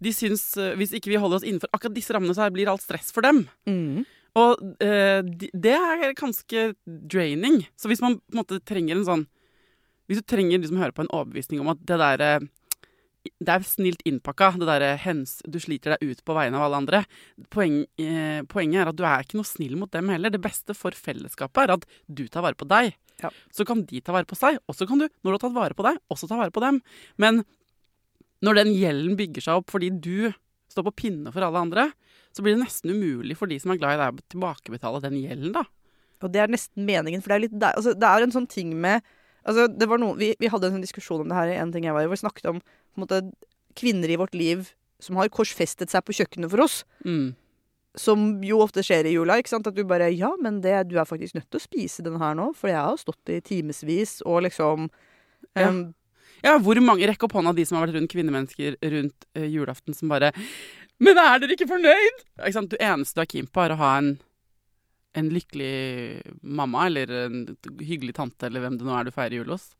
de 0.00 0.10
syns, 0.16 0.56
eh, 0.56 0.72
Hvis 0.80 0.94
ikke 0.96 1.10
vi 1.12 1.18
holder 1.20 1.36
oss 1.36 1.44
innenfor 1.44 1.68
akkurat 1.76 1.94
disse 1.94 2.14
rammene, 2.16 2.34
så 2.34 2.48
blir 2.50 2.70
alt 2.72 2.80
stress 2.82 3.12
for 3.12 3.20
dem. 3.20 3.42
Mm. 3.68 4.06
Og 4.40 4.62
eh, 4.82 5.20
de- 5.22 5.50
det 5.52 5.74
er 5.76 6.14
ganske 6.16 6.74
draining. 6.86 7.66
Så 7.76 7.86
hvis 7.90 8.00
man 8.00 8.16
på 8.16 8.32
en 8.32 8.40
måte 8.40 8.60
trenger 8.64 8.96
en 8.96 9.04
sånn 9.04 9.26
Hvis 10.10 10.24
du 10.24 10.26
trenger 10.26 10.58
liksom 10.58 10.80
høre 10.82 10.96
på 10.96 11.04
en 11.04 11.12
overbevisning 11.14 11.62
om 11.62 11.70
at 11.70 11.84
det 11.86 12.00
derre 12.02 12.32
det 13.20 13.52
er 13.52 13.64
snilt 13.68 14.00
innpakka, 14.08 14.54
det 14.56 14.64
derre 14.68 14.94
hens 15.02 15.38
Du 15.44 15.58
sliter 15.60 15.92
deg 15.92 16.12
ut 16.12 16.22
på 16.24 16.36
vegne 16.36 16.56
av 16.56 16.66
alle 16.66 16.78
andre. 16.80 17.00
Poeng, 17.52 17.82
eh, 18.00 18.40
poenget 18.48 18.80
er 18.80 18.90
at 18.90 18.96
du 18.96 19.04
er 19.04 19.24
ikke 19.24 19.36
noe 19.36 19.48
snill 19.48 19.76
mot 19.76 19.92
dem 19.92 20.08
heller. 20.08 20.32
Det 20.32 20.40
beste 20.40 20.72
for 20.76 20.96
fellesskapet 20.96 21.66
er 21.66 21.74
at 21.76 21.84
du 22.08 22.24
tar 22.28 22.46
vare 22.46 22.56
på 22.56 22.68
deg. 22.68 22.94
Ja. 23.20 23.30
Så 23.52 23.66
kan 23.68 23.84
de 23.84 24.00
ta 24.00 24.14
vare 24.16 24.28
på 24.28 24.38
seg, 24.38 24.56
og 24.64 24.76
så 24.76 24.88
kan 24.88 25.02
du, 25.02 25.08
når 25.20 25.28
du 25.28 25.36
har 25.36 25.42
tatt 25.44 25.56
vare 25.58 25.76
på 25.76 25.84
deg, 25.84 26.00
også 26.08 26.30
ta 26.30 26.40
vare 26.40 26.54
på 26.54 26.64
dem. 26.64 26.80
Men 27.20 27.44
når 28.40 28.62
den 28.62 28.72
gjelden 28.72 29.18
bygger 29.20 29.44
seg 29.44 29.60
opp 29.60 29.70
fordi 29.72 29.92
du 29.92 30.32
står 30.72 30.86
på 30.88 30.96
pinne 31.04 31.32
for 31.34 31.44
alle 31.44 31.60
andre, 31.60 31.90
så 32.32 32.44
blir 32.44 32.56
det 32.56 32.64
nesten 32.64 32.94
umulig 32.94 33.36
for 33.36 33.50
de 33.50 33.58
som 33.60 33.74
er 33.74 33.80
glad 33.82 33.98
i 33.98 34.00
deg, 34.00 34.16
å 34.16 34.32
tilbakebetale 34.32 35.02
den 35.04 35.18
gjelden, 35.20 35.52
da. 35.56 35.66
Og 36.20 36.32
det 36.32 36.40
er 36.42 36.52
nesten 36.52 36.84
meningen, 36.88 37.22
for 37.24 37.32
det 37.32 37.36
er 37.36 37.44
litt 37.46 37.62
altså, 37.64 37.94
Det 37.96 38.04
er 38.04 38.24
en 38.24 38.34
sånn 38.34 38.48
ting 38.50 38.74
med 38.76 39.00
altså, 39.44 39.66
det 39.70 39.88
var 39.90 40.00
noe, 40.02 40.16
vi, 40.18 40.32
vi 40.40 40.50
hadde 40.52 40.68
en 40.68 40.76
sånn 40.78 40.84
diskusjon 40.84 41.24
om 41.24 41.30
det 41.30 41.38
her 41.38 41.52
i 41.52 41.58
en 41.60 41.72
ting 41.74 41.86
jeg 41.86 41.96
var 41.96 42.04
i, 42.04 42.10
hvor 42.10 42.18
vi 42.18 42.24
snakket 42.24 42.50
om 42.52 42.60
måte, 43.00 43.22
kvinner 43.78 44.10
i 44.10 44.18
vårt 44.20 44.34
liv 44.36 44.72
som 45.00 45.16
har 45.20 45.30
korsfestet 45.32 45.92
seg 45.92 46.04
på 46.04 46.16
kjøkkenet 46.18 46.52
for 46.52 46.64
oss. 46.66 46.82
Mm. 47.06 47.30
Som 47.98 48.26
jo 48.46 48.60
ofte 48.62 48.84
skjer 48.86 49.08
i 49.08 49.14
jula. 49.16 49.38
ikke 49.40 49.50
sant? 49.50 49.66
At 49.66 49.74
du 49.74 49.82
bare 49.88 50.10
Ja, 50.14 50.30
men 50.38 50.60
det, 50.62 50.76
du 50.90 50.98
er 51.00 51.08
faktisk 51.08 51.34
nødt 51.38 51.48
til 51.50 51.58
å 51.58 51.64
spise 51.64 52.04
den 52.06 52.20
her 52.20 52.36
nå, 52.38 52.50
for 52.54 52.70
jeg 52.70 52.78
har 52.78 53.00
stått 53.00 53.32
i 53.32 53.40
timevis 53.44 54.20
og 54.26 54.44
liksom 54.46 54.90
Ja. 55.58 55.72
Ja, 56.40 56.54
hvor 56.56 56.78
mange 56.80 57.08
Rekk 57.08 57.26
opp 57.26 57.34
hånda 57.36 57.52
de 57.56 57.66
som 57.68 57.76
har 57.76 57.86
vært 57.86 57.98
rundt 57.98 58.12
kvinnemennesker 58.12 58.78
rundt 58.80 59.26
uh, 59.36 59.44
julaften, 59.44 59.96
som 59.96 60.08
bare 60.08 60.32
Men 61.00 61.18
er 61.20 61.40
dere 61.42 61.56
ikke 61.56 61.68
fornøyd? 61.68 62.22
Ikke 62.38 62.56
sant? 62.56 62.72
Du 62.72 62.80
eneste 62.80 63.18
du 63.18 63.24
er 63.24 63.28
keen 63.28 63.48
på, 63.48 63.64
er 63.64 63.74
å 63.74 63.80
ha 63.80 63.90
en, 63.98 64.14
en 65.18 65.28
lykkelig 65.32 66.22
mamma 66.42 66.86
eller 66.86 67.10
en 67.26 67.38
hyggelig 67.82 68.14
tante 68.18 68.46
eller 68.46 68.62
hvem 68.62 68.78
det 68.78 68.86
nå 68.86 68.94
er 68.94 69.08
du 69.08 69.14
feirer 69.14 69.40
jul 69.40 69.52
hos. 69.54 69.70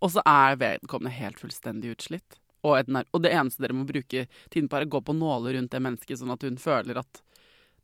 Og 0.00 0.14
så 0.14 0.22
er 0.28 0.58
vedkommende 0.60 1.12
helt 1.16 1.40
fullstendig 1.42 1.92
utslitt. 1.96 2.38
Og, 2.66 2.90
og 3.14 3.22
det 3.22 3.32
eneste 3.34 3.62
dere 3.62 3.76
må 3.76 3.86
bruke 3.88 4.26
tiden 4.50 4.68
på, 4.70 4.78
er 4.78 4.86
å 4.86 4.92
gå 4.96 5.00
på 5.04 5.14
nåler 5.16 5.58
rundt 5.58 5.74
det 5.74 5.82
mennesket, 5.82 6.20
sånn 6.20 6.34
at 6.34 6.44
hun 6.46 6.58
føler 6.60 7.00
at 7.02 7.22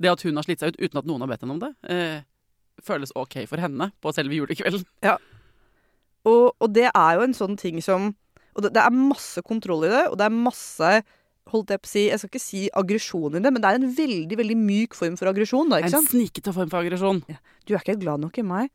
det 0.02 0.10
at 0.10 0.24
hun 0.26 0.34
har 0.34 0.46
slitt 0.46 0.62
seg 0.62 0.74
ut 0.74 0.80
uten 0.80 0.98
at 0.98 1.06
noen 1.06 1.22
har 1.22 1.30
bedt 1.30 1.44
henne 1.44 1.54
om 1.54 1.62
det, 1.62 1.70
eh, 1.86 2.24
føles 2.82 3.14
OK 3.14 3.44
for 3.46 3.62
henne 3.62 3.92
på 4.02 4.12
selve 4.14 4.34
julekvelden. 4.34 4.82
Og, 6.26 6.54
og 6.58 6.72
det 6.74 6.88
er 6.88 7.12
jo 7.14 7.26
en 7.26 7.36
sånn 7.36 7.58
ting 7.60 7.82
som 7.84 8.14
Og 8.54 8.62
det, 8.62 8.70
det 8.76 8.82
er 8.84 8.94
masse 8.94 9.42
kontroll 9.42 9.82
i 9.82 9.90
det, 9.90 10.04
og 10.12 10.14
det 10.18 10.28
er 10.28 10.34
masse 10.34 10.88
holdt 11.52 11.70
Jeg 11.74 11.80
på 11.83 11.88
å 11.88 11.92
si, 11.92 12.04
jeg 12.09 12.18
skal 12.22 12.30
ikke 12.33 12.42
si 12.44 12.62
aggresjon 12.72 13.37
i 13.37 13.42
det, 13.44 13.52
men 13.52 13.61
det 13.62 13.70
er 13.70 13.80
en 13.80 13.90
veldig 13.96 14.38
veldig 14.40 14.57
myk 14.61 14.94
form 14.94 15.16
for 15.20 15.28
aggresjon. 15.33 15.68
da, 15.70 15.80
ikke 15.83 15.90
sant? 15.96 16.09
En 16.09 16.14
snikete 16.18 16.54
form 16.57 16.70
for 16.72 16.80
aggresjon. 16.85 17.20
Du 17.66 17.74
er 17.74 17.80
ikke 17.83 18.00
glad 18.00 18.20
nok 18.24 18.38
i 18.38 18.46
meg, 18.46 18.70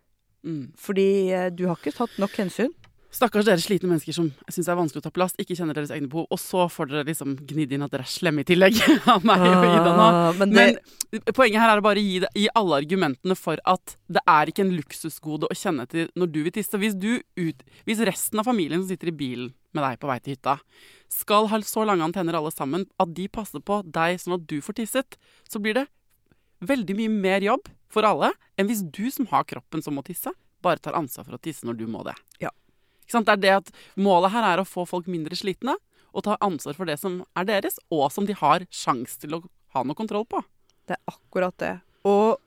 Mm. 0.45 0.71
fordi 0.79 1.31
eh, 1.35 1.49
du 1.51 1.65
har 1.67 1.75
ikke 1.75 1.91
tatt 1.97 2.13
nok 2.17 2.31
hensyn. 2.39 2.69
Stakkars 3.11 3.43
dere 3.43 3.57
slitne 3.57 3.89
mennesker 3.89 4.13
som 4.13 4.27
syns 4.47 4.67
det 4.67 4.71
er 4.71 4.77
vanskelig 4.77 5.01
å 5.01 5.05
ta 5.07 5.11
plass, 5.11 5.33
ikke 5.41 5.55
kjenner 5.57 5.73
deres 5.73 5.89
egne 5.89 6.07
behov, 6.07 6.27
og 6.29 6.37
så 6.39 6.67
får 6.69 6.87
dere 6.91 7.07
liksom 7.09 7.33
gnidd 7.49 7.71
inn 7.73 7.81
at 7.81 7.89
dere 7.91 8.05
er 8.05 8.11
slemme 8.13 8.43
i 8.43 8.47
tillegg 8.47 8.77
av 9.15 9.25
meg 9.25 9.41
og 9.41 9.65
Ida 9.65 9.95
nå. 9.97 10.05
Ah, 10.05 10.31
men 10.37 10.53
det, 10.53 10.65
Men 11.09 11.33
poenget 11.33 11.59
her 11.59 11.73
er 11.73 11.81
å 11.81 11.83
bare 11.83 11.99
gi, 12.05 12.19
det, 12.21 12.29
gi 12.37 12.47
alle 12.55 12.77
argumentene 12.83 13.35
for 13.35 13.57
at 13.65 13.97
det 14.07 14.21
er 14.29 14.51
ikke 14.53 14.61
en 14.61 14.75
luksusgode 14.77 15.49
å 15.49 15.57
kjenne 15.57 15.87
til 15.89 16.07
når 16.15 16.31
du 16.31 16.39
vil 16.45 16.53
tisse. 16.53 16.77
Hvis, 16.77 16.93
du 16.95 17.17
ut, 17.35 17.65
hvis 17.89 17.99
resten 18.05 18.39
av 18.39 18.45
familien 18.45 18.79
som 18.83 18.93
sitter 18.93 19.09
i 19.09 19.17
bilen 19.25 19.49
med 19.75 19.85
deg 19.85 19.99
på 20.01 20.09
vei 20.09 20.17
til 20.23 20.35
hytta, 20.35 20.57
skal 21.09 21.49
ha 21.51 21.59
så 21.65 21.85
lange 21.87 22.05
antenner 22.05 22.37
alle 22.37 22.51
sammen 22.53 22.85
at 23.01 23.13
de 23.17 23.27
passer 23.31 23.61
på 23.65 23.81
deg 23.85 24.19
sånn 24.21 24.37
at 24.37 24.45
du 24.49 24.59
får 24.65 24.79
tisset, 24.81 25.17
så 25.49 25.61
blir 25.61 25.77
det 25.77 25.87
veldig 26.65 26.95
mye 26.97 27.11
mer 27.13 27.45
jobb 27.45 27.69
for 27.89 28.05
alle 28.05 28.33
enn 28.59 28.69
hvis 28.69 28.83
du 28.85 29.07
som 29.13 29.29
har 29.31 29.47
kroppen 29.49 29.83
som 29.85 29.95
må 29.97 30.03
tisse, 30.05 30.33
bare 30.61 30.81
tar 30.83 30.97
ansvar 30.97 31.25
for 31.27 31.37
å 31.37 31.41
tisse 31.41 31.67
når 31.67 31.79
du 31.79 31.85
må 31.89 32.03
det. 32.07 32.15
Ja. 32.43 32.51
Ikke 33.05 33.17
sant? 33.17 33.29
Det 33.29 33.37
er 33.37 33.43
det 33.43 33.53
at 33.61 33.71
Målet 33.97 34.33
her 34.35 34.45
er 34.45 34.61
å 34.61 34.67
få 34.67 34.85
folk 34.89 35.07
mindre 35.09 35.37
slitne 35.39 35.77
og 36.09 36.25
ta 36.25 36.37
ansvar 36.41 36.75
for 36.77 36.89
det 36.89 36.97
som 36.99 37.21
er 37.37 37.47
deres, 37.47 37.77
og 37.93 38.09
som 38.13 38.25
de 38.25 38.35
har 38.37 38.65
sjans 38.73 39.17
til 39.21 39.37
å 39.37 39.43
ha 39.75 39.85
noe 39.85 39.97
kontroll 39.97 40.25
på. 40.25 40.41
det 40.89 40.97
er 40.97 41.13
akkurat 41.13 41.55
det. 41.61 41.75
Og, 42.09 42.39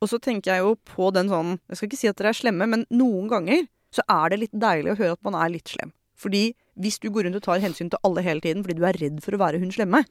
og 0.00 0.08
så 0.08 0.18
tenker 0.22 0.54
jeg 0.54 0.64
jo 0.64 0.76
på 0.88 1.10
den 1.12 1.28
sånn 1.28 1.58
Jeg 1.68 1.76
skal 1.76 1.88
ikke 1.90 1.98
si 2.00 2.08
at 2.08 2.16
dere 2.16 2.32
er 2.32 2.38
slemme, 2.38 2.68
men 2.70 2.86
noen 2.88 3.28
ganger 3.28 3.66
så 3.92 4.04
er 4.08 4.32
det 4.32 4.40
litt 4.40 4.56
deilig 4.56 4.94
å 4.94 4.98
høre 5.00 5.16
at 5.16 5.26
man 5.26 5.36
er 5.38 5.52
litt 5.52 5.68
slem. 5.72 5.92
Fordi 6.16 6.44
hvis 6.80 7.00
du 7.00 7.10
går 7.12 7.26
rundt 7.26 7.38
og 7.40 7.44
tar 7.44 7.62
hensyn 7.64 7.90
til 7.92 8.00
alle 8.06 8.24
hele 8.24 8.42
tiden 8.44 8.64
fordi 8.64 8.78
du 8.78 8.86
er 8.88 8.98
redd 9.00 9.20
for 9.24 9.36
å 9.36 9.40
være 9.40 9.60
hun 9.62 9.72
slemme 9.72 10.02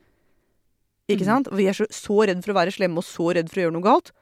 Ikke 1.09 1.25
mm. 1.25 1.29
sant? 1.29 1.49
Vi 1.53 1.67
er 1.69 1.77
så, 1.77 1.85
så 1.93 2.23
redd 2.25 2.41
for 2.45 2.53
å 2.53 2.59
være 2.59 2.73
slemme 2.73 3.01
og 3.01 3.05
så 3.05 3.31
redd 3.37 3.51
for 3.51 3.61
å 3.61 3.65
gjøre 3.65 3.75
noe 3.77 3.85
galt. 3.85 4.13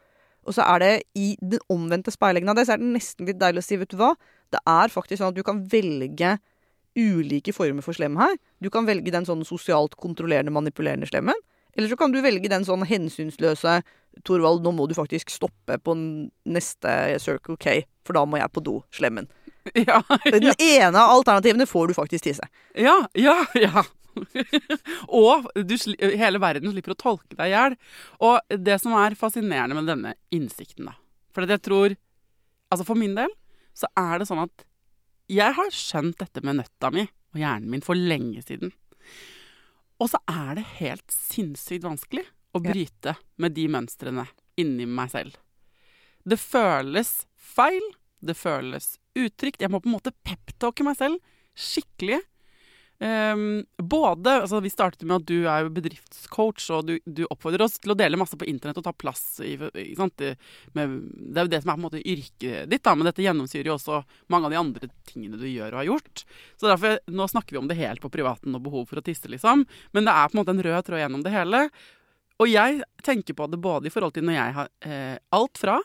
Og 0.44 0.56
så 0.58 0.66
er 0.68 0.82
det 0.84 0.94
i 1.16 1.34
den 1.40 1.62
omvendte 1.72 2.12
speileggen 2.12 2.52
av 2.52 2.58
det, 2.60 2.66
så 2.68 2.76
er 2.76 2.82
det 2.82 2.90
nesten 2.92 3.30
litt 3.30 3.40
deilig 3.40 3.64
å 3.64 3.68
si, 3.68 3.78
vet 3.80 3.94
du 3.94 3.96
hva 4.00 4.12
Det 4.52 4.60
er 4.68 4.92
faktisk 4.92 5.22
sånn 5.22 5.32
at 5.32 5.38
du 5.38 5.46
kan 5.48 5.62
velge 5.72 6.36
ulike 7.00 7.54
former 7.56 7.82
for 7.82 7.96
slem 7.96 8.20
her. 8.20 8.36
Du 8.62 8.70
kan 8.74 8.86
velge 8.86 9.14
den 9.14 9.26
sånn 9.26 9.42
sosialt 9.48 9.96
kontrollerende, 9.98 10.54
manipulerende 10.54 11.08
slemmen. 11.10 11.40
Eller 11.74 11.90
så 11.90 11.98
kan 11.98 12.12
du 12.14 12.20
velge 12.22 12.52
den 12.52 12.66
sånn 12.68 12.86
hensynsløse 12.86 13.80
Torvald, 14.28 14.62
nå 14.62 14.76
må 14.78 14.86
du 14.86 14.94
faktisk 14.94 15.32
stoppe 15.34 15.80
på 15.82 15.96
neste 15.98 16.92
Circle 17.24 17.58
K, 17.58 17.80
for 18.06 18.14
da 18.14 18.22
må 18.30 18.38
jeg 18.38 18.54
på 18.54 18.62
do. 18.62 18.76
Ja, 19.88 20.02
Den 20.26 20.52
ene 20.60 21.00
av 21.00 21.18
alternativene 21.18 21.68
får 21.70 21.88
du 21.88 21.94
faktisk 21.98 22.26
tisse. 22.28 22.48
ja, 22.76 22.98
ja. 23.14 23.46
ja. 23.56 23.84
og 25.08 25.48
du, 25.56 25.74
hele 25.98 26.42
verden 26.42 26.70
slipper 26.74 26.94
å 26.94 27.00
tolke 27.00 27.38
deg 27.38 27.50
i 27.50 27.54
hjel. 27.56 27.78
Og 28.22 28.58
det 28.68 28.78
som 28.82 28.96
er 29.00 29.18
fascinerende 29.18 29.78
med 29.80 29.90
denne 29.90 30.14
innsikten, 30.34 30.92
da 30.92 30.98
For 31.34 31.50
jeg 31.50 31.64
tror 31.66 31.96
Altså 32.74 32.86
for 32.88 32.98
min 32.98 33.14
del 33.18 33.30
så 33.78 33.86
er 33.98 34.20
det 34.22 34.26
sånn 34.30 34.42
at 34.42 34.64
jeg 35.30 35.54
har 35.58 35.70
skjønt 35.74 36.18
dette 36.20 36.42
med 36.46 36.58
nøtta 36.58 36.90
mi 36.94 37.04
og 37.06 37.38
hjernen 37.38 37.70
min 37.70 37.84
for 37.86 37.98
lenge 37.98 38.42
siden. 38.46 38.72
Og 40.02 40.10
så 40.10 40.20
er 40.30 40.58
det 40.58 40.66
helt 40.80 41.14
sinnssykt 41.14 41.86
vanskelig 41.86 42.26
å 42.54 42.62
bryte 42.62 43.16
med 43.42 43.54
de 43.58 43.68
mønstrene 43.72 44.26
inni 44.62 44.86
meg 44.90 45.14
selv. 45.14 45.38
Det 46.26 46.40
føles 46.42 47.12
feil, 47.38 47.86
det 48.22 48.38
føles 48.38 48.96
utrygt. 49.18 49.62
Jeg 49.62 49.72
må 49.72 49.82
på 49.84 49.92
en 49.92 49.98
måte 49.98 50.16
peptalke 50.26 50.86
meg 50.86 51.00
selv 51.00 51.20
skikkelig. 51.54 52.22
Um, 53.04 53.66
både, 53.78 54.32
altså 54.46 54.62
Vi 54.64 54.70
startet 54.70 55.02
med 55.04 55.18
at 55.18 55.26
du 55.28 55.48
er 55.50 55.66
jo 55.66 55.72
bedriftscoach, 55.76 56.70
og 56.72 56.86
du, 56.88 56.94
du 57.04 57.24
oppfordrer 57.26 57.66
oss 57.66 57.76
til 57.82 57.92
å 57.92 57.98
dele 58.00 58.20
masse 58.22 58.38
på 58.40 58.48
internett 58.48 58.80
og 58.80 58.86
ta 58.86 58.94
plass. 58.96 59.42
I, 59.44 59.58
sant? 59.98 60.24
Med, 60.78 60.94
det 61.12 61.42
er 61.42 61.48
jo 61.48 61.52
det 61.52 61.62
som 61.64 61.74
er 61.74 61.76
på 61.76 61.82
en 61.82 61.88
måte 61.90 62.04
yrket 62.04 62.70
ditt, 62.72 62.84
da, 62.86 62.94
men 62.96 63.10
dette 63.10 63.26
gjennomsyrer 63.26 63.72
jo 63.72 63.76
også 63.76 64.04
mange 64.32 64.48
av 64.48 64.56
de 64.56 64.62
andre 64.62 64.92
tingene 65.10 65.42
du 65.42 65.50
gjør 65.50 65.74
og 65.74 65.82
har 65.82 65.90
gjort. 65.90 66.24
Så 66.56 66.70
derfor, 66.70 67.02
Nå 67.12 67.28
snakker 67.34 67.58
vi 67.58 67.64
om 67.64 67.68
det 67.72 67.82
helt 67.82 68.04
på 68.04 68.14
privaten 68.14 68.56
og 68.56 68.64
behov 68.70 68.88
for 68.92 69.02
å 69.02 69.06
tisse, 69.06 69.28
liksom. 69.32 69.66
Men 69.92 70.08
det 70.08 70.16
er 70.16 70.30
på 70.30 70.38
en 70.38 70.44
måte 70.44 70.56
en 70.56 70.64
rød 70.70 70.88
tråd 70.88 71.04
gjennom 71.04 71.26
det 71.26 71.34
hele. 71.34 71.66
Og 72.40 72.50
jeg 72.50 72.86
tenker 73.04 73.36
på 73.36 73.50
det 73.52 73.60
både 73.62 73.90
i 73.90 73.94
forhold 73.94 74.16
til 74.16 74.26
når 74.28 74.40
jeg 74.40 74.56
har 74.62 74.72
eh, 74.88 75.18
alt 75.36 75.60
fra 75.60 75.82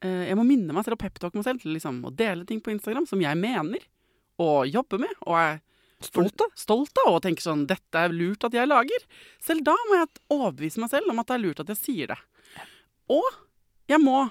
Jeg 0.00 0.36
må 0.38 0.46
minne 0.48 0.72
meg 0.72 0.86
selv 0.86 0.96
og 0.96 1.02
peptalke 1.02 1.36
meg 1.36 1.44
selv 1.44 1.60
til 1.60 1.74
liksom, 1.76 1.98
å 2.08 2.12
dele 2.14 2.46
ting 2.48 2.62
på 2.64 2.72
Instagram 2.72 3.04
som 3.08 3.20
jeg 3.20 3.36
mener 3.36 3.82
og 4.40 4.70
jobber 4.70 5.02
med. 5.02 5.12
og 5.26 5.36
er 5.36 5.60
Stolt, 6.00 6.40
av. 6.40 6.52
stolt 6.56 6.96
av 7.02 7.18
og 7.18 7.22
tenker 7.26 7.44
sånn 7.44 7.66
Dette 7.68 8.00
er 8.00 8.12
lurt 8.14 8.46
at 8.48 8.54
jeg 8.56 8.68
lager. 8.68 9.02
Selv 9.44 9.66
da 9.68 9.74
må 9.90 9.98
jeg 9.98 10.08
overbevise 10.32 10.80
meg 10.80 10.92
selv 10.94 11.12
om 11.12 11.20
at 11.20 11.28
det 11.28 11.36
er 11.36 11.42
lurt 11.42 11.60
at 11.60 11.72
jeg 11.74 11.80
sier 11.80 12.12
det. 12.14 12.16
Og 13.12 13.26
jeg 13.90 14.00
må, 14.00 14.22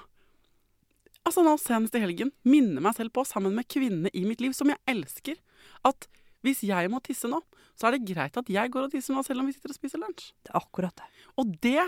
altså 1.22 1.44
nå 1.46 1.54
senest 1.62 1.94
i 1.94 2.02
helgen, 2.02 2.32
minne 2.42 2.82
meg 2.82 2.96
selv 2.96 3.14
på, 3.14 3.22
sammen 3.28 3.54
med 3.54 3.68
kvinnene 3.70 4.10
i 4.16 4.24
mitt 4.26 4.42
liv 4.42 4.56
som 4.56 4.72
jeg 4.72 4.82
elsker, 4.90 5.38
at 5.86 6.08
hvis 6.42 6.64
jeg 6.66 6.90
må 6.90 6.98
tisse 7.04 7.28
nå, 7.30 7.38
så 7.78 7.88
er 7.88 7.96
det 7.96 8.08
greit 8.10 8.36
at 8.40 8.50
jeg 8.50 8.72
går 8.72 8.88
og 8.88 8.94
tisser 8.94 9.14
nå, 9.14 9.22
selv 9.24 9.42
om 9.42 9.48
vi 9.48 9.54
sitter 9.54 9.72
og 9.72 9.78
spiser 9.78 10.00
lunsj. 10.02 10.30
Det 10.42 10.52
er 10.52 10.58
akkurat 10.58 10.96
det. 10.96 11.08
Og 11.38 11.54
det 11.62 11.86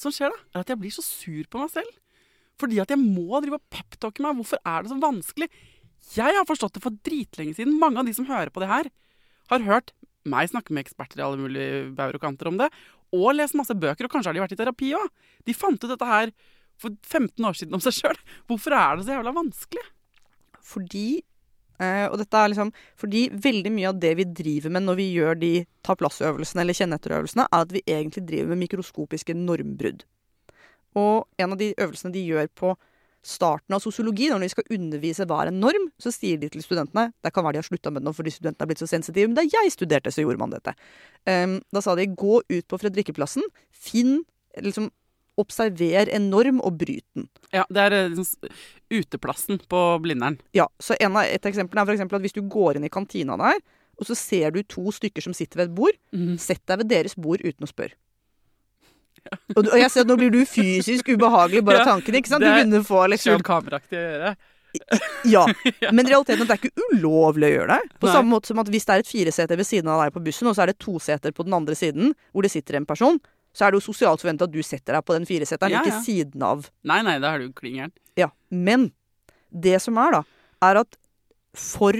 som 0.00 0.14
skjer 0.14 0.32
da, 0.32 0.40
er 0.56 0.64
at 0.64 0.72
jeg 0.72 0.80
blir 0.80 0.94
så 0.94 1.04
sur 1.04 1.46
på 1.52 1.60
meg 1.60 1.70
selv. 1.72 1.92
Fordi 2.58 2.80
at 2.82 2.92
jeg 2.92 3.00
må 3.00 3.40
drive 3.42 3.60
og 3.60 3.66
peptalke 3.72 4.24
meg. 4.24 4.38
Hvorfor 4.40 4.60
er 4.66 4.84
det 4.84 4.92
så 4.92 4.98
vanskelig? 5.02 5.48
Jeg 6.14 6.36
har 6.38 6.46
forstått 6.48 6.78
det 6.78 6.84
for 6.84 6.98
dritlenge 7.06 7.56
siden. 7.58 7.78
Mange 7.80 8.00
av 8.00 8.08
de 8.08 8.14
som 8.16 8.28
hører 8.28 8.52
på 8.54 8.62
det 8.62 8.70
her, 8.70 8.90
har 9.48 9.64
hørt 9.66 9.94
meg 10.28 10.50
snakke 10.50 10.74
med 10.74 10.84
eksperter 10.84 11.20
i 11.20 11.24
alle 11.24 11.40
mulige 11.40 11.86
bauer 11.96 12.18
og 12.18 12.22
kanter 12.22 12.50
om 12.50 12.58
det, 12.60 12.68
og 13.16 13.30
lest 13.32 13.56
masse 13.56 13.72
bøker, 13.72 14.04
og 14.04 14.12
kanskje 14.12 14.28
har 14.28 14.36
de 14.36 14.42
vært 14.42 14.54
i 14.56 14.60
terapi 14.60 14.92
òg. 14.98 15.08
De 15.48 15.56
fant 15.56 15.80
ut 15.80 15.88
dette 15.88 16.08
her 16.08 16.34
for 16.78 16.94
15 17.06 17.46
år 17.48 17.56
siden 17.56 17.78
om 17.78 17.82
seg 17.82 17.96
sjøl. 17.96 18.20
Hvorfor 18.50 18.76
er 18.76 18.98
det 18.98 19.06
så 19.06 19.16
jævla 19.16 19.34
vanskelig? 19.38 19.86
Fordi 20.74 21.08
Uh, 21.78 22.10
Og 22.10 22.18
dette 22.18 22.34
er 22.34 22.50
liksom 22.50 22.72
Fordi 22.98 23.28
veldig 23.30 23.70
mye 23.70 23.90
av 23.92 23.98
det 24.02 24.10
vi 24.18 24.24
driver 24.26 24.72
med 24.74 24.82
når 24.82 24.96
vi 24.98 25.04
gjør 25.14 25.36
de 25.38 25.50
ta 25.86 25.94
plass-øvelsene 25.94 26.64
eller 26.64 26.74
kjenne 26.74 26.98
etter-øvelsene, 26.98 27.44
er 27.46 27.62
at 27.62 27.70
vi 27.70 27.84
egentlig 27.86 28.24
driver 28.26 28.50
med 28.50 28.64
mikroskopiske 28.64 29.36
normbrudd. 29.38 30.02
Og 30.96 31.26
en 31.38 31.52
av 31.52 31.58
de 31.60 31.74
øvelsene 31.76 32.14
de 32.14 32.24
gjør 32.24 32.48
på 32.56 32.76
starten 33.28 33.74
av 33.74 33.82
sosiologi, 33.82 34.28
når 34.30 34.44
de 34.44 34.50
skal 34.52 34.76
undervise 34.76 35.26
hva 35.28 35.42
er 35.42 35.50
en 35.50 35.60
norm, 35.60 35.88
så 36.00 36.12
sier 36.14 36.38
de 36.40 36.48
til 36.52 36.62
studentene 36.64 37.10
Det 37.24 37.32
kan 37.34 37.44
være 37.44 37.58
de 37.58 37.62
har 37.62 37.66
slutta 37.66 37.90
med 37.92 38.02
det 38.02 38.08
nå 38.08 38.14
fordi 38.16 38.32
studentene 38.32 38.64
er 38.64 38.70
blitt 38.70 38.82
så 38.82 38.88
sensitive, 38.88 39.28
men 39.28 39.36
da 39.36 39.44
jeg 39.44 39.74
studerte, 39.74 40.12
så 40.14 40.22
gjorde 40.22 40.40
man 40.40 40.54
dette. 40.54 40.74
Um, 41.26 41.58
da 41.74 41.82
sa 41.84 41.96
de 41.98 42.06
gå 42.08 42.40
ut 42.40 42.68
på 42.70 42.80
Fredrikkeplassen, 42.80 43.44
finn 43.74 44.22
liksom 44.56 44.90
Observer 45.38 46.08
en 46.10 46.24
norm 46.32 46.56
og 46.66 46.80
bryt 46.80 47.04
den. 47.14 47.28
Ja, 47.54 47.62
det 47.70 47.78
er 47.78 48.08
liksom 48.10 48.48
uteplassen 48.90 49.60
på 49.70 49.82
Blindern. 50.02 50.40
Ja, 50.56 50.66
så 50.82 50.96
en 50.98 51.14
av, 51.14 51.28
Et 51.30 51.46
eksempel 51.46 51.78
er 51.78 51.86
for 51.86 51.94
eksempel 51.94 52.18
at 52.18 52.24
hvis 52.24 52.34
du 52.34 52.42
går 52.42 52.74
inn 52.74 52.88
i 52.88 52.90
kantina 52.90 53.36
der, 53.38 53.60
og 53.98 54.08
så 54.08 54.16
ser 54.18 54.50
du 54.50 54.64
to 54.66 54.90
stykker 54.90 55.22
som 55.22 55.34
sitter 55.34 55.60
ved 55.60 55.68
et 55.68 55.76
bord, 55.76 55.94
sett 56.42 56.64
deg 56.66 56.82
ved 56.82 56.90
deres 56.90 57.14
bord 57.14 57.38
uten 57.44 57.66
å 57.66 57.70
spørre. 57.70 57.94
Og, 59.56 59.64
du, 59.64 59.70
og 59.72 59.78
jeg 59.80 59.90
ser 59.94 60.04
at 60.04 60.10
nå 60.10 60.16
blir 60.20 60.30
du 60.34 60.40
fysisk 60.48 61.08
ubehagelig 61.14 61.64
bare 61.66 61.82
av 61.82 61.86
Ja, 61.86 61.94
tanken. 61.96 62.18
ikke 62.20 62.30
sant? 62.32 62.44
Du 62.44 62.48
er 62.50 62.58
begynner 62.60 62.84
å 62.84 62.88
få 62.88 63.02
liksom 63.12 63.34
Skjult 63.38 63.46
kameraaktig 63.48 63.98
å 63.98 64.04
gjøre. 64.06 64.36
Ja. 65.26 65.42
Men 65.96 66.06
realiteten 66.06 66.42
er 66.42 66.44
at 66.44 66.50
det 66.50 66.54
er 66.54 66.60
ikke 66.68 66.88
ulovlig 66.92 67.48
å 67.48 67.54
gjøre 67.54 67.76
det. 67.78 67.96
På 67.98 68.06
Nei. 68.06 68.12
samme 68.14 68.30
måte 68.34 68.50
som 68.52 68.60
at 68.62 68.68
hvis 68.70 68.84
det 68.86 68.94
er 68.94 69.02
et 69.02 69.08
fireseter 69.08 69.58
ved 69.58 69.66
siden 69.66 69.88
av 69.90 70.02
deg 70.04 70.12
på 70.14 70.20
bussen, 70.26 70.46
og 70.50 70.54
så 70.54 70.62
er 70.62 70.70
det 70.70 70.76
to 70.84 70.98
seter 71.02 71.32
på 71.34 71.46
den 71.46 71.56
andre 71.56 71.74
siden 71.78 72.12
hvor 72.30 72.44
det 72.46 72.50
sitter 72.52 72.76
en 72.78 72.86
person, 72.86 73.16
så 73.56 73.64
er 73.66 73.72
det 73.74 73.80
jo 73.80 73.86
sosialt 73.88 74.20
forventa 74.22 74.46
at 74.46 74.52
du 74.54 74.60
setter 74.62 74.94
deg 74.98 75.06
på 75.08 75.16
den 75.16 75.26
fireseteren, 75.26 75.72
Ja, 75.72 75.80
ikke 75.82 76.04
siden 76.04 76.44
av. 76.46 76.68
Nei, 76.86 77.00
nei, 77.02 77.16
da 77.24 77.32
er 77.34 77.42
du 77.46 77.56
klin. 77.56 77.90
Ja. 78.20 78.28
Men 78.52 78.90
det 79.50 79.80
som 79.82 79.98
er, 79.98 80.18
da, 80.20 80.22
er 80.68 80.82
at 80.84 80.98
for 81.58 81.96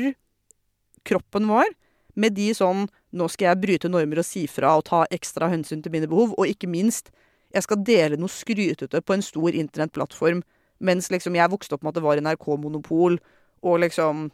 kroppen 1.08 1.48
vår, 1.50 1.72
med 2.18 2.34
de 2.38 2.50
sånn 2.56 2.88
Nå 3.16 3.28
skal 3.32 3.52
jeg 3.52 3.62
bryte 3.62 3.88
normer 3.88 4.20
og 4.20 4.26
si 4.26 4.42
fra 4.50 4.74
og 4.76 4.84
ta 4.90 5.04
ekstra 5.14 5.48
hensyn 5.48 5.80
til 5.80 5.94
mine 5.94 6.08
behov, 6.10 6.34
og 6.36 6.50
ikke 6.50 6.68
minst, 6.68 7.08
jeg 7.56 7.64
skal 7.64 7.80
dele 7.80 8.18
noe 8.20 8.28
skrytete 8.28 9.00
på 9.00 9.14
en 9.14 9.24
stor 9.24 9.56
internettplattform, 9.56 10.42
mens 10.84 11.08
liksom 11.08 11.38
jeg 11.38 11.48
vokste 11.48 11.78
opp 11.78 11.86
med 11.86 11.94
at 11.94 11.96
det 11.96 12.04
var 12.04 12.20
NRK-monopol, 12.20 13.16
og 13.64 13.80
liksom 13.80 14.28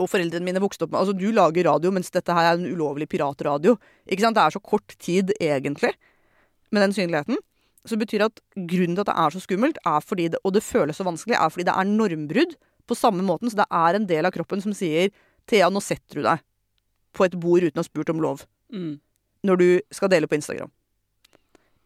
og 0.00 0.08
foreldrene 0.10 0.48
mine 0.48 0.60
vokste 0.64 0.86
opp 0.86 0.90
med 0.90 1.02
Altså, 1.02 1.14
du 1.14 1.28
lager 1.30 1.68
radio, 1.68 1.92
mens 1.94 2.10
dette 2.10 2.34
her 2.34 2.48
er 2.48 2.58
en 2.58 2.66
ulovlig 2.66 3.06
piratradio. 3.12 3.76
Ikke 4.08 4.24
sant? 4.24 4.34
Det 4.34 4.42
er 4.42 4.54
så 4.56 4.62
kort 4.64 4.94
tid, 4.98 5.30
egentlig, 5.38 5.92
med 6.72 6.82
den 6.82 6.96
synligheten. 6.96 7.38
Så 7.84 7.94
det 7.94 8.06
betyr 8.06 8.24
at 8.26 8.40
grunnen 8.56 8.96
til 8.96 9.04
at 9.04 9.10
det 9.12 9.18
er 9.20 9.34
så 9.34 9.42
skummelt, 9.44 9.78
det, 10.16 10.40
og 10.42 10.54
det 10.56 10.64
føles 10.64 10.96
så 10.96 11.06
vanskelig, 11.06 11.36
er 11.36 11.52
fordi 11.52 11.68
det 11.68 11.76
er 11.76 11.92
normbrudd 11.92 12.56
på 12.88 12.98
samme 12.98 13.22
måten. 13.22 13.50
Så 13.50 13.60
det 13.60 13.68
er 13.70 13.94
en 13.94 14.08
del 14.08 14.26
av 14.26 14.34
kroppen 14.34 14.64
som 14.64 14.74
sier 14.74 15.12
Thea, 15.46 15.68
nå 15.70 15.82
setter 15.84 16.18
du 16.18 16.26
deg 16.26 16.42
på 17.12 17.24
et 17.26 17.34
bord 17.40 17.62
uten 17.62 17.78
å 17.78 17.82
ha 17.84 17.88
spurt 17.88 18.10
om 18.12 18.20
lov 18.22 18.46
Mm. 18.72 19.00
når 19.44 19.56
du 19.58 19.80
skal 19.92 20.08
dele 20.08 20.26
på 20.26 20.38
Instagram. 20.38 20.70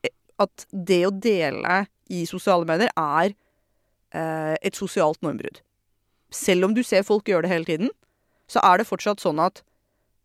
Eh, 0.05 0.11
At 0.39 0.67
det 0.73 1.01
å 1.07 1.11
dele 1.11 1.87
i 2.09 2.25
sosiale 2.27 2.65
medier 2.69 2.91
er 2.97 3.35
eh, 4.15 4.57
et 4.63 4.75
sosialt 4.79 5.21
normbrudd. 5.23 5.61
Selv 6.31 6.65
om 6.65 6.75
du 6.75 6.83
ser 6.83 7.03
folk 7.03 7.25
gjøre 7.27 7.43
det 7.43 7.51
hele 7.51 7.65
tiden, 7.65 7.91
så 8.49 8.61
er 8.63 8.79
det 8.79 8.87
fortsatt 8.87 9.19
sånn 9.21 9.41
at 9.43 9.63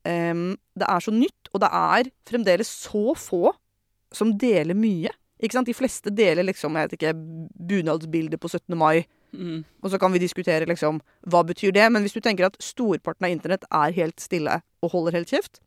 eh, 0.06 0.34
det 0.78 0.88
er 0.88 1.00
så 1.02 1.12
nytt, 1.12 1.50
og 1.54 1.62
det 1.62 1.70
er 1.72 2.12
fremdeles 2.30 2.68
så 2.70 3.16
få 3.18 3.54
som 4.14 4.38
deler 4.38 4.76
mye. 4.76 5.10
Ikke 5.42 5.54
sant? 5.58 5.66
De 5.66 5.74
fleste 5.74 6.12
deler 6.14 6.44
liksom, 6.46 6.76
jeg 6.78 6.90
vet 6.92 7.00
ikke, 7.00 7.14
bunadsbildet 7.72 8.40
på 8.40 8.50
17. 8.52 8.78
mai, 8.78 9.06
Mm. 9.32 9.64
og 9.80 9.92
så 9.92 9.98
kan 10.00 10.12
vi 10.12 10.20
diskutere 10.20 10.68
liksom, 10.68 11.00
hva 11.32 11.44
betyr 11.48 11.72
det. 11.76 11.86
Men 11.92 12.04
hvis 12.04 12.16
du 12.18 12.22
tenker 12.24 12.50
at 12.50 12.58
storparten 12.62 13.28
av 13.28 13.32
internett 13.32 13.68
er 13.72 13.96
helt 13.96 14.20
stille 14.20 14.62
og 14.84 14.96
holder 14.96 15.22
helt 15.22 15.32
kjeft, 15.32 15.62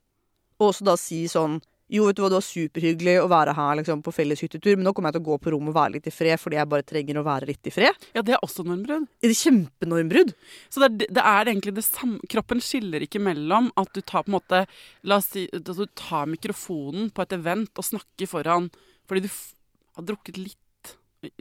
og 0.61 0.71
også 0.71 0.87
da 0.87 0.99
si 1.01 1.25
sånn 1.31 1.61
jo, 1.93 2.07
vet 2.09 2.17
du 2.17 2.23
hva, 2.23 2.31
det 2.33 2.39
var 2.39 2.47
superhyggelig 2.47 3.15
å 3.21 3.27
være 3.29 3.53
her 3.59 3.75
liksom, 3.77 4.01
på 4.05 4.13
felles 4.15 4.41
hyttetur, 4.41 4.79
men 4.79 4.87
nå 4.89 4.95
kommer 4.97 5.13
jeg 5.13 5.19
til 5.19 5.23
å 5.23 5.27
gå 5.27 5.37
på 5.45 5.53
rommet 5.53 5.71
og 5.75 5.77
være 5.77 5.95
litt 5.99 6.09
i 6.09 6.15
fred 6.15 6.41
fordi 6.41 6.57
jeg 6.57 6.71
bare 6.73 6.87
trenger 6.89 7.21
å 7.21 7.25
være 7.27 7.49
litt 7.51 7.69
i 7.69 7.73
fred. 7.75 8.07
Ja, 8.17 8.23
det 8.25 8.35
er 8.35 8.47
også 8.47 8.65
normbrudd. 8.65 9.05
Er 9.21 9.31
det 9.31 9.37
kjempenormbrudd? 9.43 10.33
Så 10.73 10.81
det 10.81 10.89
er, 10.89 11.13
det 11.19 11.25
er 11.35 11.53
egentlig 11.53 11.77
det 11.77 11.85
samme 11.87 12.31
Kroppen 12.31 12.63
skiller 12.65 13.05
ikke 13.05 13.21
mellom 13.23 13.69
at 13.81 13.93
du 13.93 14.01
tar 14.01 14.25
på 14.25 14.33
en 14.33 14.39
måte 14.39 14.63
La 15.05 15.19
oss 15.21 15.29
si 15.35 15.45
at 15.53 15.69
du 15.69 15.85
tar 15.99 16.31
mikrofonen 16.31 17.11
på 17.13 17.25
et 17.25 17.37
event 17.37 17.81
og 17.81 17.87
snakker 17.87 18.31
foran 18.31 18.71
fordi 19.05 19.27
du 19.27 19.33
har 19.99 20.07
drukket 20.09 20.41
litt 20.41 20.61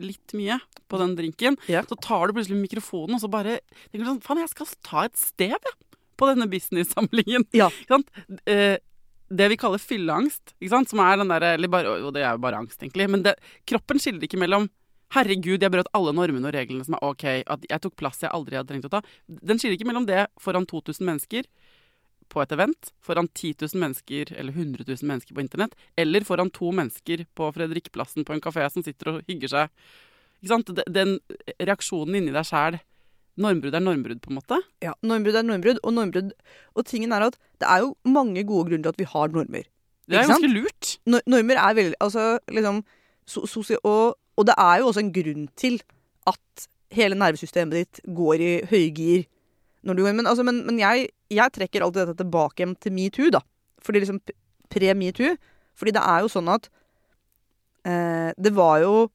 Litt 0.01 0.36
mye 0.38 0.59
på 0.91 0.99
den 1.01 1.15
drinken. 1.17 1.57
Ja. 1.71 1.84
Så 1.88 1.97
tar 1.99 2.27
du 2.27 2.38
plutselig 2.38 2.59
mikrofonen 2.61 3.17
og 3.17 3.23
så 3.23 3.31
bare 3.31 3.59
tenker 3.89 4.03
du 4.03 4.11
sånn 4.11 4.23
Faen, 4.25 4.41
jeg 4.43 4.53
skal 4.53 4.71
ta 4.86 5.05
et 5.07 5.19
sted, 5.19 5.55
jeg. 5.57 5.77
På 6.19 6.29
denne 6.29 6.45
business-samlingen. 6.49 7.47
Ja. 7.57 7.71
Ikke 7.73 7.97
sant? 7.97 8.11
Eh, 8.49 8.77
det 9.34 9.49
vi 9.49 9.57
kaller 9.57 9.81
fylleangst, 9.81 10.53
ikke 10.59 10.73
sant? 10.75 10.91
som 10.91 11.01
er 11.01 11.17
den 11.17 11.31
derre 11.31 11.55
Og 11.57 12.11
det 12.13 12.21
er 12.21 12.36
jo 12.36 12.43
bare 12.43 12.59
angst, 12.61 12.77
egentlig. 12.84 13.09
Men 13.09 13.25
det, 13.25 13.36
kroppen 13.69 14.01
skiller 14.01 14.27
ikke 14.27 14.41
mellom 14.41 14.69
Herregud, 15.13 15.61
jeg 15.61 15.69
brøt 15.69 15.89
alle 15.93 16.09
normene 16.15 16.49
og 16.49 16.55
reglene 16.55 16.86
som 16.86 16.95
er 16.97 17.03
OK. 17.05 17.25
At 17.45 17.65
jeg 17.69 17.81
tok 17.84 17.95
plass 17.99 18.23
jeg 18.23 18.34
aldri 18.34 18.57
hadde 18.57 18.71
trengt 18.71 18.88
å 18.89 18.95
ta. 18.95 19.03
Den 19.29 19.59
skiller 19.61 19.77
ikke 19.77 19.86
mellom 19.86 20.07
det 20.09 20.23
foran 20.41 20.65
2000 20.69 21.05
mennesker 21.05 21.49
på 22.34 22.41
et 22.43 22.53
event, 22.55 22.89
foran 23.05 23.27
10 23.29 23.53
000 23.61 23.79
mennesker 23.84 24.31
eller 24.34 24.55
100 24.55 24.86
000 24.88 25.09
mennesker 25.09 25.38
på 25.38 25.43
internett, 25.43 25.75
eller 25.99 26.25
foran 26.27 26.49
to 26.53 26.71
mennesker 26.75 27.25
på 27.38 27.51
Fredrikplassen, 27.55 28.25
på 28.25 28.34
en 28.36 28.41
kafé 28.43 28.65
som 28.73 28.86
sitter 28.86 29.11
og 29.13 29.21
hygger 29.29 29.53
seg. 29.53 29.86
Ikke 30.41 30.51
sant? 30.51 30.73
Den 30.91 31.19
reaksjonen 31.61 32.19
inni 32.19 32.34
deg 32.36 32.49
sjæl 32.49 32.81
Normbrudd 33.41 33.73
er 33.73 33.81
normbrudd, 33.81 34.19
på 34.21 34.29
en 34.29 34.38
måte. 34.38 34.59
Ja, 34.84 34.91
Normbrudd 35.01 35.38
er 35.39 35.45
normbrudd, 35.47 35.79
og 35.81 35.93
normbrudd 35.95 36.34
Og 36.77 36.86
tingen 36.86 37.15
er 37.15 37.23
at 37.25 37.38
det 37.57 37.65
er 37.65 37.79
jo 37.81 37.95
mange 38.05 38.43
gode 38.45 38.67
grunner 38.67 38.84
til 38.84 38.93
at 38.93 38.99
vi 39.01 39.07
har 39.09 39.31
normer. 39.34 39.65
Det 40.05 40.19
er 40.19 40.27
ganske 40.29 40.51
lurt. 40.51 40.91
Nor- 41.09 41.25
normer 41.25 41.57
er 41.57 41.77
veldig 41.79 41.97
Altså, 42.03 42.38
liksom 42.51 42.84
so 43.25 43.41
og, 43.84 44.17
og 44.38 44.45
det 44.45 44.53
er 44.59 44.81
jo 44.81 44.88
også 44.91 44.99
en 45.01 45.13
grunn 45.15 45.47
til 45.57 45.79
at 46.27 46.67
hele 46.93 47.15
nervesystemet 47.17 47.73
ditt 47.73 48.01
går 48.13 48.43
i 48.43 48.51
høygir 48.69 49.25
når 49.84 49.97
du 49.97 50.03
Men, 50.05 50.27
altså, 50.27 50.43
men, 50.47 50.63
men 50.67 50.79
jeg, 50.79 51.09
jeg 51.29 51.53
trekker 51.55 51.84
alltid 51.84 52.07
dette 52.07 52.23
tilbake 52.23 52.67
til 52.79 52.95
metoo, 52.95 53.31
da. 53.34 53.41
Fordi 53.84 54.03
liksom 54.03 54.21
pre-metoo. 54.71 55.36
Fordi 55.75 55.93
det 55.95 56.03
er 56.03 56.23
jo 56.23 56.31
sånn 56.31 56.51
at 56.53 56.69
eh, 57.89 58.29
Det 58.38 58.51
var 58.53 58.77
jo 58.84 59.09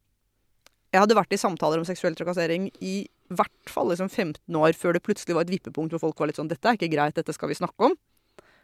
Jeg 0.92 1.04
hadde 1.04 1.16
vært 1.18 1.36
i 1.36 1.40
samtaler 1.40 1.78
om 1.78 1.86
seksuell 1.86 2.16
trakassering 2.18 2.66
i 2.82 2.96
hvert 3.28 3.70
fall 3.70 3.90
liksom 3.92 4.08
15 4.08 4.56
år 4.56 4.72
før 4.72 4.96
det 4.96 5.04
plutselig 5.04 5.36
var 5.36 5.44
et 5.44 5.52
vippepunkt 5.52 5.92
hvor 5.92 6.00
folk 6.06 6.20
var 6.20 6.30
litt 6.30 6.38
sånn 6.40 6.48
Dette 6.50 6.64
er 6.70 6.78
ikke 6.78 6.90
greit, 6.94 7.16
dette 7.18 7.34
skal 7.36 7.50
vi 7.50 7.58
snakke 7.58 7.90
om. 7.90 7.96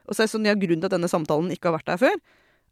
Og 0.08 0.16
så 0.16 0.24
er 0.24 0.30
sånn, 0.32 0.48
ja, 0.48 0.56
Grunnen 0.56 0.80
til 0.80 0.88
at 0.88 0.96
denne 0.96 1.10
samtalen 1.10 1.52
ikke 1.52 1.68
har 1.68 1.78
vært 1.78 1.90
der 1.90 2.00
før, 2.00 2.16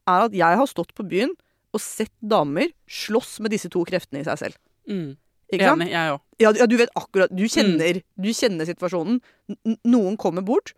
er 0.09 0.26
at 0.26 0.37
jeg 0.37 0.59
har 0.61 0.68
stått 0.70 0.95
på 0.97 1.05
byen 1.09 1.35
og 1.72 1.80
sett 1.85 2.12
damer 2.20 2.72
slåss 2.89 3.39
med 3.45 3.53
disse 3.55 3.70
to 3.72 3.85
kreftene 3.89 4.20
i 4.20 4.26
seg 4.26 4.41
selv. 4.41 4.59
Mm. 4.89 5.14
Ikke 5.53 5.69
sant? 5.69 5.85
Enig, 5.85 5.93
jeg 5.93 6.15
òg. 6.15 6.23
Ja, 6.43 6.51
ja, 6.59 6.67
du 6.67 6.75
vet 6.81 6.91
akkurat 6.99 7.31
Du 7.31 7.45
kjenner, 7.47 8.01
du 8.19 8.31
kjenner 8.35 8.67
situasjonen. 8.67 9.21
N 9.53 9.77
noen 9.85 10.17
kommer 10.21 10.45
bort 10.47 10.73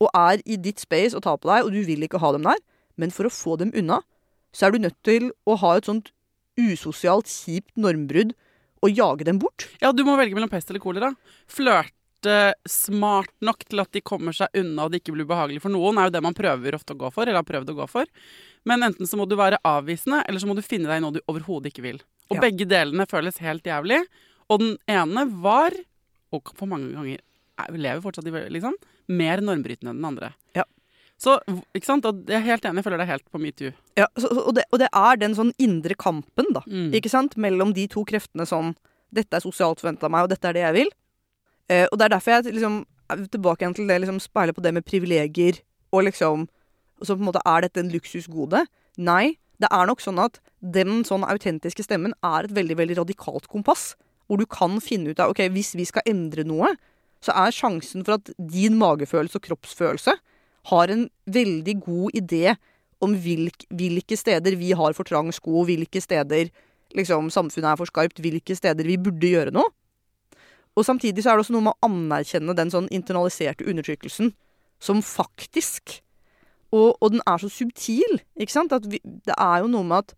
og 0.00 0.08
er 0.16 0.40
i 0.48 0.56
ditt 0.56 0.80
space 0.80 1.16
og 1.16 1.24
tar 1.26 1.36
på 1.40 1.50
deg, 1.50 1.66
og 1.66 1.74
du 1.74 1.82
vil 1.84 2.06
ikke 2.06 2.20
ha 2.22 2.32
dem 2.32 2.46
der. 2.46 2.60
Men 3.00 3.12
for 3.12 3.28
å 3.28 3.32
få 3.32 3.58
dem 3.60 3.72
unna, 3.76 4.00
så 4.56 4.66
er 4.66 4.74
du 4.74 4.84
nødt 4.84 4.96
til 5.06 5.30
å 5.48 5.56
ha 5.60 5.74
et 5.76 5.88
sånt 5.88 6.12
usosialt, 6.60 7.28
kjipt 7.30 7.72
normbrudd 7.80 8.34
og 8.84 8.96
jage 8.96 9.26
dem 9.28 9.40
bort. 9.40 9.68
Ja, 9.82 9.92
du 9.92 10.04
må 10.06 10.16
velge 10.20 10.36
mellom 10.36 10.50
pest 10.52 10.72
eller 10.72 10.82
kolera. 10.82 11.12
Flørte 11.50 12.36
smart 12.68 13.32
nok 13.44 13.64
til 13.68 13.82
at 13.82 13.92
de 13.96 14.02
kommer 14.04 14.36
seg 14.36 14.52
unna 14.60 14.86
og 14.86 14.92
det 14.92 15.02
ikke 15.02 15.14
blir 15.16 15.28
ubehagelig 15.28 15.62
for 15.64 15.72
noen, 15.72 16.00
er 16.00 16.08
jo 16.08 16.16
det 16.16 16.24
man 16.24 16.36
prøver 16.36 16.76
ofte 16.76 16.96
å 16.96 17.00
gå 17.00 17.12
for, 17.12 17.28
eller 17.28 17.40
har 17.40 17.48
prøvd 17.48 17.72
å 17.72 17.78
gå 17.82 17.88
for. 17.92 18.08
Men 18.68 18.84
enten 18.88 19.08
så 19.08 19.20
må 19.20 19.28
du 19.28 19.36
være 19.40 19.60
avvisende, 19.64 20.22
eller 20.28 20.40
så 20.42 20.48
må 20.48 20.56
du 20.56 20.64
finne 20.64 20.88
deg 20.90 21.00
i 21.00 21.04
noe 21.04 21.16
du 21.16 21.22
overhodet 21.26 21.72
ikke 21.72 21.84
vil. 21.86 22.00
Og 22.30 22.36
Ja. 22.36 22.40
begge 22.40 22.66
delene 22.68 23.06
føles 23.10 23.38
helt 23.38 23.64
jævlig. 23.64 24.04
Og 24.48 24.60
den 24.60 24.76
ene 24.88 25.24
var, 25.42 25.70
og 26.32 26.52
for 26.56 26.66
mange 26.66 26.92
ganger 26.94 27.18
er- 27.58 27.72
lever 27.76 28.00
fortsatt 28.00 28.26
i, 28.26 28.48
liksom, 28.50 28.74
mer 29.08 29.38
normbrytende 29.40 29.90
enn 29.90 30.00
den 30.00 30.04
andre. 30.04 30.34
Ja. 30.54 30.64
Så, 31.18 31.38
ikke 31.74 31.84
sant? 31.84 32.04
Og 32.06 32.24
jeg 32.26 32.36
er 32.40 32.46
helt 32.46 32.62
enig, 32.64 32.76
jeg 32.76 32.84
føler 32.84 32.98
deg 32.98 33.08
helt 33.08 33.30
på 33.30 33.40
metoo. 33.40 33.72
Ja, 33.96 34.06
så, 34.16 34.30
og, 34.46 34.54
det, 34.54 34.64
og 34.72 34.78
det 34.78 34.88
er 34.92 35.16
den 35.16 35.34
sånn 35.34 35.52
indre 35.58 35.94
kampen, 35.94 36.46
da. 36.54 36.60
Mm. 36.66 36.92
Ikke 36.94 37.10
sant? 37.10 37.36
Mellom 37.36 37.74
de 37.74 37.86
to 37.88 38.04
kreftene 38.04 38.46
sånn 38.46 38.74
Dette 39.12 39.34
er 39.34 39.40
sosialt 39.40 39.80
forventa 39.80 40.04
av 40.04 40.10
meg, 40.12 40.22
og 40.22 40.28
dette 40.30 40.44
er 40.46 40.52
det 40.52 40.62
jeg 40.62 40.74
vil. 40.74 40.90
Eh, 41.68 41.86
og 41.90 41.98
det 41.98 42.04
er 42.04 42.14
derfor 42.16 42.30
jeg 42.44 42.54
liksom 42.54 42.86
tilbake 43.28 43.58
igjen 43.64 43.74
til 43.74 43.86
det 43.88 44.00
liksom 44.02 44.20
speiler 44.22 44.52
på 44.54 44.62
det 44.62 44.72
med 44.72 44.84
privilegier 44.86 45.58
og 45.92 46.04
liksom 46.04 46.48
Og 47.00 47.06
så 47.06 47.16
på 47.16 47.20
en 47.24 47.32
måte 47.32 47.40
er 47.44 47.62
dette 47.62 47.78
en 47.80 47.90
luksusgode? 47.90 48.66
Nei. 48.98 49.36
Det 49.60 49.68
er 49.68 49.88
nok 49.88 50.00
sånn 50.00 50.20
at 50.22 50.38
den 50.60 51.02
sånn 51.08 51.26
autentiske 51.26 51.84
stemmen 51.84 52.14
er 52.24 52.46
et 52.46 52.54
veldig, 52.56 52.78
veldig 52.80 52.98
radikalt 53.02 53.48
kompass. 53.52 53.94
Hvor 54.28 54.40
du 54.40 54.46
kan 54.48 54.78
finne 54.80 55.12
ut 55.12 55.20
av 55.20 55.32
ok, 55.32 55.44
hvis 55.52 55.74
vi 55.76 55.84
skal 55.88 56.06
endre 56.08 56.46
noe, 56.46 56.72
så 57.20 57.34
er 57.36 57.52
sjansen 57.52 58.04
for 58.06 58.16
at 58.16 58.30
din 58.38 58.78
magefølelse 58.80 59.40
og 59.40 59.48
kroppsfølelse 59.48 60.14
har 60.70 60.92
en 60.92 61.06
veldig 61.28 61.74
god 61.84 62.16
idé 62.16 62.54
om 63.04 63.16
hvilk, 63.16 63.64
hvilke 63.72 64.16
steder 64.16 64.56
vi 64.60 64.72
har 64.76 64.96
for 64.96 65.08
trang 65.08 65.32
sko, 65.32 65.64
hvilke 65.68 66.00
steder 66.04 66.50
liksom, 66.96 67.30
samfunnet 67.32 67.72
er 67.72 67.80
for 67.80 67.88
skarpt, 67.88 68.20
hvilke 68.22 68.56
steder 68.56 68.88
vi 68.88 68.98
burde 69.00 69.32
gjøre 69.32 69.54
noe. 69.56 69.68
Og 70.78 70.86
samtidig 70.86 71.24
så 71.24 71.32
er 71.32 71.38
det 71.38 71.44
også 71.44 71.56
noe 71.56 71.66
med 71.66 71.74
å 71.74 71.88
anerkjenne 71.90 72.54
den 72.56 72.72
sånn 72.72 72.88
internaliserte 72.94 73.66
undertrykkelsen 73.68 74.32
som 74.80 75.02
faktisk 75.04 75.98
Og, 76.70 76.96
og 77.00 77.12
den 77.14 77.22
er 77.26 77.40
så 77.42 77.50
subtil, 77.50 78.20
ikke 78.38 78.54
sant? 78.54 78.74
At 78.74 78.86
vi, 78.90 79.00
det 79.02 79.34
er 79.36 79.64
jo 79.64 79.70
noe 79.72 79.86
med 79.86 80.04
at 80.04 80.16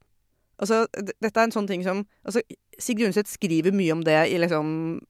Altså, 0.62 0.84
dette 0.94 1.32
er 1.32 1.48
en 1.48 1.54
sånn 1.54 1.66
ting 1.66 1.80
som 1.82 2.04
altså, 2.22 2.38
Sigrid 2.78 3.08
Undset 3.08 3.26
skriver 3.26 3.74
mye 3.74 3.96
om 3.96 4.04
det 4.06 4.14
i, 4.30 4.36
liksom, 4.38 4.68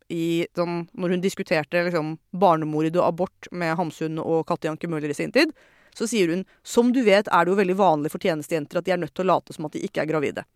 i 0.08 0.46
sånn, 0.56 0.86
når 0.96 1.12
hun 1.12 1.24
diskuterte 1.24 1.82
liksom, 1.90 2.14
barnemord 2.32 2.88
og 2.94 3.04
abort 3.04 3.50
med 3.52 3.74
Hamsun 3.76 4.16
og 4.22 4.46
Katti 4.48 4.70
Anke 4.70 4.88
Møller 4.88 5.12
i 5.12 5.18
sin 5.18 5.34
tid. 5.34 5.52
Så 5.92 6.08
sier 6.08 6.32
hun 6.32 6.46
som 6.64 6.88
du 6.94 7.02
vet 7.04 7.28
er 7.28 7.44
det 7.44 7.52
jo 7.52 7.58
veldig 7.58 7.76
vanlig 7.76 8.14
for 8.14 8.22
tjenestejenter 8.22 8.80
at 8.80 8.88
de 8.88 8.94
er 8.94 9.02
nødt 9.02 9.12
til 9.12 9.26
å 9.26 9.32
late 9.34 9.52
som 9.52 9.68
at 9.68 9.76
de 9.76 9.84
ikke 9.84 10.06
er 10.06 10.08
gravide. 10.08 10.46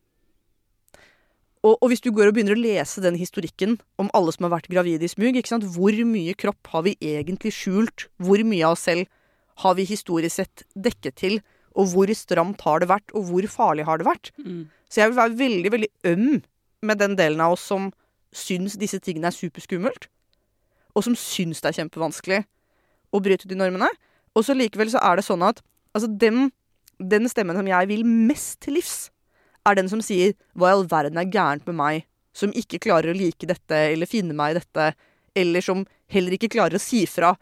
Og, 1.66 1.74
og 1.74 1.90
hvis 1.90 2.04
du 2.04 2.12
går 2.14 2.30
og 2.30 2.36
begynner 2.38 2.56
å 2.56 2.62
lese 2.62 3.02
den 3.04 3.18
historikken 3.18 3.76
om 4.00 4.08
alle 4.16 4.32
som 4.32 4.46
har 4.46 4.54
vært 4.54 4.70
gravide 4.72 5.04
i 5.04 5.12
smug, 5.12 5.36
ikke 5.36 5.50
sant? 5.50 5.66
hvor 5.76 5.92
mye 6.08 6.36
kropp 6.38 6.72
har 6.72 6.86
vi 6.86 6.96
egentlig 7.02 7.52
skjult? 7.58 8.06
Hvor 8.22 8.40
mye 8.46 8.64
av 8.64 8.78
oss 8.78 8.86
selv 8.86 9.10
har 9.62 9.76
vi 9.78 9.86
historisk 9.88 10.36
sett 10.40 10.64
dekket 10.74 11.16
til? 11.22 11.38
Og 11.76 11.92
hvor 11.92 12.10
stramt 12.16 12.62
har 12.64 12.80
det 12.80 12.88
vært, 12.88 13.12
og 13.12 13.28
hvor 13.28 13.46
farlig 13.52 13.84
har 13.88 14.00
det 14.00 14.08
vært? 14.08 14.32
Mm. 14.40 14.66
Så 14.88 15.02
jeg 15.02 15.10
vil 15.10 15.20
være 15.20 15.38
veldig, 15.38 15.72
veldig 15.74 15.90
øm 16.12 16.42
med 16.86 17.00
den 17.00 17.16
delen 17.18 17.42
av 17.44 17.56
oss 17.56 17.64
som 17.68 17.90
syns 18.36 18.76
disse 18.80 19.00
tingene 19.02 19.30
er 19.30 19.36
superskummelt. 19.36 20.08
Og 20.96 21.04
som 21.04 21.16
syns 21.18 21.60
det 21.60 21.72
er 21.72 21.82
kjempevanskelig 21.82 22.44
å 23.12 23.20
bryte 23.22 23.48
de 23.48 23.58
normene. 23.58 23.88
Og 24.36 24.46
så 24.46 24.56
likevel 24.56 24.90
så 24.92 25.02
er 25.04 25.18
det 25.18 25.26
sånn 25.26 25.44
at 25.44 25.62
altså 25.96 26.08
den, 26.08 26.50
den 27.00 27.28
stemmen 27.32 27.56
som 27.56 27.68
jeg 27.68 27.90
vil 27.92 28.04
mest 28.06 28.60
til 28.64 28.78
livs, 28.78 29.10
er 29.66 29.74
den 29.74 29.88
som 29.90 30.02
sier 30.04 30.36
'hva 30.54 30.70
i 30.70 30.74
all 30.76 30.86
verden 30.86 31.18
er 31.18 31.26
gærent 31.26 31.66
med 31.66 31.74
meg', 31.74 32.04
som 32.32 32.52
ikke 32.52 32.78
klarer 32.78 33.10
å 33.10 33.18
like 33.18 33.48
dette 33.48 33.74
eller 33.74 34.06
finne 34.06 34.36
meg 34.36 34.54
i 34.54 34.58
dette, 34.60 34.94
eller 35.34 35.60
som 35.60 35.86
heller 36.12 36.36
ikke 36.36 36.52
klarer 36.52 36.76
å 36.76 36.80
si 36.80 37.04
fra. 37.06 37.34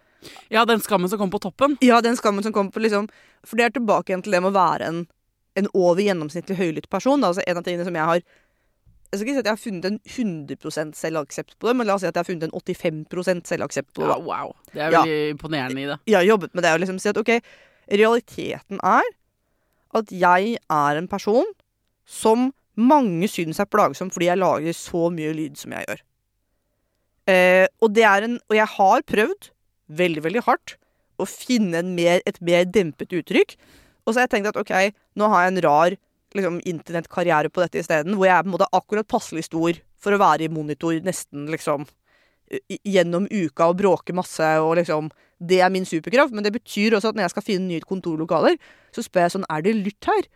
Ja, 0.51 0.64
den 0.68 0.81
skammen 0.81 1.09
som 1.11 1.18
kom 1.18 1.31
på 1.31 1.41
toppen. 1.43 1.77
Ja, 1.85 2.01
den 2.05 2.16
skammen 2.16 2.43
som 2.47 2.53
kom 2.53 2.70
på 2.70 2.81
liksom 2.83 3.09
For 3.45 3.57
det 3.57 3.64
er 3.66 3.75
tilbake 3.77 4.11
igjen 4.12 4.22
til 4.25 4.33
det 4.33 4.41
med 4.43 4.53
å 4.53 4.57
være 4.57 4.89
en, 4.89 5.03
en 5.57 5.68
over 5.75 6.01
gjennomsnittlig 6.03 6.57
høylytt 6.57 6.89
person. 6.91 7.20
Da. 7.20 7.29
Altså 7.33 7.43
en 7.47 7.61
av 7.61 7.64
tingene 7.66 7.85
som 7.85 7.95
jeg 7.95 8.05
har 8.11 8.22
Jeg 9.12 9.20
skal 9.20 9.29
ikke 9.29 9.35
si 9.37 9.43
at 9.43 9.47
jeg 9.47 9.55
har 9.55 9.62
funnet 9.62 9.85
en 9.91 9.99
100% 10.59 10.97
selvaksept 10.99 11.59
på 11.61 11.68
det, 11.68 11.77
men 11.79 11.87
la 11.87 11.95
oss 11.95 12.03
si 12.03 12.09
at 12.09 12.16
jeg 12.16 12.25
har 12.25 12.31
funnet 12.33 12.49
en 12.49 12.57
85 12.57 13.45
selvaksept 13.47 13.93
på 13.95 14.03
det. 14.03 14.09
Ja, 14.11 14.16
wow. 14.18 14.55
Det 14.72 14.81
er 14.83 14.91
Ja. 14.91 15.03
veldig 15.05 15.31
imponerende 15.37 15.83
i 15.85 15.87
det. 15.93 15.99
Jeg 16.11 16.16
har 16.18 16.25
jobbet 16.27 16.55
med 16.55 16.64
det 16.64 16.72
og 16.75 16.81
liksom 16.83 16.99
si 16.99 17.09
at 17.12 17.20
OK, 17.20 17.31
realiteten 17.95 18.81
er 18.83 19.07
at 19.95 20.11
jeg 20.11 20.57
er 20.59 20.99
en 20.99 21.07
person 21.09 21.47
som 22.05 22.49
mange 22.75 23.29
syns 23.31 23.61
er 23.62 23.70
plagsom 23.70 24.11
fordi 24.11 24.27
jeg 24.33 24.41
lager 24.43 24.75
så 24.75 25.07
mye 25.14 25.33
lyd 25.37 25.57
som 25.61 25.77
jeg 25.77 25.87
gjør. 25.87 26.03
Eh, 27.31 27.66
og, 27.81 27.95
det 27.95 28.03
er 28.05 28.27
en, 28.27 28.35
og 28.51 28.57
jeg 28.59 28.66
har 28.75 29.05
prøvd 29.09 29.51
veldig, 29.89 30.24
veldig 30.24 30.45
hardt 30.47 30.76
å 31.20 31.26
finne 31.28 31.82
mer, 31.87 32.22
et 32.26 32.41
mer 32.45 32.64
dempet 32.66 33.12
uttrykk. 33.14 33.57
Og 34.05 34.12
så 34.12 34.20
har 34.20 34.26
jeg 34.26 34.37
tenkt 34.37 34.51
at 34.53 34.61
OK, 34.61 34.72
nå 35.18 35.28
har 35.32 35.45
jeg 35.45 35.53
en 35.55 35.64
rar 35.64 35.97
liksom, 36.37 36.61
internettkarriere 36.68 37.51
på 37.53 37.62
dette 37.62 37.80
isteden, 37.82 38.16
hvor 38.18 38.28
jeg 38.28 38.37
er 38.37 38.47
på 38.47 38.51
en 38.51 38.57
måte 38.57 38.70
akkurat 38.76 39.11
passelig 39.11 39.47
stor 39.49 39.78
for 40.05 40.14
å 40.14 40.20
være 40.20 40.47
i 40.47 40.53
monitor 40.53 40.97
nesten 41.05 41.49
liksom 41.53 41.87
gjennom 42.85 43.26
uka 43.30 43.70
og 43.70 43.78
bråke 43.80 44.14
masse 44.16 44.47
og 44.61 44.76
liksom 44.76 45.09
Det 45.45 45.59
er 45.61 45.70
min 45.72 45.85
superkraft, 45.85 46.32
men 46.32 46.45
det 46.45 46.53
betyr 46.55 46.95
også 46.95 47.11
at 47.11 47.16
når 47.16 47.24
jeg 47.24 47.32
skal 47.32 47.45
finne 47.45 47.66
nye 47.68 47.85
kontorlokaler, 47.85 48.55
så 48.95 49.05
spør 49.05 49.27
jeg 49.27 49.35
sånn 49.35 49.47
Er 49.51 49.65
det 49.67 49.75
lytt 49.81 50.11
her? 50.11 50.29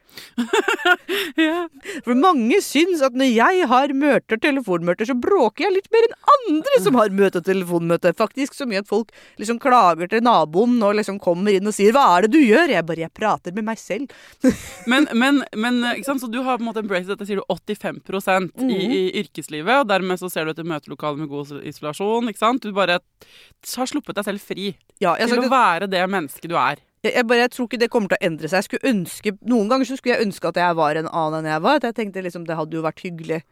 Ja. 1.38 1.68
For 2.02 2.16
mange 2.18 2.58
syns 2.64 3.02
at 3.04 3.14
når 3.16 3.28
jeg 3.30 3.66
har 3.70 3.92
møter, 3.96 4.40
telefonmøter, 4.42 5.06
så 5.08 5.14
bråker 5.18 5.66
jeg 5.66 5.74
litt 5.76 5.90
mer 5.94 6.06
enn 6.08 6.16
andre 6.34 6.80
som 6.82 6.96
har 6.98 7.12
møte 7.14 7.40
og 7.40 7.46
telefonmøte. 7.46 8.12
Faktisk 8.18 8.56
så 8.58 8.66
mye 8.68 8.82
at 8.82 8.88
folk 8.90 9.12
liksom 9.40 9.60
klager 9.62 10.10
til 10.10 10.24
naboen 10.26 10.78
og 10.84 10.96
liksom 10.98 11.20
kommer 11.22 11.54
inn 11.54 11.68
og 11.68 11.76
sier 11.76 11.92
'hva 11.94 12.06
er 12.16 12.26
det 12.26 12.32
du 12.34 12.40
gjør?' 12.40 12.72
Jeg 12.74 12.86
bare 12.86 13.04
'jeg 13.04 13.14
prater 13.14 13.54
med 13.54 13.64
meg 13.64 13.78
selv'. 13.78 14.10
Men, 14.88 15.06
men, 15.12 15.44
men 15.54 15.82
ikke 15.94 16.08
sant? 16.08 16.22
Så 16.22 16.30
du 16.32 16.42
har 16.42 16.58
på 16.58 16.64
en 16.64 16.68
måte 16.72 16.80
embraced 16.82 17.08
dette, 17.12 17.26
sier 17.26 17.40
du, 17.40 17.44
85 17.48 18.50
i, 18.70 18.78
i 18.98 19.22
yrkeslivet. 19.22 19.82
Og 19.82 19.88
dermed 19.88 20.18
så 20.18 20.30
ser 20.32 20.44
du 20.44 20.50
etter 20.54 20.64
møtelokaler 20.64 21.18
med 21.18 21.28
god 21.28 21.60
isolasjon. 21.62 22.28
ikke 22.28 22.38
sant? 22.38 22.62
Du 22.62 22.72
bare 22.72 22.98
har 22.98 23.86
sluppet 23.86 24.16
deg 24.16 24.24
selv 24.24 24.40
fri 24.40 24.74
Ja, 25.00 25.14
til 25.14 25.44
å 25.44 25.50
være 25.52 25.86
det 25.90 26.02
mennesket 26.10 26.48
du 26.50 26.56
er. 26.56 26.80
Jeg, 27.04 27.26
bare, 27.26 27.44
jeg 27.44 27.50
tror 27.54 27.68
ikke 27.68 27.80
det 27.80 27.90
kommer 27.92 28.10
til 28.10 28.18
å 28.18 28.26
endre 28.26 28.50
seg. 28.50 28.58
Jeg 28.58 28.66
ønske, 28.90 29.34
Noen 29.46 29.70
ganger 29.70 29.86
så 29.86 29.98
skulle 29.98 30.16
jeg 30.16 30.26
ønske 30.26 30.50
at 30.50 30.58
jeg 30.58 30.78
var 30.78 30.98
en 30.98 31.10
annen 31.10 31.38
enn 31.40 31.52
jeg 31.52 31.64
var. 31.66 31.78
At 31.78 31.88
jeg 31.90 31.98
tenkte 32.00 32.24
liksom 32.26 32.46
det 32.48 32.58
hadde 32.58 32.78
jo 32.78 32.84
vært 32.86 33.04
hyggelig. 33.04 33.42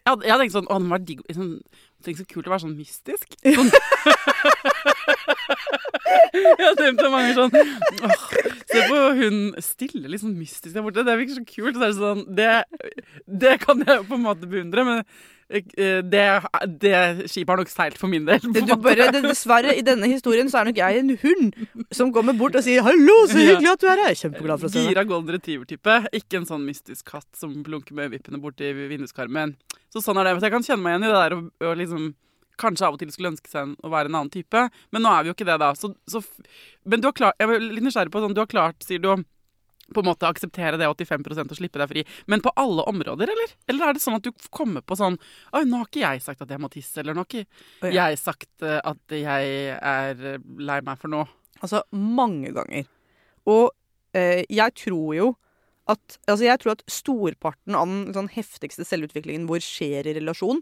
Jeg 0.00 0.08
hadde, 0.08 0.24
jeg 0.24 0.40
tenkte 0.40 0.56
sånn 0.56 0.70
Å, 0.72 0.78
det 0.80 0.92
være 0.94 1.06
digg 1.10 1.20
sånn, 1.36 1.52
Tenk 2.04 2.20
så 2.20 2.26
kult 2.28 2.48
å 2.48 2.54
være 2.54 2.64
sånn 2.64 2.76
mystisk. 2.78 3.34
Sånn. 3.56 3.70
jeg 6.34 6.66
har 6.66 6.76
tenkt 6.78 7.02
så 7.02 7.10
mange 7.10 7.32
sånn 7.36 7.52
åh, 8.06 8.22
Se 8.70 8.84
på 8.86 9.00
hun 9.18 9.40
stille, 9.64 10.06
litt 10.10 10.22
sånn 10.22 10.36
mystisk 10.38 10.76
der 10.76 10.84
borte. 10.86 11.04
Det 11.06 11.18
virker 11.18 11.40
så 11.40 11.44
kult. 11.48 11.76
Så 11.76 11.82
det, 11.82 11.90
sånn, 11.98 12.22
det, 12.38 12.48
det 13.26 13.58
kan 13.64 13.82
jeg 13.86 14.06
på 14.08 14.16
en 14.16 14.24
måte 14.24 14.48
beundre, 14.50 14.84
men 14.86 15.02
eh, 15.50 15.98
det, 16.06 16.26
det 16.84 16.94
skipet 17.30 17.50
har 17.50 17.60
nok 17.62 17.72
seilt 17.72 17.98
for 18.00 18.12
min 18.12 18.28
del. 18.28 18.42
på 18.46 18.78
bare, 18.84 19.10
dessverre, 19.16 19.74
i 19.74 19.84
denne 19.86 20.10
historien 20.12 20.50
så 20.52 20.62
er 20.62 20.70
nok 20.70 20.78
jeg 20.80 21.02
en 21.02 21.12
hund 21.24 21.58
som 21.96 22.14
kommer 22.14 22.38
bort 22.38 22.58
og 22.60 22.64
sier 22.66 22.86
'hallo, 22.86 23.18
så 23.26 23.40
hyggelig 23.40 23.72
at 23.74 23.82
du 23.82 23.90
er 23.90 24.04
her'. 24.04 24.14
Er 24.14 24.22
Kjempeglad 24.22 24.62
for 24.62 24.70
å 24.70 24.72
se 24.72 24.78
deg. 24.78 24.92
Gira 24.94 25.06
golden 25.08 25.34
retriever-type. 25.34 25.98
Ikke 26.22 26.40
en 26.40 26.48
sånn 26.48 26.64
mystisk 26.68 27.10
katt 27.10 27.28
som 27.36 27.58
blunker 27.66 27.98
med 27.98 28.08
øyevippene 28.08 28.38
borti 28.42 28.70
vinduskarmen. 28.78 29.56
Så 29.90 29.98
sånn 30.04 30.20
er 30.22 30.28
det. 30.28 30.36
Men 30.36 30.44
jeg 30.46 30.54
kan 30.54 30.62
kjenne 30.62 30.84
meg 30.84 30.92
igjen 30.94 31.04
i 31.08 31.10
det 31.10 31.18
der 31.18 31.32
å, 31.34 31.40
å 31.66 31.74
liksom 31.74 31.89
Kanskje 32.60 32.84
av 32.86 32.96
og 32.96 33.00
til 33.00 33.08
skulle 33.08 33.30
ønske 33.32 33.48
seg 33.48 33.70
å 33.80 33.88
være 33.88 34.10
en 34.10 34.16
annen 34.18 34.32
type, 34.32 34.66
men 34.92 35.00
nå 35.00 35.08
er 35.08 35.22
vi 35.24 35.30
jo 35.30 35.36
ikke 35.36 35.46
det, 35.48 35.54
da. 35.62 35.70
Så, 35.78 35.94
så, 36.10 36.20
men 36.84 37.00
du 37.00 37.08
har 37.08 37.14
klart 37.16 37.40
Jeg 37.40 37.48
var 37.48 37.62
litt 37.62 37.86
nysgjerrig 37.86 38.12
på 38.12 38.20
sånn 38.20 38.34
Du 38.36 38.42
har 38.42 38.50
klart, 38.50 38.84
sier 38.84 39.00
du, 39.00 39.08
på 39.94 40.02
en 40.02 40.08
måte 40.10 40.28
akseptere 40.28 40.78
det 40.78 40.88
85% 40.88 41.50
og 41.50 41.58
slippe 41.58 41.80
deg 41.80 41.90
fri. 41.90 42.04
Men 42.30 42.42
på 42.44 42.52
alle 42.60 42.84
områder, 42.90 43.32
eller? 43.32 43.54
Eller 43.70 43.88
er 43.88 43.96
det 43.96 44.04
sånn 44.04 44.18
at 44.18 44.26
du 44.26 44.30
kommer 44.54 44.84
på 44.86 44.98
sånn 44.98 45.18
Oi, 45.56 45.64
nå 45.66 45.80
har 45.80 45.88
ikke 45.88 46.04
jeg 46.04 46.24
sagt 46.24 46.44
at 46.44 46.52
jeg 46.52 46.62
må 46.62 46.70
tisse, 46.72 47.00
eller 47.02 47.16
nå 47.16 47.24
har 47.24 47.30
ikke 47.30 47.92
jeg 47.96 48.20
sagt 48.20 48.66
eh, 48.66 48.78
at 48.78 49.16
jeg 49.16 49.76
er 49.76 50.24
eh, 50.34 50.48
lei 50.60 50.80
meg 50.86 51.00
for 51.00 51.12
noe. 51.12 51.26
Altså 51.60 51.82
mange 51.96 52.52
ganger. 52.56 52.86
Og 53.50 53.70
eh, 54.16 54.44
jeg 54.48 54.76
tror 54.84 55.14
jo 55.16 55.30
at 55.90 56.20
Altså 56.28 56.44
jeg 56.44 56.60
tror 56.62 56.76
at 56.76 56.84
storparten 56.86 57.74
av 57.74 57.88
den 57.88 58.14
sånn 58.14 58.28
heftigste 58.30 58.84
selvutviklingen 58.86 59.48
vår 59.48 59.64
skjer 59.64 60.06
i 60.06 60.12
relasjon, 60.20 60.60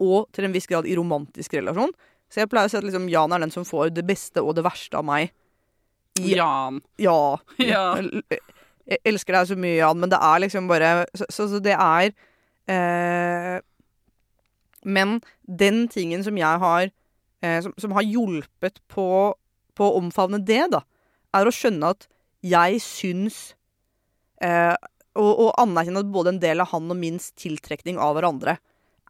og 0.00 0.30
til 0.34 0.46
en 0.46 0.54
viss 0.54 0.68
grad 0.70 0.88
i 0.88 0.96
romantisk 0.98 1.54
relasjon. 1.58 1.92
Så 2.30 2.42
jeg 2.42 2.50
pleier 2.50 2.70
å 2.70 2.72
si 2.72 2.78
at 2.78 2.86
liksom 2.86 3.08
Jan 3.10 3.34
er 3.34 3.42
den 3.42 3.52
som 3.54 3.66
får 3.66 3.90
det 3.94 4.06
beste 4.06 4.42
og 4.42 4.54
det 4.58 4.64
verste 4.66 4.98
av 5.00 5.06
meg. 5.06 5.32
I, 6.18 6.34
Jan. 6.36 6.80
ja. 6.98 7.38
Ja. 7.62 7.84
Jeg, 8.00 8.98
elsker 9.06 9.36
deg 9.36 9.50
så 9.50 9.56
mye, 9.60 9.78
Jan, 9.78 10.00
men 10.02 10.10
det 10.10 10.18
er 10.18 10.40
liksom 10.42 10.66
bare 10.66 11.04
Så, 11.14 11.28
så, 11.30 11.44
så 11.52 11.60
det 11.62 11.76
er 11.76 12.10
eh, 12.66 13.60
Men 14.82 15.20
den 15.46 15.84
tingen 15.92 16.24
som 16.26 16.38
jeg 16.40 16.62
har 16.64 16.88
eh, 16.88 17.60
som, 17.62 17.74
som 17.78 17.94
har 17.94 18.06
hjulpet 18.06 18.80
på, 18.90 19.06
på 19.78 19.86
å 19.86 20.00
omfavne 20.00 20.42
det, 20.42 20.64
da, 20.74 20.82
er 21.36 21.46
å 21.46 21.54
skjønne 21.54 21.92
at 21.94 22.08
jeg 22.42 22.80
syns 22.82 23.38
eh, 24.42 24.74
og, 25.18 25.30
og 25.30 25.50
anerkjenne 25.60 26.02
at 26.02 26.12
både 26.12 26.34
en 26.34 26.42
del 26.42 26.62
av 26.62 26.70
han 26.72 26.90
og 26.90 26.98
minst 26.98 27.36
tiltrekning 27.40 28.00
av 28.00 28.16
hverandre 28.16 28.58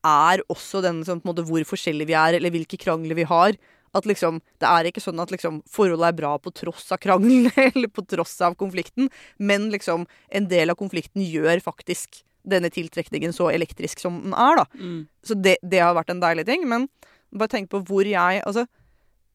er 0.06 0.42
også 0.52 0.82
den 0.84 1.02
som 1.04 1.20
måte 1.26 1.44
hvor 1.46 1.64
forskjellige 1.68 2.10
vi 2.10 2.16
er, 2.16 2.38
eller 2.38 2.52
hvilke 2.54 2.78
krangler 2.80 3.18
vi 3.18 3.26
har. 3.28 3.58
At 3.92 4.06
liksom, 4.06 4.40
Det 4.62 4.68
er 4.68 4.86
ikke 4.86 5.02
sånn 5.02 5.18
at 5.18 5.32
liksom, 5.34 5.62
forholdet 5.66 6.12
er 6.12 6.18
bra 6.20 6.36
på 6.38 6.52
tross 6.54 6.92
av 6.94 7.00
krangelen 7.02 7.50
eller 7.74 7.88
på 7.90 8.04
tross 8.06 8.36
av 8.40 8.54
konflikten, 8.54 9.10
men 9.38 9.70
liksom, 9.70 10.06
en 10.30 10.46
del 10.48 10.70
av 10.70 10.78
konflikten 10.78 11.24
gjør 11.26 11.60
faktisk 11.64 12.22
denne 12.46 12.70
tiltrekningen 12.72 13.34
så 13.36 13.50
elektrisk 13.52 14.00
som 14.00 14.20
den 14.22 14.32
er. 14.32 14.62
da. 14.62 14.66
Mm. 14.78 15.00
Så 15.26 15.34
det, 15.36 15.58
det 15.62 15.82
har 15.82 15.96
vært 15.98 16.14
en 16.14 16.22
deilig 16.22 16.46
ting. 16.48 16.64
Men 16.70 16.86
bare 17.34 17.52
tenk 17.52 17.68
på 17.70 17.82
hvor 17.86 18.06
jeg 18.08 18.40
Altså 18.42 18.64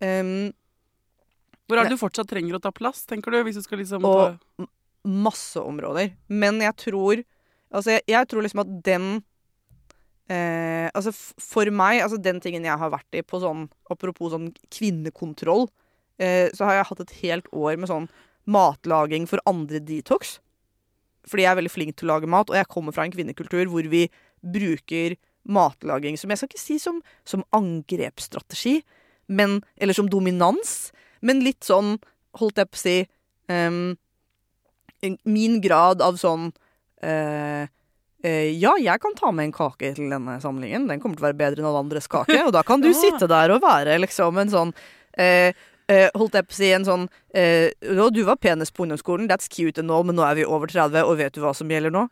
um, 0.01 0.49
Hvor 1.70 1.80
er 1.80 1.86
det 1.88 1.95
du 1.95 2.01
fortsatt 2.01 2.28
trenger 2.28 2.57
å 2.57 2.63
ta 2.63 2.72
plass, 2.76 3.05
tenker 3.07 3.32
du? 3.32 3.43
Hvis 3.45 3.59
du 3.59 3.63
skal 3.63 3.80
liksom 3.80 4.03
Og- 4.09 4.39
ta 4.57 4.68
masse 5.05 5.61
områder. 5.61 6.16
Men 6.28 6.59
jeg 6.63 6.76
tror 6.82 7.24
Altså, 7.76 7.97
jeg, 7.97 8.03
jeg 8.07 8.28
tror 8.32 8.45
liksom 8.45 8.61
at 8.63 8.74
den 8.86 9.07
eh, 10.32 10.88
Altså, 10.95 11.11
for 11.41 11.69
meg, 11.73 12.01
altså 12.03 12.19
den 12.21 12.39
tingen 12.43 12.65
jeg 12.67 12.80
har 12.80 12.93
vært 12.93 13.17
i 13.17 13.23
på 13.26 13.41
sånn 13.43 13.67
Apropos 13.91 14.32
sånn 14.34 14.51
kvinnekontroll, 14.73 15.67
eh, 16.21 16.47
så 16.55 16.69
har 16.69 16.80
jeg 16.80 16.89
hatt 16.91 17.03
et 17.05 17.15
helt 17.23 17.51
år 17.53 17.78
med 17.78 17.91
sånn 17.91 18.09
matlaging 18.45 19.26
for 19.30 19.41
andre 19.49 19.82
detox. 19.82 20.38
Fordi 21.26 21.45
jeg 21.45 21.51
er 21.51 21.59
veldig 21.59 21.73
flink 21.73 21.95
til 21.97 22.07
å 22.07 22.13
lage 22.13 22.30
mat, 22.30 22.51
og 22.51 22.57
jeg 22.57 22.69
kommer 22.69 22.93
fra 22.93 23.05
en 23.05 23.13
kvinnekultur 23.13 23.65
hvor 23.71 23.88
vi 23.89 24.05
bruker 24.45 25.17
matlaging 25.45 26.17
som 26.17 26.30
Jeg 26.30 26.41
skal 26.41 26.51
ikke 26.51 26.61
si 26.61 26.78
som, 26.82 27.01
som 27.26 27.45
angrepsstrategi, 27.55 28.80
men, 29.28 29.59
eller 29.78 29.97
som 29.97 30.09
dominans, 30.09 30.91
men 31.26 31.43
litt 31.45 31.65
sånn, 31.65 31.97
holdt 32.38 32.61
jeg 32.61 32.69
på 32.69 32.78
å 32.78 32.82
si 32.82 32.97
um, 33.49 33.95
Min 35.26 35.59
grad 35.61 36.01
av 36.01 36.17
sånn 36.17 36.49
eh, 37.05 37.69
Ja, 38.26 38.73
jeg 38.82 39.01
kan 39.03 39.13
ta 39.17 39.30
med 39.36 39.49
en 39.49 39.55
kake 39.55 39.93
til 39.97 40.09
denne 40.09 40.39
samlingen. 40.41 40.88
Den 40.89 41.01
kommer 41.03 41.19
til 41.19 41.26
å 41.26 41.30
være 41.30 41.39
bedre 41.39 41.61
enn 41.61 41.69
alle 41.69 41.84
andres 41.86 42.09
kake. 42.09 42.39
Og 42.47 42.53
da 42.55 42.63
kan 42.65 42.82
du 42.82 42.89
sitte 42.97 43.30
der 43.30 43.53
og 43.53 43.63
være 43.65 43.99
liksom 44.01 44.39
en 44.41 44.53
sånn 44.53 44.76
eh, 45.13 45.53
eh, 45.91 46.07
Holdt 46.15 46.38
jeg 46.39 46.47
på 46.47 46.55
å 46.55 46.59
si 46.59 46.71
en 46.76 46.88
sånn 46.88 47.07
eh, 47.38 47.69
Du 48.13 48.21
var 48.28 48.39
penest 48.41 48.76
på 48.76 48.86
ungdomsskolen, 48.86 49.30
that's 49.30 49.51
cute 49.51 49.82
and 49.82 49.93
all, 49.93 50.05
men 50.07 50.17
nå 50.17 50.26
er 50.26 50.39
vi 50.39 50.47
over 50.47 50.71
30, 50.71 51.03
og 51.05 51.19
vet 51.21 51.36
du 51.36 51.43
hva 51.43 51.53
som 51.57 51.69
gjelder 51.71 51.93
nå? 51.93 52.07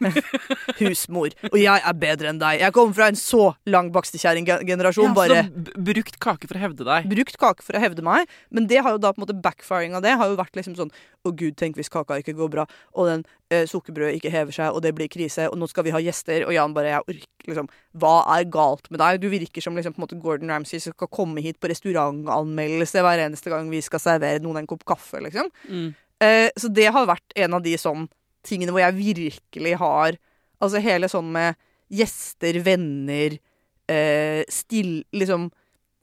Husmor. 0.80 1.34
Og 1.50 1.58
jeg 1.60 1.82
er 1.90 1.96
bedre 2.00 2.30
enn 2.32 2.40
deg. 2.40 2.60
Jeg 2.62 2.74
kommer 2.76 2.96
fra 2.96 3.08
en 3.10 3.18
så 3.18 3.42
lang 3.68 3.90
bakstekjerringgenerasjon. 3.94 5.16
ja, 5.32 5.44
brukt 5.76 6.18
kake 6.22 6.48
for 6.50 6.58
å 6.58 6.62
hevde 6.62 6.86
deg. 6.86 7.08
brukt 7.10 7.38
kake 7.40 7.64
for 7.64 7.78
å 7.78 7.82
hevde 7.82 8.04
meg, 8.06 8.30
men 8.50 8.68
det 8.70 8.82
har 8.84 8.96
jo 8.96 9.02
da 9.02 9.12
på 9.12 9.20
en 9.20 9.26
måte 9.26 9.38
backfiring 9.42 9.96
av 9.96 10.04
det 10.04 10.16
har 10.18 10.30
jo 10.30 10.38
vært 10.38 10.56
liksom 10.58 10.76
sånn 10.78 10.92
Å 11.26 11.32
gud, 11.34 11.56
tenk 11.58 11.74
hvis 11.74 11.90
kaka 11.90 12.20
ikke 12.20 12.36
går 12.38 12.50
bra, 12.52 12.64
og 12.94 13.08
den 13.10 13.24
eh, 13.50 13.64
sukkerbrødet 13.66 14.20
ikke 14.20 14.30
hever 14.30 14.54
seg, 14.54 14.70
og 14.70 14.84
det 14.84 14.92
blir 14.94 15.10
krise, 15.10 15.48
og 15.50 15.58
nå 15.58 15.66
skal 15.70 15.86
vi 15.86 15.94
ha 15.94 16.00
gjester, 16.02 16.44
og 16.46 16.54
Jan 16.54 16.74
bare 16.76 16.92
Jeg 16.92 17.02
orker 17.02 17.50
liksom 17.50 17.70
Hva 17.98 18.14
er 18.36 18.46
galt 18.52 18.86
med 18.92 19.02
deg? 19.02 19.20
Du 19.24 19.28
virker 19.32 19.64
som 19.64 19.74
liksom 19.78 19.96
på 19.96 20.02
en 20.02 20.06
måte 20.06 20.20
Gordon 20.22 20.52
Ramsay 20.54 20.82
som 20.82 20.94
skal 20.94 21.10
komme 21.10 21.42
hit 21.42 21.58
på 21.58 21.70
restaurantanmeldelse 21.72 23.02
hver 23.02 23.24
eneste 23.26 23.50
gang 23.50 23.70
vi 23.72 23.82
skal 23.84 24.02
servere 24.02 24.42
noen 24.44 24.62
en 24.62 24.70
kopp 24.70 24.86
kaffe, 24.86 25.18
liksom. 25.24 25.50
Mm. 25.66 25.90
Eh, 26.22 26.48
så 26.56 26.70
det 26.72 26.86
har 26.94 27.10
vært 27.10 27.34
en 27.36 27.58
av 27.58 27.64
de 27.64 27.74
sånn 27.80 28.06
tingene 28.46 28.74
hvor 28.74 28.82
jeg 28.84 28.98
virkelig 28.98 29.76
har 29.82 30.18
Altså 30.62 30.80
hele 30.80 31.08
sånn 31.12 31.28
med 31.34 31.58
gjester, 31.92 32.56
venner, 32.64 33.38
eh, 33.92 34.42
still 34.48 35.04
Liksom 35.12 35.50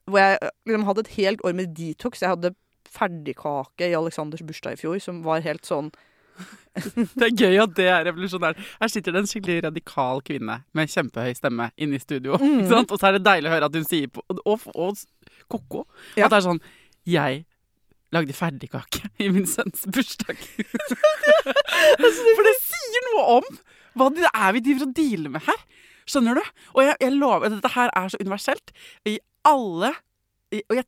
Hvor 0.06 0.20
jeg 0.20 0.52
liksom 0.68 0.88
hadde 0.90 1.06
et 1.06 1.16
helt 1.18 1.44
år 1.48 1.56
med 1.56 1.74
detox. 1.78 2.22
Jeg 2.22 2.36
hadde 2.36 2.56
ferdigkake 2.94 3.88
i 3.90 3.96
Aleksanders 3.98 4.44
bursdag 4.46 4.76
i 4.76 4.82
fjor 4.84 5.00
som 5.02 5.24
var 5.26 5.42
helt 5.42 5.66
sånn 5.66 5.90
Det 7.18 7.28
er 7.28 7.34
gøy 7.38 7.60
at 7.62 7.74
det 7.78 7.86
er 7.90 8.06
revolusjonært. 8.08 8.58
Her 8.82 8.90
sitter 8.90 9.14
det 9.14 9.22
en 9.22 9.30
skikkelig 9.30 9.64
radikal 9.68 10.22
kvinne 10.26 10.60
med 10.74 10.90
kjempehøy 10.90 11.36
stemme 11.38 11.70
inne 11.78 12.00
i 12.00 12.02
studio. 12.02 12.40
Sant? 12.70 12.90
Og 12.90 12.98
så 12.98 13.10
er 13.10 13.18
det 13.18 13.26
deilig 13.28 13.52
å 13.52 13.54
høre 13.54 13.70
at 13.70 13.78
hun 13.78 13.86
sier 13.86 14.10
på 14.10 14.24
Og, 14.34 14.42
og, 14.50 14.66
og 14.74 15.04
ko-ko. 15.54 15.84
Ja. 16.18 16.26
At 16.26 16.34
det 16.34 16.40
er 16.40 16.48
sånn 16.48 16.64
Jeg 17.06 17.44
lagde 18.14 18.36
ferdigkake 18.38 19.10
i 19.24 19.30
min 19.34 19.48
sønns 19.50 19.86
bursdag. 19.90 20.40
For 22.04 22.48
det 22.48 22.56
sier 22.62 23.10
noe 23.12 23.26
om 23.40 23.50
hva 24.00 24.10
det 24.14 24.30
er 24.30 24.56
vi 24.56 24.64
driver 24.66 24.88
og 24.88 24.96
dealer 24.98 25.34
med 25.36 25.46
her. 25.46 25.60
Skjønner 26.10 26.40
du? 26.40 26.48
Og 26.74 26.82
jeg, 26.84 26.98
jeg 27.00 27.16
lover 27.16 27.54
Dette 27.54 27.72
her 27.76 27.94
er 27.96 28.10
så 28.12 28.20
universelt. 28.20 28.74
I 29.08 29.20
alle 29.48 29.94
og, 30.54 30.76
jeg, 30.78 30.86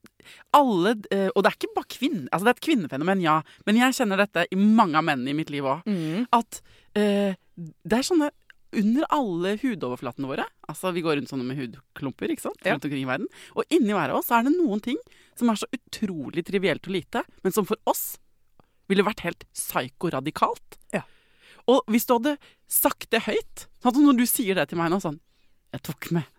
alle, 0.54 0.92
eh, 1.10 1.30
og 1.32 1.42
det 1.42 1.50
er 1.50 1.56
ikke 1.58 1.76
bare 1.76 1.90
kvinner. 1.90 2.28
Altså 2.30 2.46
det 2.46 2.52
er 2.52 2.58
et 2.60 2.66
kvinnefenomen, 2.68 3.22
ja. 3.24 3.40
Men 3.66 3.80
jeg 3.80 3.96
kjenner 3.98 4.22
dette 4.22 4.46
i 4.52 4.60
mange 4.60 5.00
av 5.00 5.08
mennene 5.08 5.32
i 5.32 5.38
mitt 5.38 5.50
liv 5.54 5.66
òg. 5.66 5.88
Mm. 5.90 6.28
At 6.36 6.60
eh, 7.00 7.34
det 7.56 7.98
er 7.98 8.06
sånne 8.06 8.30
under 8.80 9.08
alle 9.14 9.56
hudoverflatene 9.62 10.30
våre. 10.30 10.46
Altså 10.70 10.92
Vi 10.96 11.04
går 11.06 11.20
rundt 11.20 11.32
sånne 11.32 11.48
med 11.48 11.60
hudklumper 11.60 12.32
ikke 12.34 12.48
sant? 12.48 12.62
Rundt 12.66 12.86
omkring 12.88 13.04
i 13.06 13.10
verden. 13.10 13.30
Og 13.56 13.66
inni 13.74 13.96
hver 13.96 14.14
av 14.14 14.22
oss 14.22 14.32
er 14.34 14.46
det 14.46 14.56
noen 14.56 14.84
ting 14.84 15.00
som 15.38 15.52
er 15.52 15.60
så 15.60 15.70
utrolig 15.76 16.46
trivielt 16.48 16.88
og 16.88 16.96
lite, 16.96 17.26
men 17.44 17.56
som 17.56 17.68
for 17.68 17.80
oss 17.90 18.16
ville 18.92 19.06
vært 19.06 19.26
helt 19.26 19.46
psykoradikalt. 19.56 20.80
Ja. 20.94 21.04
Og 21.72 21.82
hvis 21.90 22.06
du 22.06 22.16
hadde 22.18 22.36
sagt 22.70 23.10
det 23.14 23.24
høyt 23.26 23.66
sånn 23.82 24.06
Når 24.06 24.20
du 24.20 24.26
sier 24.30 24.58
det 24.58 24.68
til 24.70 24.78
meg 24.78 24.92
nå 24.94 25.00
sånn 25.02 25.18
Jeg 25.74 25.82
tok 25.86 26.12
med 26.14 26.30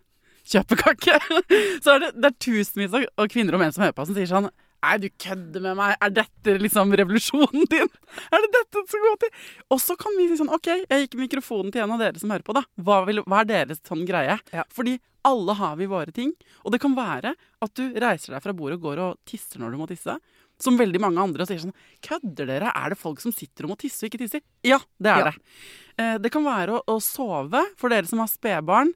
kjøpekake. 0.47 1.17
Så 1.83 1.97
er 1.97 2.05
det, 2.05 2.13
det 2.15 2.29
er 2.29 2.37
tusenvis 2.39 2.95
av 2.95 3.27
kvinner 3.31 3.57
og 3.57 3.61
menn 3.63 3.73
som 3.75 3.83
hører 3.83 3.95
på 3.97 4.05
som 4.07 4.15
sier 4.15 4.29
sånn 4.31 4.47
Nei, 4.85 4.93
du 5.03 5.07
kødder 5.09 5.63
med 5.65 5.75
meg. 5.79 5.95
Er 6.05 6.11
dette 6.13 6.53
liksom 6.61 6.93
revolusjonen 6.99 7.65
din? 7.71 7.89
Er 8.31 8.43
det 8.45 8.49
dette 8.53 8.83
som 8.91 9.01
går 9.03 9.17
til? 9.23 9.31
Og 9.73 9.81
så 9.83 9.95
kan 9.99 10.15
vi 10.19 10.27
si 10.29 10.37
sånn 10.39 10.51
OK, 10.53 10.69
jeg 10.85 11.07
gikk 11.07 11.17
mikrofonen 11.19 11.73
til 11.73 11.83
en 11.83 11.95
av 11.95 11.99
dere 12.03 12.21
som 12.21 12.31
hører 12.31 12.45
på, 12.47 12.55
da. 12.55 12.63
Hva, 12.79 13.01
vil, 13.09 13.23
hva 13.25 13.41
er 13.43 13.49
deres 13.49 13.81
sånn 13.87 14.05
greie? 14.07 14.37
Ja. 14.53 14.63
Fordi 14.71 14.97
alle 15.27 15.55
har 15.59 15.73
vi 15.79 15.89
våre 15.91 16.13
ting. 16.15 16.31
Og 16.63 16.71
det 16.71 16.79
kan 16.83 16.93
være 16.95 17.33
at 17.35 17.73
du 17.75 17.89
reiser 17.99 18.37
deg 18.37 18.43
fra 18.45 18.53
bordet 18.55 18.77
og 18.79 18.85
går 18.85 19.01
og 19.03 19.17
tisser 19.27 19.59
når 19.59 19.73
du 19.75 19.79
må 19.81 19.87
tisse. 19.89 20.13
Som 20.61 20.77
veldig 20.79 21.01
mange 21.03 21.21
andre 21.21 21.43
og 21.43 21.49
sier 21.51 21.59
sånn 21.61 21.75
Kødder 22.05 22.47
dere? 22.49 22.71
Er 22.73 22.93
det 22.93 22.97
folk 23.01 23.19
som 23.21 23.33
sitter 23.35 23.67
og 23.67 23.73
må 23.73 23.77
tisse 23.81 24.05
og 24.05 24.09
ikke 24.09 24.23
tisser? 24.23 24.41
Ja, 24.65 24.79
det 25.01 25.11
er 25.11 25.19
Ja. 25.19 25.33
det. 25.33 25.51
Eh, 25.97 26.15
det 26.23 26.31
kan 26.33 26.45
være 26.47 26.77
å, 26.79 26.83
å 26.95 27.01
sove 27.03 27.61
for 27.77 27.89
dere 27.93 28.07
som 28.09 28.21
har 28.23 28.29
spedbarn. 28.31 28.93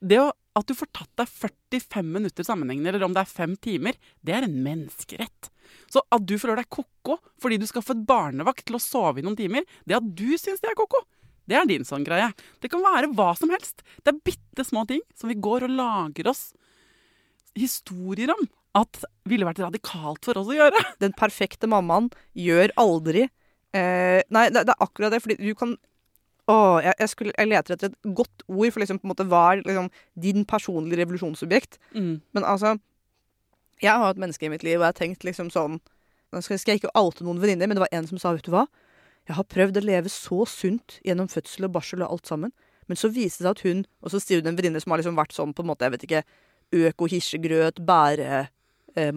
Det 0.00 0.20
å, 0.22 0.30
at 0.58 0.68
du 0.68 0.74
får 0.76 0.90
tatt 0.92 1.10
deg 1.20 1.30
45 1.30 2.12
minutter 2.12 2.46
sammenhengende, 2.46 2.92
eller 2.92 3.06
om 3.06 3.14
det 3.16 3.24
er 3.24 3.30
fem 3.30 3.56
timer, 3.56 3.96
det 4.20 4.36
er 4.36 4.46
en 4.46 4.58
menneskerett. 4.64 5.48
Så 5.92 6.02
at 6.12 6.24
du 6.28 6.34
føler 6.40 6.60
deg 6.60 6.70
ko-ko 6.72 7.18
fordi 7.40 7.58
du 7.60 7.66
skal 7.68 7.84
få 7.84 7.96
et 7.96 8.06
barnevakt 8.08 8.66
til 8.68 8.76
å 8.76 8.82
sove 8.82 9.22
i 9.22 9.26
noen 9.26 9.38
timer, 9.38 9.66
det 9.88 9.98
at 9.98 10.08
du 10.16 10.30
syns 10.40 10.62
det 10.62 10.72
er 10.72 10.78
ko-ko, 10.78 11.00
det 11.48 11.58
er 11.58 11.68
din 11.68 11.86
sånn 11.86 12.04
greie. 12.06 12.30
Det 12.62 12.70
kan 12.70 12.84
være 12.84 13.10
hva 13.16 13.32
som 13.38 13.50
helst. 13.52 13.82
Det 14.04 14.12
er 14.12 14.24
bitte 14.24 14.64
små 14.66 14.84
ting 14.88 15.02
som 15.18 15.32
vi 15.32 15.40
går 15.42 15.66
og 15.66 15.74
lager 15.74 16.30
oss 16.30 16.50
historier 17.58 18.30
om 18.32 18.44
at 18.78 19.02
ville 19.28 19.44
vært 19.44 19.60
radikalt 19.64 20.24
for 20.24 20.38
oss 20.40 20.50
å 20.52 20.56
gjøre. 20.56 20.80
Den 21.02 21.16
perfekte 21.16 21.68
mammaen 21.68 22.08
gjør 22.38 22.72
aldri 22.80 23.26
eh, 23.26 24.20
Nei, 24.32 24.46
det, 24.52 24.64
det 24.68 24.72
er 24.72 24.84
akkurat 24.86 25.12
det, 25.12 25.20
fordi 25.24 25.40
du 25.42 25.56
kan 25.58 25.74
å, 26.50 26.80
jeg, 26.82 26.94
jeg, 26.98 27.08
skulle, 27.12 27.32
jeg 27.38 27.48
leter 27.48 27.74
etter 27.76 27.92
et 27.92 28.14
godt 28.18 28.42
ord 28.48 28.72
for 28.72 28.82
liksom, 28.82 28.98
på 28.98 29.06
en 29.06 29.12
måte, 29.12 29.26
hva 29.30 29.42
er 29.52 29.62
liksom, 29.62 29.90
din 30.18 30.44
personlige 30.48 30.98
revolusjonsobjekt. 31.04 31.78
Men 32.34 32.44
altså 32.44 32.78
Jeg 33.82 33.98
har 33.98 34.10
et 34.10 34.18
menneske 34.18 34.46
i 34.46 34.48
mitt 34.50 34.62
liv, 34.62 34.78
og 34.78 34.84
jeg 34.86 34.92
har 34.92 34.98
tenkt 34.98 35.24
liksom 35.24 35.50
sånn 35.50 35.80
Nå 36.32 36.40
skal, 36.40 36.56
jeg 36.56 36.80
ikke 36.80 36.94
oute 36.96 37.24
noen 37.26 37.40
venninner, 37.42 37.68
men 37.68 37.76
det 37.76 37.84
var 37.84 37.92
en 37.92 38.06
som 38.08 38.18
sa, 38.18 38.32
vet 38.32 38.46
du 38.46 38.50
hva 38.54 38.66
Jeg 39.28 39.36
har 39.36 39.44
prøvd 39.44 39.78
å 39.78 39.84
leve 39.84 40.08
så 40.08 40.46
sunt 40.48 40.98
gjennom 41.04 41.28
fødsel 41.28 41.68
og 41.68 41.74
barsel 41.76 42.02
og 42.02 42.14
alt 42.16 42.26
sammen, 42.26 42.52
men 42.88 42.96
så 42.96 43.10
viste 43.12 43.42
det 43.42 43.46
seg 43.46 43.52
at 43.52 43.66
hun 43.66 43.84
Og 44.00 44.10
så 44.14 44.20
sier 44.22 44.40
hun 44.40 44.50
en 44.50 44.58
venninne 44.58 44.80
som 44.82 44.90
har 44.94 45.02
liksom 45.02 45.18
vært 45.18 45.36
sånn 45.36 45.54
på 45.54 45.62
en 45.62 45.70
måte, 45.70 45.84
jeg 45.86 45.94
vet 45.94 46.08
ikke 46.08 46.24
Øko-hirsegrøt, 46.72 47.82
bære 47.84 48.46
eh, 48.96 49.12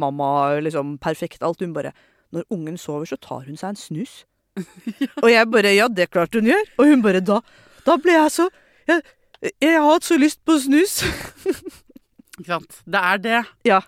liksom 0.62 0.98
perfekt 1.00 1.44
alt. 1.44 1.62
Hun 1.62 1.74
bare 1.74 1.94
Når 2.32 2.44
ungen 2.52 2.78
sover, 2.78 3.06
så 3.06 3.16
tar 3.16 3.46
hun 3.48 3.56
seg 3.56 3.70
en 3.70 3.76
snus. 3.76 4.26
Og 5.24 5.30
jeg 5.32 5.50
bare 5.52 5.74
Ja, 5.76 5.88
det 5.92 6.10
klarte 6.14 6.40
hun 6.40 6.50
gjør. 6.52 6.70
Og 6.80 6.92
hun 6.92 7.04
bare 7.06 7.24
Da, 7.26 7.42
da 7.88 7.98
ble 8.02 8.16
jeg 8.18 8.34
så 8.34 8.50
jeg, 8.86 9.02
jeg 9.60 9.74
har 9.74 9.88
hatt 9.88 10.06
så 10.06 10.18
lyst 10.22 10.40
på 10.46 10.56
snus. 10.62 11.00
Ikke 12.38 12.52
sant? 12.52 12.78
Det 12.86 13.02
er 13.02 13.22
det. 13.24 13.42
Ja. 13.66 13.80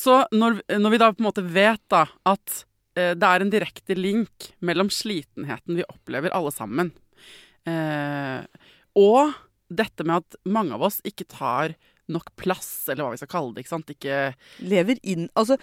Så 0.00 0.22
når, 0.32 0.62
når 0.80 0.94
vi 0.94 1.00
da 1.02 1.10
på 1.12 1.20
en 1.20 1.28
måte 1.28 1.44
vet 1.44 1.82
da 1.92 2.06
at 2.28 2.62
eh, 2.96 3.12
det 3.18 3.28
er 3.28 3.44
en 3.44 3.52
direkte 3.52 3.96
link 3.98 4.50
mellom 4.64 4.88
slitenheten 4.94 5.76
vi 5.76 5.84
opplever 5.84 6.32
alle 6.36 6.52
sammen, 6.54 6.92
eh, 7.68 8.40
og 8.96 9.34
dette 9.70 10.06
med 10.06 10.22
at 10.24 10.40
mange 10.48 10.74
av 10.78 10.86
oss 10.88 10.98
ikke 11.06 11.28
tar 11.30 11.76
nok 12.10 12.32
plass, 12.40 12.88
eller 12.88 13.04
hva 13.04 13.12
vi 13.14 13.20
skal 13.20 13.30
kalle 13.30 13.54
det, 13.54 13.64
ikke 13.64 13.74
sant? 13.74 13.92
Ikke 13.92 14.16
Lever 14.66 14.98
inn 15.06 15.28
Altså 15.38 15.60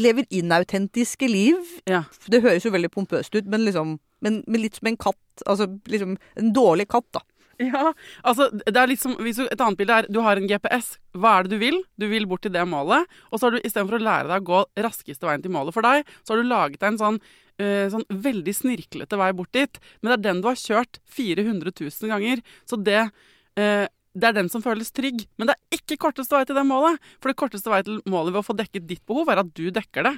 Lever 0.00 0.24
inautentiske 0.30 1.28
liv. 1.28 1.58
Ja. 1.90 2.04
Det 2.30 2.42
høres 2.44 2.64
jo 2.64 2.72
veldig 2.72 2.92
pompøst 2.94 3.34
ut, 3.36 3.48
men 3.50 3.66
liksom 3.66 3.98
men, 4.22 4.40
men 4.46 4.62
litt 4.62 4.78
som 4.78 4.88
en 4.88 4.96
katt. 5.00 5.44
Altså 5.50 5.66
liksom 5.90 6.16
en 6.38 6.50
dårlig 6.54 6.86
katt, 6.92 7.08
da. 7.16 7.24
Ja, 7.62 7.92
altså 8.26 8.48
det 8.50 8.74
er 8.74 8.88
liksom, 8.90 9.14
hvis 9.22 9.38
du, 9.38 9.44
Et 9.44 9.60
annet 9.60 9.78
bilde 9.78 9.98
er 10.00 10.08
du 10.10 10.20
har 10.24 10.38
en 10.38 10.48
GPS. 10.48 10.96
Hva 11.14 11.36
er 11.38 11.46
det 11.46 11.54
du 11.54 11.62
vil? 11.62 11.78
Du 12.00 12.08
vil 12.10 12.26
bort 12.30 12.44
til 12.46 12.54
det 12.54 12.64
målet. 12.68 13.10
Og 13.30 13.38
så 13.38 13.46
har 13.46 13.56
du 13.56 13.62
istedenfor 13.62 13.98
å 13.98 14.02
lære 14.02 14.30
deg 14.30 14.42
å 14.42 14.48
gå 14.50 14.82
raskeste 14.86 15.28
veien 15.28 15.44
til 15.44 15.54
målet 15.54 15.76
for 15.76 15.86
deg, 15.86 16.08
så 16.22 16.34
har 16.34 16.42
du 16.42 16.48
laget 16.48 16.80
deg 16.80 16.92
en 16.92 17.00
sånn, 17.02 17.18
øh, 17.62 17.86
sånn 17.92 18.06
veldig 18.24 18.54
snirklete 18.56 19.20
vei 19.20 19.30
bort 19.36 19.52
dit. 19.56 19.82
Men 20.00 20.12
det 20.12 20.18
er 20.18 20.24
den 20.28 20.42
du 20.42 20.50
har 20.50 20.62
kjørt 20.62 21.02
400 21.18 21.74
000 21.76 22.14
ganger. 22.14 22.42
Så 22.66 22.80
det 22.80 23.02
eh, 23.02 23.86
det 24.12 24.28
er 24.28 24.34
den 24.36 24.50
som 24.52 24.62
føles 24.64 24.92
trygg, 24.92 25.22
men 25.40 25.48
det 25.48 25.54
er 25.54 25.78
ikke 25.78 25.96
korteste 26.04 26.36
vei 26.36 26.44
til 26.48 26.56
det 26.58 26.64
målet. 26.68 27.00
For 27.22 27.32
det 27.32 27.38
korteste 27.40 27.72
vei 27.72 27.80
til 27.86 28.02
målet 28.12 28.34
ved 28.34 28.42
å 28.42 28.44
få 28.44 28.56
dekket 28.58 28.84
ditt 28.88 29.02
behov, 29.08 29.30
er 29.32 29.40
at 29.40 29.52
du 29.56 29.64
dekker 29.72 30.04
det. 30.04 30.12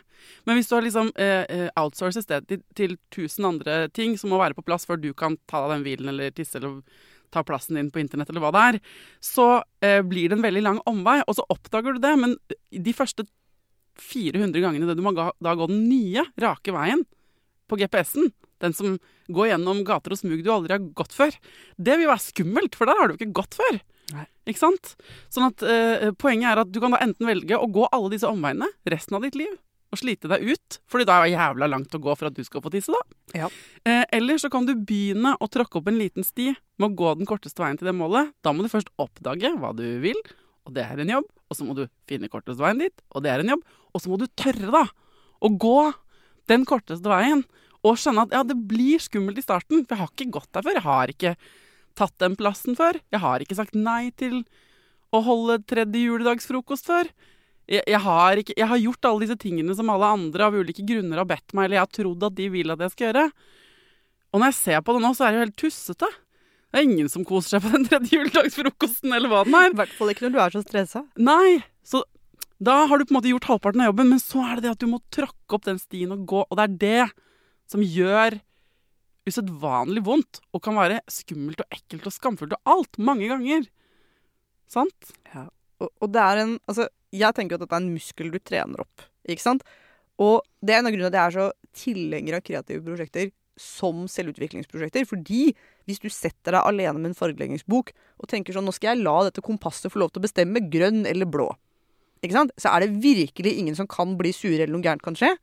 Men 0.48 0.58
hvis 0.58 0.70
du 0.70 0.74
har 0.74 0.86
liksom 0.86 1.12
eh, 1.14 1.44
eh, 1.46 1.68
outsourcet 1.78 2.26
stedet 2.26 2.48
til, 2.50 2.64
til 2.74 2.96
tusen 3.14 3.46
andre 3.52 3.84
ting 3.94 4.18
som 4.18 4.34
må 4.34 4.40
være 4.42 4.58
på 4.58 4.66
plass 4.66 4.88
før 4.88 4.98
du 4.98 5.12
kan 5.14 5.38
ta 5.50 5.62
deg 5.62 5.76
den 5.76 5.86
hvilen 5.86 6.10
eller 6.10 6.34
tisse 6.34 6.58
eller 6.58 6.80
ta 7.34 7.42
plassen 7.46 7.78
din 7.78 7.90
på 7.94 8.02
internett 8.02 8.30
eller 8.30 8.42
hva 8.44 8.52
det 8.54 8.66
er, 8.72 8.80
så 9.22 9.48
eh, 9.82 10.00
blir 10.06 10.30
det 10.30 10.38
en 10.38 10.44
veldig 10.44 10.62
lang 10.62 10.82
omvei, 10.90 11.20
og 11.26 11.38
så 11.38 11.46
oppdager 11.50 11.96
du 11.96 12.02
det. 12.02 12.14
Men 12.18 12.36
de 12.70 12.94
første 12.94 13.26
400 14.02 14.58
gangene 14.62 14.90
det 14.90 14.98
du 14.98 15.04
må 15.06 15.14
da 15.14 15.54
gå 15.54 15.70
den 15.70 15.86
nye, 15.86 16.26
rake 16.42 16.74
veien 16.74 17.06
på 17.70 17.78
GPS-en, 17.78 18.32
den 18.62 18.76
som 18.76 18.96
går 19.32 19.50
gjennom 19.52 19.82
gater 19.86 20.14
og 20.14 20.20
smug 20.20 20.44
du 20.44 20.52
aldri 20.52 20.76
har 20.76 20.86
gått 20.96 21.16
før, 21.16 21.34
det 21.76 21.98
vil 21.98 22.10
være 22.10 22.26
skummelt, 22.26 22.78
for 22.78 22.90
der 22.90 23.00
har 23.00 23.10
du 23.10 23.16
ikke 23.16 23.34
gått 23.40 23.58
før. 23.58 23.80
Nei. 24.14 24.26
Ikke 24.50 24.60
sant? 24.60 24.94
Sånn 25.32 25.48
at 25.48 25.62
eh, 25.64 26.10
Poenget 26.20 26.50
er 26.50 26.60
at 26.60 26.72
du 26.72 26.76
kan 26.82 26.92
da 26.92 27.00
enten 27.00 27.28
velge 27.28 27.56
å 27.56 27.70
gå 27.72 27.86
alle 27.88 28.12
disse 28.12 28.28
omveiene 28.28 28.68
resten 28.92 29.16
av 29.16 29.24
ditt 29.24 29.38
liv 29.38 29.54
og 29.94 30.00
slite 30.00 30.30
deg 30.30 30.42
ut, 30.42 30.78
fordi 30.90 31.06
da 31.06 31.16
er 31.16 31.28
det 31.28 31.36
jævla 31.36 31.68
langt 31.70 31.94
å 31.94 32.00
gå 32.02 32.14
for 32.18 32.28
at 32.28 32.36
du 32.36 32.42
skal 32.46 32.62
få 32.64 32.72
tisse, 32.74 32.90
da. 32.90 33.18
Ja. 33.44 33.50
Eh, 33.86 34.02
eller 34.16 34.40
så 34.42 34.50
kan 34.50 34.66
du 34.66 34.74
begynne 34.74 35.36
å 35.38 35.48
tråkke 35.50 35.78
opp 35.78 35.90
en 35.90 36.00
liten 36.00 36.26
sti 36.26 36.50
med 36.50 36.88
å 36.88 36.96
gå 36.98 37.12
den 37.20 37.28
korteste 37.30 37.62
veien 37.62 37.78
til 37.78 37.88
det 37.88 37.94
målet. 37.96 38.32
Da 38.42 38.50
må 38.50 38.64
du 38.64 38.72
først 38.72 38.90
oppdage 38.98 39.52
hva 39.60 39.70
du 39.76 39.84
vil, 40.02 40.18
og 40.66 40.74
det 40.74 40.86
er 40.86 41.02
en 41.02 41.14
jobb. 41.16 41.28
Og 41.46 41.58
så 41.58 41.66
må 41.66 41.76
du 41.78 41.84
finne 42.10 42.30
korteste 42.32 42.64
veien 42.64 42.82
dit, 42.82 43.04
og 43.14 43.22
det 43.24 43.30
er 43.30 43.44
en 43.44 43.54
jobb. 43.54 43.62
Og 43.94 44.02
så 44.02 44.10
må 44.10 44.18
du 44.18 44.26
tørre, 44.34 44.72
da, 44.74 44.84
å 45.44 45.52
gå 45.62 45.78
den 46.50 46.66
korteste 46.68 47.10
veien. 47.10 47.44
Og 47.84 47.98
skjønne 48.00 48.24
at 48.24 48.34
ja, 48.34 48.42
det 48.46 48.56
blir 48.68 49.02
skummelt 49.02 49.38
i 49.40 49.44
starten, 49.44 49.84
for 49.84 49.94
jeg 49.94 50.02
har 50.02 50.12
ikke 50.12 50.34
gått 50.38 50.50
der 50.56 50.64
før. 50.64 50.78
Jeg 50.78 50.86
har 50.86 51.12
ikke 51.12 51.34
tatt 51.98 52.16
den 52.22 52.36
plassen 52.38 52.78
før. 52.78 52.98
Jeg 53.12 53.22
har 53.22 53.44
ikke 53.44 53.58
sagt 53.58 53.76
nei 53.76 54.08
til 54.18 54.42
å 55.14 55.20
holde 55.24 55.60
tredje 55.68 56.00
juledagsfrokost 56.08 56.88
før. 56.88 57.10
Jeg, 57.70 57.84
jeg, 57.88 58.00
har 58.04 58.40
ikke, 58.40 58.56
jeg 58.58 58.68
har 58.68 58.80
gjort 58.80 59.08
alle 59.08 59.24
disse 59.24 59.38
tingene 59.40 59.76
som 59.76 59.92
alle 59.92 60.10
andre 60.16 60.48
av 60.48 60.56
ulike 60.56 60.84
grunner 60.84 61.22
har 61.22 61.28
bedt 61.28 61.54
meg, 61.54 61.68
eller 61.68 61.78
jeg 61.78 61.86
har 61.86 61.94
trodd 62.00 62.26
at 62.28 62.36
de 62.40 62.48
vil 62.52 62.74
at 62.74 62.82
jeg 62.84 62.94
skal 62.94 63.08
gjøre. 63.08 63.28
Og 64.34 64.40
når 64.40 64.50
jeg 64.50 64.58
ser 64.58 64.82
på 64.84 64.96
det 64.96 65.04
nå, 65.04 65.12
så 65.14 65.24
er 65.24 65.30
det 65.30 65.38
jo 65.38 65.44
helt 65.46 65.60
tussete. 65.62 66.10
Det 66.74 66.80
er 66.80 66.88
ingen 66.88 67.12
som 67.12 67.22
koser 67.26 67.54
seg 67.54 67.62
på 67.62 67.70
den 67.76 67.86
tredje 67.86 68.18
juledagsfrokosten, 68.18 69.12
eller 69.14 69.30
hva 69.30 69.44
den 69.46 69.54
er. 69.60 69.70
I 69.70 69.78
hvert 69.78 69.94
fall 69.94 70.10
ikke 70.10 70.26
når 70.26 70.34
du 70.34 70.40
er 70.42 70.56
så 70.56 70.64
stressa. 70.64 71.04
Nei, 71.22 71.60
så 71.86 72.02
da 72.64 72.80
har 72.88 72.98
du 72.98 73.04
på 73.06 73.14
en 73.14 73.18
måte 73.20 73.30
gjort 73.30 73.46
halvparten 73.52 73.84
av 73.84 73.92
jobben, 73.92 74.10
men 74.10 74.22
så 74.22 74.42
er 74.42 74.56
det 74.56 74.66
det 74.66 74.72
at 74.74 74.82
du 74.82 74.88
må 74.90 74.98
tråkke 75.14 75.56
opp 75.56 75.68
den 75.68 75.78
stien 75.78 76.12
og 76.14 76.26
gå, 76.30 76.42
og 76.42 76.58
det 76.58 76.66
er 76.66 76.74
det 76.82 77.04
som 77.70 77.84
gjør 77.84 78.38
usedvanlig 79.24 80.02
vondt, 80.04 80.42
og 80.52 80.62
kan 80.64 80.76
være 80.76 81.00
skummelt 81.10 81.62
og 81.64 81.72
ekkelt 81.72 82.10
og 82.10 82.14
skamfullt 82.14 82.56
og 82.58 82.74
alt, 82.74 82.98
mange 83.00 83.30
ganger. 83.30 83.64
Sant? 84.70 85.14
Og, 85.80 85.88
og 85.88 86.12
det 86.12 86.20
er 86.20 86.42
en 86.42 86.58
Altså, 86.68 86.88
jeg 87.14 87.36
tenker 87.36 87.56
at 87.56 87.64
dette 87.64 87.76
er 87.76 87.84
en 87.84 87.94
muskel 87.94 88.32
du 88.32 88.40
trener 88.42 88.84
opp, 88.84 89.06
ikke 89.28 89.44
sant? 89.44 89.64
Og 90.20 90.44
det 90.62 90.74
er 90.74 90.82
en 90.82 90.88
av 90.88 90.94
grunnene 90.94 91.10
til 91.10 91.16
at 91.16 91.20
jeg 91.20 91.30
er 91.30 91.38
så 91.38 91.84
tilhenger 91.84 92.36
av 92.36 92.44
kreative 92.46 92.84
prosjekter 92.84 93.32
som 93.60 94.04
selvutviklingsprosjekter. 94.10 95.06
Fordi 95.08 95.42
hvis 95.88 96.02
du 96.02 96.08
setter 96.12 96.56
deg 96.56 96.66
alene 96.66 97.00
med 97.00 97.12
en 97.12 97.18
fargeleggingsbok 97.18 97.92
og 97.94 98.30
tenker 98.30 98.54
sånn 98.54 98.66
Nå 98.66 98.74
skal 98.74 98.94
jeg 98.94 99.04
la 99.06 99.16
dette 99.26 99.44
kompasset 99.44 99.92
få 99.92 100.02
lov 100.02 100.12
til 100.12 100.22
å 100.22 100.26
bestemme 100.26 100.62
grønn 100.70 101.04
eller 101.10 101.28
blå. 101.30 101.48
Ikke 102.24 102.38
sant? 102.38 102.54
Så 102.60 102.70
er 102.72 102.84
det 102.84 103.02
virkelig 103.04 103.56
ingen 103.58 103.76
som 103.78 103.90
kan 103.90 104.14
bli 104.18 104.32
sure 104.34 104.62
eller 104.62 104.74
noe 104.74 104.86
gærent 104.86 105.04
kan 105.04 105.18
skje. 105.18 105.34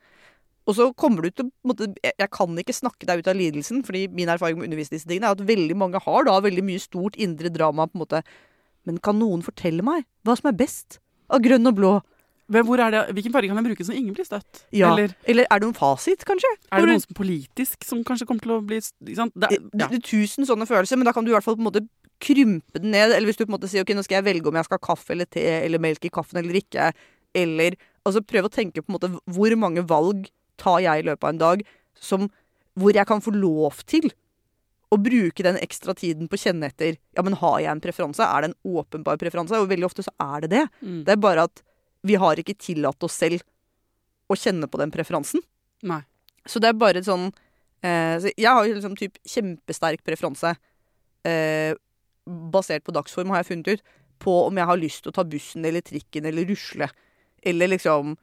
Og 0.72 0.78
så 0.78 0.88
kommer 0.96 1.28
du 1.28 1.34
til 1.34 1.50
å, 1.50 1.52
måte, 1.68 1.90
jeg, 2.00 2.30
kan 2.32 2.62
ikke 2.62 2.76
snakke 2.76 3.10
deg 3.10 3.22
ut 3.22 3.30
av 3.32 3.36
lidelsen, 3.36 3.82
fordi 3.84 4.06
min 4.16 4.32
erfaring 4.32 4.60
med 4.60 4.66
å 4.66 4.70
undervise 4.70 4.94
disse 4.94 5.10
tingene 5.10 5.28
er 5.28 5.36
at 5.36 5.44
veldig 5.50 5.76
mange 5.76 6.00
har 6.06 6.28
da 6.30 6.38
veldig 6.44 6.64
mye 6.64 6.82
stort 6.82 7.20
indre 7.20 7.52
drama. 7.52 7.90
på 7.90 8.00
en 8.00 8.06
måte. 8.06 8.24
Men 8.88 9.02
kan 9.04 9.20
noen 9.20 9.44
fortelle 9.46 9.84
meg 9.86 10.08
hva 10.26 10.38
som 10.40 10.50
er 10.50 10.58
best 10.58 11.02
av 11.32 11.44
grønn 11.44 11.68
og 11.70 11.78
blå? 11.78 11.94
Men 12.52 12.66
hvor 12.68 12.82
er 12.84 12.92
det, 12.92 13.02
hvilken 13.16 13.32
farge 13.32 13.48
kan 13.48 13.60
jeg 13.62 13.68
bruke 13.70 13.86
så 13.88 13.96
ingen 13.96 14.16
blir 14.16 14.28
støtt? 14.28 14.66
Ja. 14.76 14.92
Eller 14.92 15.14
Eller 15.30 15.48
er 15.48 15.62
det 15.62 15.68
noen 15.68 15.78
fasit, 15.78 16.26
kanskje? 16.28 16.50
er 16.68 16.84
det 16.84 16.90
noen 16.90 17.04
som 17.04 17.16
politisk 17.16 17.86
som 17.88 18.02
kanskje 18.08 18.28
kommer 18.28 18.44
til 18.44 18.56
å 18.58 18.60
bli 18.66 18.82
sant? 18.82 19.36
Det, 19.36 19.52
ja. 19.56 19.88
det 19.88 20.00
er 20.00 20.04
tusen 20.04 20.48
sånne 20.48 20.68
følelser, 20.68 21.00
men 21.00 21.08
da 21.08 21.14
kan 21.16 21.24
du 21.24 21.32
i 21.32 21.36
hvert 21.36 21.48
fall 21.48 21.56
på 21.56 21.64
en 21.64 21.70
måte 21.70 21.86
krympe 22.22 22.82
den 22.82 22.92
ned. 22.92 23.16
Eller 23.16 23.30
hvis 23.30 23.40
du 23.40 23.46
på 23.46 23.52
en 23.52 23.56
måte 23.56 23.72
sier 23.72 23.86
ok, 23.86 23.96
nå 23.96 24.04
skal 24.04 24.20
jeg 24.20 24.28
velge 24.28 24.52
om 24.52 24.60
jeg 24.60 24.68
skal 24.68 24.82
ha 24.82 24.88
kaffe 24.92 25.16
eller 25.16 25.30
te 25.32 25.46
eller 25.62 25.84
melk 25.84 26.06
i 26.06 26.14
kaffen 26.14 26.42
eller 26.42 26.60
ikke. 26.60 26.92
Eller 27.38 27.80
altså 28.04 28.24
prøve 28.26 28.52
å 28.52 28.54
tenke 28.54 28.84
på 28.84 28.92
en 28.92 28.98
måte 28.98 29.12
hvor 29.32 29.56
mange 29.60 29.86
valg 29.88 30.28
tar 30.60 30.82
jeg 30.84 31.02
i 31.02 31.08
løpet 31.08 31.28
av 31.28 31.34
en 31.34 31.42
dag 31.42 31.64
som, 31.96 32.28
hvor 32.80 32.96
jeg 32.96 33.08
kan 33.08 33.24
få 33.24 33.34
lov 33.36 33.84
til 33.90 34.10
å 34.92 34.98
bruke 35.00 35.44
den 35.46 35.60
ekstra 35.62 35.96
tiden 35.96 36.28
på 36.28 36.36
å 36.36 36.42
kjenne 36.42 36.68
etter. 36.68 36.98
Ja, 37.16 37.24
men 37.24 37.38
har 37.40 37.60
jeg 37.64 37.72
en 37.72 37.84
preferanse? 37.84 38.26
Er 38.26 38.44
det 38.44 38.52
en 38.52 38.80
åpenbar 38.80 39.20
preferanse? 39.22 39.60
Og 39.62 39.70
veldig 39.72 39.88
ofte 39.88 40.04
så 40.04 40.12
er 40.20 40.44
det 40.44 40.52
det. 40.52 40.66
Mm. 40.82 41.04
Det 41.08 41.14
er 41.14 41.22
bare 41.24 41.46
at 41.48 41.64
vi 42.08 42.18
har 42.20 42.40
ikke 42.42 42.58
tillatt 42.60 43.06
oss 43.08 43.16
selv 43.22 43.46
å 44.32 44.36
kjenne 44.36 44.68
på 44.72 44.82
den 44.82 44.92
preferansen. 44.92 45.44
Nei. 45.88 46.02
Så 46.50 46.60
det 46.60 46.72
er 46.72 46.82
bare 46.82 47.04
sånn 47.06 47.28
eh, 47.86 48.18
så 48.18 48.32
Jeg 48.34 48.50
har 48.50 48.66
jo 48.66 48.74
liksom 48.74 48.98
typ 48.98 49.20
kjempesterk 49.30 50.02
preferanse 50.06 50.56
eh, 51.28 51.78
basert 52.26 52.86
på 52.86 52.96
dagsform, 52.96 53.32
har 53.32 53.44
jeg 53.44 53.52
funnet 53.52 53.72
ut, 53.76 53.96
på 54.22 54.34
om 54.48 54.58
jeg 54.58 54.70
har 54.70 54.80
lyst 54.80 55.04
til 55.06 55.14
å 55.14 55.16
ta 55.16 55.26
bussen 55.26 55.66
eller 55.66 55.86
trikken 55.86 56.28
eller 56.30 56.46
rusle. 56.50 56.90
Eller 57.42 57.72
liksom 57.72 58.18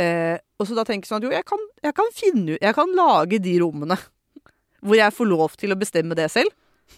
eh, 0.00 0.38
Og 0.60 0.68
så 0.68 0.76
da 0.78 0.84
tenker 0.88 1.06
jeg 1.06 1.12
sånn 1.12 1.22
at 1.22 1.26
jo, 1.28 1.34
jeg 1.34 1.46
kan, 1.48 1.62
jeg 1.84 1.96
kan 1.98 2.10
finne 2.16 2.54
ut 2.54 2.64
Jeg 2.64 2.76
kan 2.76 2.94
lage 2.96 3.40
de 3.42 3.56
rommene 3.62 3.98
hvor 4.84 4.98
jeg 4.98 5.14
får 5.14 5.30
lov 5.30 5.58
til 5.60 5.74
å 5.74 5.78
bestemme 5.78 6.16
det 6.18 6.30
selv. 6.32 6.50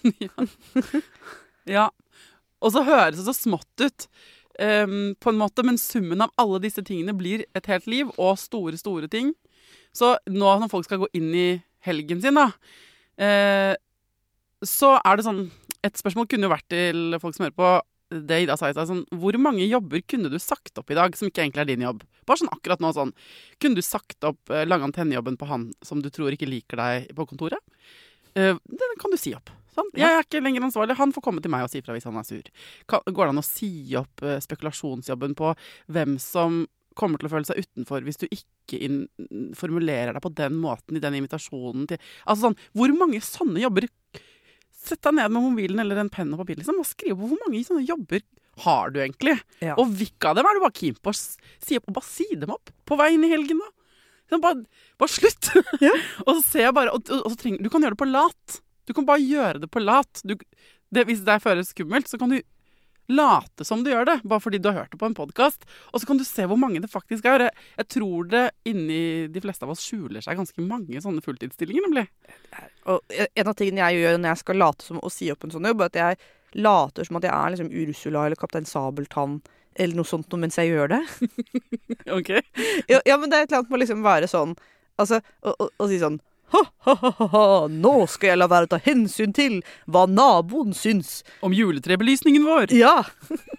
Ja. 1.65 1.89
Og 2.65 2.73
så 2.75 2.83
høres 2.85 3.17
det 3.17 3.27
så 3.27 3.35
smått 3.37 3.81
ut, 3.81 4.07
um, 4.61 5.15
på 5.21 5.33
en 5.33 5.41
måte, 5.41 5.65
men 5.67 5.81
summen 5.81 6.25
av 6.25 6.33
alle 6.41 6.61
disse 6.65 6.85
tingene 6.85 7.17
blir 7.17 7.45
et 7.57 7.69
helt 7.71 7.89
liv, 7.91 8.11
og 8.21 8.37
store, 8.41 8.77
store 8.81 9.09
ting. 9.13 9.33
Så 9.97 10.15
nå 10.29 10.55
når 10.61 10.73
folk 10.73 10.89
skal 10.89 11.03
gå 11.05 11.09
inn 11.17 11.31
i 11.33 11.49
helgen 11.85 12.23
sin, 12.25 12.37
da, 12.37 12.51
uh, 13.21 13.75
så 14.65 14.95
er 15.01 15.17
det 15.19 15.27
sånn 15.27 15.45
Et 15.85 15.99
spørsmål 16.01 16.25
kunne 16.25 16.47
jo 16.47 16.53
vært 16.55 16.65
til 16.73 17.17
folk 17.21 17.35
som 17.37 17.45
hører 17.45 17.57
på 17.59 17.71
det 18.15 18.41
Ida 18.45 18.57
sa 18.57 18.71
i 18.71 18.75
stad. 18.77 18.89
Sånn, 18.91 19.03
hvor 19.21 19.37
mange 19.41 19.67
jobber 19.67 20.03
kunne 20.07 20.31
du 20.33 20.39
sagt 20.43 20.79
opp 20.81 20.93
i 20.93 20.99
dag 20.99 21.17
som 21.19 21.29
ikke 21.29 21.45
egentlig 21.45 21.65
er 21.65 21.71
din 21.73 21.87
jobb? 21.87 22.05
Bare 22.29 22.43
sånn 22.43 22.53
akkurat 22.55 22.83
nå 22.83 22.93
sånn. 22.97 23.13
Kunne 23.63 23.81
du 23.81 23.85
sagt 23.85 24.27
opp 24.27 24.53
uh, 24.53 24.63
lange 24.69 24.89
antennejobben 24.89 25.39
på 25.41 25.49
han 25.51 25.69
som 25.85 26.03
du 26.05 26.11
tror 26.15 26.35
ikke 26.35 26.49
liker 26.51 26.81
deg 26.81 27.11
på 27.17 27.29
kontoret? 27.31 27.61
Uh, 28.39 28.55
den 28.65 28.97
kan 29.01 29.15
du 29.15 29.19
si 29.21 29.35
opp. 29.37 29.53
Sånn. 29.75 29.91
Jeg 29.99 30.07
er 30.07 30.23
ikke 30.23 30.43
lenger 30.45 30.69
ansvarlig. 30.69 30.99
Han 31.01 31.13
får 31.15 31.25
komme 31.27 31.43
til 31.43 31.51
meg 31.51 31.67
og 31.67 31.73
si 31.73 31.83
fra 31.83 31.97
hvis 31.97 32.07
han 32.07 32.21
er 32.21 32.29
sur. 32.29 32.53
Kan, 32.91 33.03
går 33.11 33.27
det 33.27 33.35
an 33.35 33.43
å 33.43 33.47
si 33.47 33.73
opp 33.99 34.23
uh, 34.23 34.39
spekulasjonsjobben 34.43 35.35
på 35.39 35.53
hvem 35.95 36.17
som 36.23 36.65
kommer 36.95 37.19
til 37.19 37.27
å 37.27 37.33
føle 37.33 37.49
seg 37.49 37.59
utenfor 37.59 38.05
hvis 38.07 38.21
du 38.23 38.29
ikke 38.29 38.79
formulerer 39.59 40.15
deg 40.15 40.23
på 40.23 40.31
den 40.39 40.61
måten 40.63 40.95
i 40.95 41.03
den 41.03 41.17
invitasjonen 41.19 41.89
til 41.91 41.99
Altså 42.23 42.47
sånn, 42.47 42.59
hvor 42.79 42.95
mange 42.95 43.19
sånne 43.25 43.65
jobber 43.65 43.89
Sett 44.85 45.01
deg 45.07 45.17
ned 45.17 45.33
med 45.33 45.47
mobilen 45.47 45.81
eller 45.81 46.03
en 46.03 46.11
penn 46.13 46.33
og 46.35 46.43
papir 46.43 46.59
liksom, 46.61 46.81
og 46.83 46.89
skriv 46.89 47.17
på 47.17 47.29
hvor 47.31 47.41
mange 47.47 47.63
sånne 47.65 47.87
jobber 47.89 48.21
har 48.65 48.93
du 48.95 49.01
egentlig. 49.03 49.39
Ja. 49.65 49.75
Og 49.81 49.89
hvilke 49.99 50.31
av 50.31 50.37
dem 50.39 50.47
er 50.47 50.59
du 50.59 50.63
bare 50.63 50.77
keen 50.77 50.99
på 51.01 51.11
å 51.11 51.17
si 51.17 51.79
opp, 51.79 51.89
og 51.91 51.97
bare 51.97 52.07
si 52.07 52.27
dem 52.39 52.53
opp 52.55 52.71
på 52.87 52.99
vei 53.01 53.15
inn 53.17 53.25
i 53.27 53.33
helgen, 53.33 53.63
da? 53.65 53.71
Sånn, 54.31 54.43
bare, 54.45 54.63
bare 55.01 55.13
slutt! 55.13 55.51
Ja. 55.85 55.93
og 56.25 56.37
så 56.39 56.43
ser 56.47 56.67
jeg 56.69 56.77
bare 56.77 56.95
og, 56.95 57.09
og, 57.11 57.25
og 57.27 57.33
så 57.35 57.41
trenger, 57.41 57.65
Du 57.65 57.71
kan 57.73 57.83
gjøre 57.85 57.97
det 57.97 58.03
på 58.05 58.11
lat. 58.13 58.61
Du 58.85 58.93
kan 58.97 59.09
bare 59.09 59.25
gjøre 59.25 59.65
det 59.65 59.71
på 59.73 59.83
lat. 59.83 60.23
Du, 60.25 60.37
det, 60.95 61.07
hvis 61.09 61.25
det 61.27 61.41
føles 61.43 61.73
skummelt, 61.75 62.09
så 62.11 62.21
kan 62.21 62.33
du 62.33 62.39
late 63.13 63.65
som 63.67 63.83
du 63.85 63.91
gjør 63.91 64.07
det, 64.09 64.17
bare 64.25 64.43
fordi 64.43 64.61
du 64.63 64.71
har 64.71 64.83
hørt 64.83 64.95
det 64.95 65.01
på 65.01 65.09
en 65.09 65.17
podkast. 65.17 65.67
Og 65.93 66.01
så 66.01 66.09
kan 66.09 66.21
du 66.21 66.25
se 66.27 66.47
hvor 66.49 66.61
mange 66.61 66.81
det 66.83 66.91
faktisk 66.93 67.27
er. 67.29 67.49
Jeg, 67.77 67.89
tror 67.93 68.29
det 68.31 68.45
inni 68.69 69.27
de 69.33 69.43
fleste 69.45 69.67
av 69.67 69.75
oss 69.75 69.85
skjuler 69.85 70.25
seg 70.25 70.39
ganske 70.41 70.65
mange 70.65 71.03
sånne 71.05 71.25
fulltidsstillinger, 71.25 71.89
nemlig. 71.89 72.07
Og 72.91 73.19
en 73.27 73.51
av 73.51 73.59
tingene 73.59 73.85
jeg 73.85 74.05
gjør 74.05 74.21
når 74.21 74.33
jeg 74.33 74.43
skal 74.45 74.63
late 74.63 74.87
som 74.87 75.03
å 75.03 75.13
si 75.13 75.31
opp 75.33 75.45
en 75.45 75.55
sånn 75.55 75.69
jobb, 75.69 75.85
er 75.85 75.93
at 75.93 76.01
jeg 76.01 76.23
later 76.65 77.07
som 77.07 77.19
at 77.19 77.27
jeg 77.27 77.35
er 77.35 77.55
liksom 77.55 77.73
Ursula 77.85 78.27
eller 78.27 78.39
Kaptein 78.39 78.69
Sabeltann 78.69 79.41
eller 79.75 79.99
noe 79.99 80.07
sånt 80.07 80.35
mens 80.39 80.59
jeg 80.61 80.75
gjør 80.75 80.97
det. 80.97 81.03
Ok? 82.15 82.31
Ja, 82.91 83.01
ja 83.07 83.17
men 83.17 83.31
det 83.31 83.39
er 83.39 83.47
et 83.47 83.51
eller 83.51 83.63
annet 83.63 83.71
med 83.73 83.79
å 83.79 83.83
liksom 83.83 84.05
være 84.05 84.29
sånn 84.31 84.55
Altså, 85.01 85.19
å, 85.43 85.51
å, 85.59 85.67
å 85.83 85.87
si 85.91 85.97
sånn 85.99 86.21
Ha-ha-ha, 86.53 87.67
nå 87.73 87.95
skal 88.11 88.35
jeg 88.35 88.39
la 88.39 88.49
være 88.51 88.69
å 88.69 88.73
ta 88.75 88.79
hensyn 88.85 89.33
til 89.35 89.57
hva 89.91 90.05
naboen 90.11 90.75
syns. 90.77 91.23
Om 91.45 91.55
juletrebelysningen 91.57 92.45
vår. 92.47 92.75
Ja, 92.77 93.01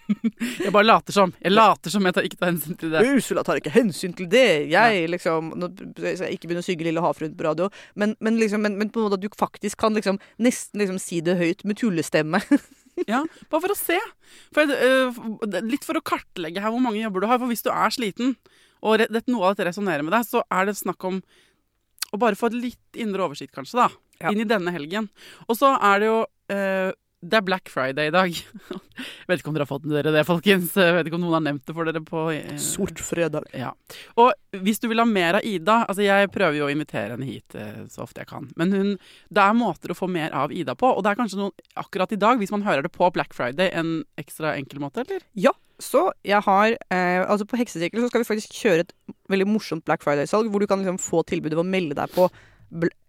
Jeg 0.61 0.71
bare 0.73 0.85
later 0.85 1.15
som. 1.15 1.33
Jeg 1.41 1.53
later 1.53 1.93
som 1.93 2.05
jeg 2.05 2.15
tar, 2.15 2.25
ikke 2.27 2.37
tar 2.37 2.51
hensyn 2.51 2.77
til 2.79 2.91
det. 2.93 3.01
Ursula 3.15 3.43
tar 3.45 3.59
ikke 3.59 3.73
hensyn 3.73 4.13
til 4.17 4.29
det. 4.29 4.47
Jeg 4.71 5.09
liksom 5.09 5.53
Nå 5.57 5.71
skal 5.95 6.27
jeg 6.27 6.37
ikke 6.37 6.49
begynne 6.49 6.63
å 6.63 6.67
synge 6.67 6.85
Lille 6.85 7.03
havfruen 7.03 7.35
på 7.37 7.45
radio, 7.47 7.69
men, 7.97 8.13
men, 8.23 8.37
liksom, 8.41 8.61
men, 8.65 8.77
men 8.79 8.91
på 8.93 9.01
en 9.01 9.07
måte 9.07 9.17
at 9.19 9.25
du 9.25 9.29
faktisk 9.39 9.79
kan 9.81 9.97
liksom 9.97 10.19
nesten 10.41 10.83
liksom 10.83 10.99
si 11.01 11.21
det 11.25 11.37
høyt 11.41 11.65
med 11.67 11.81
tullestemme. 11.81 12.43
Ja, 13.09 13.25
Bare 13.51 13.59
for 13.59 13.73
å 13.73 13.75
se. 13.75 13.97
For, 14.55 14.69
uh, 14.71 15.57
litt 15.67 15.83
for 15.83 15.99
å 15.99 16.03
kartlegge 16.05 16.61
her 16.63 16.71
hvor 16.71 16.79
mange 16.79 17.01
jobber 17.01 17.25
du 17.25 17.27
har. 17.27 17.41
For 17.41 17.51
hvis 17.51 17.65
du 17.65 17.67
er 17.67 17.91
sliten, 17.91 18.37
og 18.79 19.03
noe 19.27 19.49
av 19.49 19.51
dette 19.51 19.65
resonnerer 19.67 20.05
med 20.05 20.15
deg, 20.15 20.23
så 20.23 20.45
er 20.47 20.69
det 20.69 20.77
snakk 20.79 21.03
om 21.03 21.17
å 22.15 22.21
bare 22.21 22.39
få 22.39 22.49
et 22.51 22.59
litt 22.69 22.99
indre 23.01 23.27
oversikt, 23.27 23.53
kanskje, 23.55 23.83
da. 23.83 23.89
Ja. 24.21 24.31
Inn 24.31 24.43
i 24.43 24.47
denne 24.47 24.71
helgen. 24.71 25.09
Og 25.49 25.57
så 25.59 25.73
er 25.75 26.01
det 26.01 26.07
jo 26.07 26.19
øh, 26.55 26.91
Det 27.25 27.39
er 27.39 27.45
Black 27.45 27.69
Friday 27.73 28.09
i 28.09 28.13
dag. 28.13 28.35
Vet 29.27 29.41
ikke 29.41 29.49
om 29.49 29.55
dere 29.55 29.65
har 29.65 29.69
fått 29.71 29.85
med 29.87 29.97
dere 29.97 30.13
det, 30.13 30.23
folkens. 30.27 30.75
Vet 30.77 31.09
ikke 31.09 31.17
om 31.17 31.25
noen 31.25 31.37
har 31.39 31.45
nevnt 31.47 31.65
det 31.65 31.75
for 31.75 31.89
dere 31.89 32.01
på 32.05 32.25
eh... 32.35 32.53
Sort 32.61 33.01
fredag. 33.01 33.47
Ja. 33.55 33.71
Og 34.21 34.61
hvis 34.61 34.81
du 34.83 34.87
vil 34.91 35.01
ha 35.01 35.07
mer 35.09 35.39
av 35.39 35.47
Ida 35.47 35.81
Altså, 35.87 36.05
jeg 36.05 36.29
prøver 36.33 36.59
jo 36.59 36.67
å 36.67 36.71
invitere 36.73 37.15
henne 37.15 37.27
hit 37.27 37.57
eh, 37.57 37.83
så 37.91 38.05
ofte 38.05 38.21
jeg 38.21 38.29
kan. 38.29 38.49
Men 38.59 38.75
hun, 38.75 38.93
det 39.33 39.43
er 39.43 39.57
måter 39.57 39.93
å 39.93 39.97
få 39.97 40.09
mer 40.11 40.35
av 40.37 40.53
Ida 40.53 40.77
på. 40.77 40.93
Og 40.93 41.03
det 41.03 41.13
er 41.13 41.19
kanskje 41.19 41.41
noen 41.41 41.69
akkurat 41.81 42.13
i 42.13 42.21
dag, 42.21 42.41
hvis 42.41 42.53
man 42.53 42.65
hører 42.67 42.85
det 42.85 42.93
på 42.93 43.09
Black 43.15 43.35
Friday, 43.37 43.71
en 43.73 44.03
ekstra 44.21 44.53
enkel 44.59 44.83
måte, 44.83 45.05
eller? 45.05 45.25
Ja, 45.39 45.55
så 45.81 46.07
jeg 46.23 46.39
har 46.45 46.71
eh, 46.71 47.21
Altså 47.25 47.43
på 47.49 47.57
Heksesirkel 47.59 47.99
så 47.99 48.07
skal 48.07 48.23
vi 48.23 48.27
faktisk 48.29 48.53
kjøre 48.55 48.85
et 48.85 48.93
veldig 49.31 49.47
morsomt 49.49 49.83
Black 49.87 50.05
Friday-salg, 50.05 50.47
hvor 50.51 50.63
du 50.63 50.69
kan 50.69 50.83
liksom 50.83 51.01
få 51.01 51.25
tilbudet 51.27 51.57
ved 51.57 51.65
å 51.65 51.73
melde 51.73 51.97
deg 51.97 52.13
på 52.15 52.29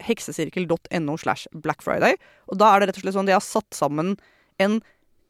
heksesirkel.no 0.02 1.16
slash 1.20 1.50
Black 1.52 1.84
Friday. 1.84 2.18
Og 2.50 2.60
da 2.60 2.72
er 2.72 2.82
det 2.82 2.90
rett 2.90 3.00
og 3.00 3.06
slett 3.06 3.18
sånn 3.18 3.32
jeg 3.32 3.38
har 3.38 3.46
satt 3.46 3.76
sammen 3.76 4.14
en 4.62 4.80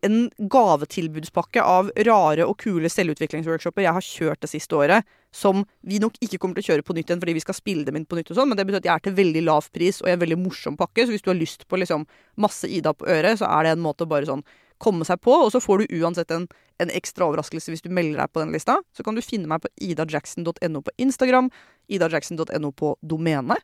en 0.05 0.27
gavetilbudspakke 0.53 1.63
av 1.63 1.89
rare 2.07 2.45
og 2.47 2.59
kule 2.61 2.91
selvutviklingsworkshoper 2.93 3.87
jeg 3.87 3.97
har 3.97 4.05
kjørt 4.05 4.43
det 4.45 4.51
siste 4.53 4.77
året, 4.77 5.07
som 5.35 5.65
vi 5.87 6.01
nok 6.03 6.19
ikke 6.23 6.39
kommer 6.41 6.59
til 6.59 6.67
å 6.67 6.69
kjøre 6.75 6.85
på 6.87 6.97
nytt 6.97 7.11
igjen 7.11 7.23
fordi 7.23 7.37
vi 7.37 7.43
skal 7.45 7.57
spille 7.57 7.87
dem 7.87 7.99
inn 7.99 8.07
på 8.09 8.19
nytt 8.19 8.31
og 8.33 8.39
sånn, 8.39 8.51
men 8.51 8.61
det 8.61 8.67
betyr 8.69 8.83
at 8.83 8.89
jeg 8.89 8.95
er 8.95 9.05
til 9.07 9.17
veldig 9.17 9.43
lav 9.47 9.71
pris 9.75 10.03
og 10.03 10.11
i 10.11 10.15
en 10.15 10.23
veldig 10.23 10.39
morsom 10.41 10.77
pakke, 10.79 11.07
så 11.07 11.15
hvis 11.15 11.25
du 11.25 11.33
har 11.33 11.41
lyst 11.41 11.67
på 11.69 11.81
liksom 11.81 12.07
masse 12.43 12.69
Ida 12.69 12.93
på 12.97 13.09
øret, 13.09 13.41
så 13.41 13.49
er 13.51 13.67
det 13.67 13.75
en 13.77 13.85
måte 13.85 14.07
å 14.07 14.11
bare 14.11 14.29
sånn 14.29 14.45
komme 14.83 15.07
seg 15.09 15.23
på, 15.25 15.33
og 15.33 15.51
så 15.55 15.61
får 15.63 15.83
du 15.83 15.97
uansett 16.03 16.33
en, 16.35 16.45
en 16.83 16.93
ekstra 16.93 17.31
overraskelse 17.31 17.73
hvis 17.73 17.85
du 17.85 17.89
melder 17.89 18.21
deg 18.21 18.33
på 18.33 18.43
den 18.43 18.53
lista. 18.53 18.77
Så 18.93 19.07
kan 19.07 19.17
du 19.17 19.25
finne 19.25 19.49
meg 19.49 19.63
på 19.65 19.71
idajackson.no 19.81 20.83
på 20.85 20.93
Instagram, 21.01 21.49
idajackson.no 21.89 22.73
på 22.77 22.93
domene. 23.01 23.57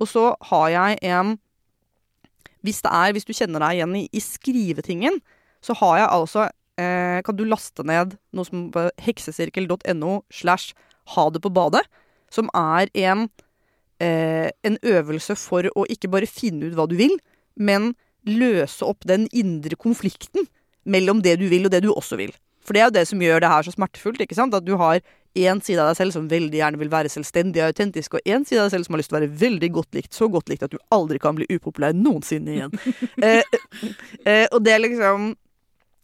Og 0.00 0.08
så 0.08 0.30
har 0.50 0.68
jeg 0.72 0.98
en 1.02 1.38
Hvis 2.60 2.82
det 2.84 2.90
er, 2.92 3.12
hvis 3.12 3.24
du 3.24 3.32
kjenner 3.32 3.62
deg 3.64 3.78
igjen 3.78 3.96
i, 3.96 4.08
i 4.12 4.20
skrivetingen, 4.20 5.20
så 5.64 5.72
har 5.80 5.98
jeg 5.98 6.08
altså 6.12 6.48
eh, 6.80 7.20
Kan 7.24 7.36
du 7.36 7.44
laste 7.44 7.84
ned 7.84 8.16
noe 8.32 8.44
som 8.44 8.68
på 8.72 8.88
heksesirkel.no 9.00 10.20
slash 10.30 10.74
ha 11.16 11.24
det 11.32 11.40
på 11.42 11.50
badet, 11.50 11.82
som 12.30 12.50
er 12.54 12.90
en 12.94 13.28
eh, 14.00 14.50
en 14.62 14.78
øvelse 14.82 15.36
for 15.36 15.66
å 15.74 15.86
ikke 15.90 16.10
bare 16.12 16.28
finne 16.28 16.68
ut 16.68 16.76
hva 16.78 16.86
du 16.86 16.96
vil, 16.98 17.16
men 17.56 17.94
løse 18.28 18.84
opp 18.84 19.06
den 19.08 19.26
indre 19.32 19.76
konflikten 19.80 20.46
mellom 20.84 21.22
det 21.24 21.38
du 21.40 21.48
vil 21.50 21.66
og 21.66 21.74
det 21.74 21.82
du 21.84 21.90
også 21.92 22.20
vil. 22.20 22.32
For 22.64 22.76
det 22.76 22.82
er 22.82 22.90
jo 22.90 22.96
det 22.98 23.06
som 23.08 23.22
gjør 23.24 23.42
det 23.42 23.50
her 23.50 23.66
så 23.66 23.74
smertefullt. 23.74 24.20
ikke 24.20 24.36
sant? 24.36 24.54
At 24.54 24.66
du 24.66 24.76
har 24.80 25.00
én 25.38 25.60
side 25.62 25.78
av 25.78 25.90
deg 25.90 25.98
selv 26.00 26.14
som 26.14 26.26
veldig 26.30 26.58
gjerne 26.58 26.80
vil 26.80 26.90
være 26.90 27.10
selvstendig 27.12 27.62
og 27.62 27.70
autentisk, 27.70 28.16
og 28.18 28.26
én 28.26 28.44
side 28.46 28.58
av 28.60 28.66
deg 28.68 28.74
selv 28.74 28.86
som 28.86 28.96
har 28.96 29.02
lyst 29.02 29.12
til 29.12 29.16
å 29.16 29.20
være 29.20 29.38
veldig 29.42 29.70
godt 29.76 29.98
likt, 29.98 30.12
så 30.16 30.28
godt 30.32 30.50
likt 30.50 30.64
at 30.66 30.74
du 30.74 30.78
aldri 30.94 31.20
kan 31.22 31.38
bli 31.38 31.46
upopulær 31.52 31.94
noensinne 31.94 32.56
igjen. 32.56 32.74
eh, 33.26 33.42
eh, 34.24 34.46
og 34.50 34.60
det 34.66 34.74
er 34.74 34.84
liksom 34.84 35.32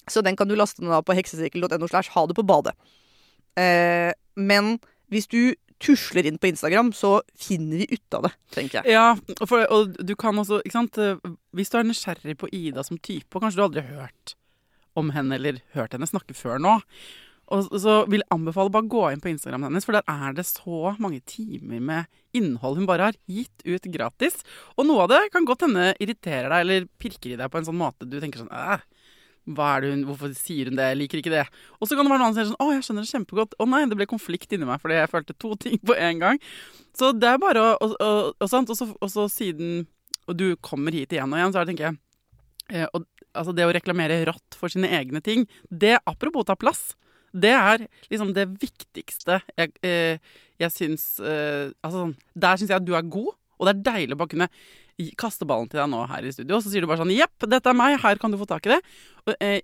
Så 0.06 0.22
den 0.22 0.36
kan 0.38 0.46
du 0.46 0.54
laste 0.54 0.84
ned 0.86 1.02
på 1.02 1.14
heksesirkel.no 1.18 1.88
slash 1.90 2.12
ha 2.14 2.26
det 2.30 2.36
på 2.38 2.46
badet. 2.46 2.76
Eh, 3.58 4.12
men 4.38 4.76
hvis 5.10 5.26
du 5.26 5.56
tusler 5.82 6.28
inn 6.28 6.38
på 6.38 6.46
Instagram, 6.46 6.92
så 6.94 7.18
finner 7.34 7.82
vi 7.82 7.88
ut 7.90 8.14
av 8.14 8.28
det, 8.28 8.30
tenker 8.54 8.78
jeg. 8.78 8.94
Ja, 8.94 9.16
for, 9.50 9.66
og 9.66 9.98
du 9.98 10.14
kan 10.14 10.38
også, 10.38 10.62
ikke 10.62 10.78
sant 10.78 10.96
Hvis 11.52 11.72
du 11.72 11.76
er 11.76 11.84
nysgjerrig 11.84 12.36
på 12.38 12.48
Ida 12.54 12.86
som 12.86 13.02
type, 13.02 13.34
og 13.34 13.42
kanskje 13.42 13.58
du 13.58 13.64
aldri 13.66 13.82
har 13.82 14.06
hørt 14.06 14.36
om 14.96 15.10
henne 15.12 15.36
eller 15.36 15.58
hørt 15.74 15.92
henne 15.92 16.08
snakke 16.08 16.38
før 16.38 16.62
nå, 16.62 16.78
Og 17.54 17.68
så 17.78 18.00
vil 18.10 18.22
jeg 18.24 18.32
anbefale 18.34 18.72
bare 18.74 18.90
gå 18.90 19.04
inn 19.12 19.22
på 19.22 19.30
Instagram 19.30 19.68
hennes, 19.68 19.86
for 19.86 19.94
der 19.94 20.06
er 20.10 20.34
det 20.34 20.46
så 20.48 20.96
mange 21.02 21.20
timer 21.28 21.78
med 21.78 22.10
innhold 22.36 22.80
hun 22.80 22.88
bare 22.88 23.10
har 23.10 23.18
gitt 23.30 23.62
ut 23.64 23.86
gratis. 23.94 24.40
Og 24.74 24.88
noe 24.88 25.04
av 25.04 25.12
det 25.14 25.22
kan 25.34 25.46
godt 25.46 25.66
hende 25.68 25.92
irriterer 26.02 26.50
deg 26.50 26.64
eller 26.64 26.88
pirker 27.00 27.34
i 27.34 27.38
deg 27.38 27.52
på 27.52 27.60
en 27.60 27.68
sånn 27.68 27.78
måte 27.78 28.08
du 28.08 28.18
tenker 28.20 28.42
sånn 28.42 28.52
hva 29.46 29.76
er 29.76 29.84
det 29.84 29.90
hun, 29.92 30.04
Hvorfor 30.08 30.32
sier 30.34 30.70
hun 30.70 30.78
det? 30.78 30.88
Jeg 30.90 30.98
liker 30.98 31.20
ikke 31.20 31.34
det. 31.34 31.44
Og 31.78 31.86
så 31.88 31.94
kan 31.94 32.06
det 32.06 32.12
være 32.12 32.22
noen 32.24 32.34
som 32.34 32.40
sier 32.40 32.48
sånn 32.50 32.64
Å, 32.64 32.72
jeg 32.74 32.86
skjønner 32.86 33.06
det 33.06 33.12
kjempegodt. 33.12 33.54
Å 33.62 33.66
nei, 33.70 33.82
det 33.86 33.98
ble 33.98 34.08
konflikt 34.10 34.54
inni 34.56 34.68
meg 34.68 34.82
fordi 34.82 34.98
jeg 34.98 35.12
følte 35.12 35.36
to 35.38 35.52
ting 35.62 35.78
på 35.86 35.94
en 35.94 36.22
gang. 36.22 36.40
Så 36.96 37.12
det 37.14 37.30
er 37.30 37.42
bare 37.42 37.62
å 37.62 37.68
Og, 37.76 37.94
og, 38.00 38.32
og? 38.42 38.74
Og, 38.74 38.96
og 38.98 39.12
så 39.12 39.28
siden 39.30 39.86
Og 40.26 40.38
du 40.38 40.48
kommer 40.58 40.94
hit 40.94 41.14
igjen 41.14 41.30
og 41.30 41.38
igjen, 41.38 41.54
så 41.54 41.62
er 41.62 41.70
tenker 41.70 41.88
jeg 41.88 41.98
eh, 42.74 42.88
og, 42.90 43.06
Altså 43.36 43.52
det 43.54 43.66
å 43.68 43.74
reklamere 43.74 44.22
rått 44.26 44.56
for 44.56 44.72
sine 44.72 44.88
egne 44.96 45.20
ting, 45.20 45.44
det 45.68 45.98
apropos 46.08 46.46
ta 46.48 46.54
plass, 46.56 46.94
det 47.36 47.52
er 47.52 47.84
liksom 48.10 48.32
det 48.36 48.46
viktigste 48.62 49.40
jeg, 49.58 49.72
eh, 49.84 50.18
jeg 50.62 50.72
syns 50.72 51.04
eh, 51.20 51.68
Altså 51.84 52.00
sånn 52.00 52.14
Der 52.32 52.58
syns 52.58 52.72
jeg 52.72 52.80
at 52.80 52.86
du 52.86 52.94
er 52.96 53.06
god, 53.06 53.34
og 53.58 53.68
det 53.68 53.74
er 53.74 53.86
deilig 53.90 54.16
å 54.16 54.20
bare 54.22 54.32
kunne 54.32 54.50
kaste 55.20 55.44
ballen 55.48 55.68
til 55.68 55.82
deg 55.82 55.90
nå 55.92 56.06
her 56.08 56.24
i 56.24 56.32
studio, 56.32 56.56
og 56.56 56.64
så 56.64 56.72
sier 56.72 56.84
du 56.84 56.88
bare 56.88 57.02
sånn 57.02 57.12
Jepp, 57.12 57.44
dette 57.44 57.68
er 57.68 57.76
meg, 57.76 57.98
her 58.00 58.20
kan 58.20 58.32
du 58.32 58.38
få 58.40 58.48
tak 58.48 58.64
i 58.64 58.72
det. 58.72 58.78
Og, 59.26 59.34
eh, 59.44 59.60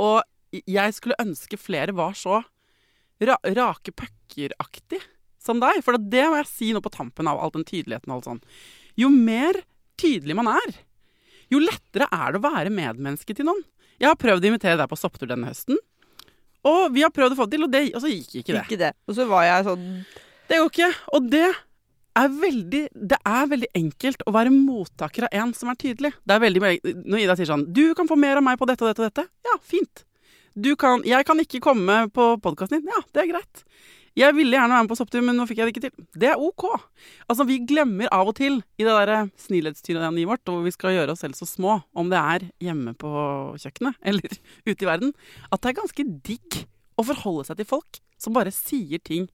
og 0.00 0.62
jeg 0.64 0.94
skulle 0.96 1.18
ønske 1.20 1.58
flere 1.60 1.92
var 1.96 2.16
så 2.16 2.40
ra 3.24 3.36
rake 3.44 3.92
pucker-aktig 3.92 5.02
som 5.42 5.60
deg. 5.62 5.82
For 5.84 5.98
det 5.98 6.24
må 6.30 6.40
jeg 6.40 6.50
si 6.50 6.72
nå 6.74 6.82
på 6.84 6.92
tampen 6.94 7.28
av 7.30 7.40
all 7.42 7.52
den 7.54 7.66
tydeligheten 7.68 8.10
og 8.10 8.22
alt 8.22 8.30
sånn. 8.30 8.42
Jo 8.98 9.10
mer 9.12 9.60
tydelig 10.00 10.36
man 10.38 10.50
er, 10.54 10.78
jo 11.52 11.60
lettere 11.62 12.08
er 12.08 12.32
det 12.32 12.40
å 12.40 12.46
være 12.48 12.72
medmenneske 12.74 13.36
til 13.36 13.50
noen. 13.50 13.62
Jeg 14.00 14.10
har 14.10 14.18
prøvd 14.18 14.46
å 14.46 14.50
invitere 14.50 14.78
deg 14.80 14.90
på 14.90 14.98
sopptur 14.98 15.30
denne 15.30 15.50
høsten. 15.50 15.78
Og 16.64 16.94
vi 16.94 17.04
har 17.04 17.12
prøvd 17.12 17.36
å 17.36 17.38
få 17.38 17.46
det 17.46 17.56
til, 17.56 17.66
og, 17.66 17.72
det, 17.72 17.84
og 17.92 18.02
så 18.04 18.10
gikk 18.10 18.40
ikke 18.40 18.56
det. 18.56 18.64
Ikke 18.64 18.80
det. 18.80 18.90
Og 19.08 19.16
så 19.18 19.28
var 19.28 19.44
jeg 19.46 19.66
sånn 19.68 19.86
Det 20.48 20.60
går 20.60 20.70
ikke. 20.72 20.90
Og 21.16 21.30
det 21.32 21.46
er 22.14 22.34
veldig, 22.40 22.82
det 22.94 23.18
er 23.26 23.50
veldig 23.50 23.70
enkelt 23.80 24.24
å 24.28 24.34
være 24.34 24.52
mottaker 24.54 25.26
av 25.28 25.36
en 25.42 25.54
som 25.56 25.72
er 25.72 25.78
tydelig. 25.80 26.12
Det 26.22 26.36
er 26.36 26.42
veldig, 26.44 26.62
Når 27.04 27.22
Ida 27.24 27.36
sier 27.36 27.50
sånn 27.50 27.66
'Du 27.72 27.94
kan 27.98 28.08
få 28.08 28.16
mer 28.16 28.38
av 28.38 28.46
meg 28.46 28.58
på 28.58 28.68
dette 28.70 28.84
og 28.84 28.92
dette 28.92 29.02
og 29.02 29.10
dette', 29.10 29.28
ja, 29.44 29.58
fint. 29.60 30.04
Du 30.54 30.76
kan, 30.76 31.02
jeg 31.02 31.26
kan 31.26 31.40
ikke 31.42 31.60
komme 31.60 32.08
på 32.14 32.24
podkasten 32.38 32.78
din. 32.78 32.86
Ja, 32.86 33.02
det 33.12 33.24
er 33.24 33.32
greit. 33.32 33.64
Jeg 34.14 34.30
ville 34.36 34.54
gjerne 34.54 34.70
være 34.70 34.84
med 34.86 34.90
på 34.92 34.96
sopptur, 34.98 35.22
men 35.26 35.34
nå 35.34 35.44
fikk 35.50 35.58
jeg 35.58 35.66
det 35.66 35.72
ikke 35.74 35.84
til. 35.88 36.04
Det 36.22 36.28
er 36.30 36.42
OK. 36.42 36.68
Altså, 37.26 37.46
Vi 37.48 37.58
glemmer 37.66 38.10
av 38.14 38.30
og 38.30 38.36
til 38.38 38.60
i 38.78 38.86
det 38.86 38.94
der 38.94 39.30
snillhetstyranniet 39.42 40.30
vårt, 40.30 40.44
hvor 40.46 40.62
vi 40.62 40.70
skal 40.74 40.94
gjøre 40.94 41.16
oss 41.16 41.24
selv 41.24 41.34
så 41.34 41.48
små, 41.50 41.80
om 41.98 42.12
det 42.12 42.20
er 42.20 42.46
hjemme 42.62 42.94
på 42.94 43.10
kjøkkenet 43.58 43.98
eller 44.08 44.38
ute 44.68 44.78
i 44.78 44.88
verden, 44.88 45.10
at 45.50 45.62
det 45.62 45.72
er 45.72 45.80
ganske 45.80 46.06
digg 46.30 46.60
å 46.94 47.06
forholde 47.10 47.48
seg 47.48 47.58
til 47.58 47.70
folk 47.72 47.98
som 48.22 48.36
bare 48.36 48.54
sier 48.54 49.02
ting 49.02 49.26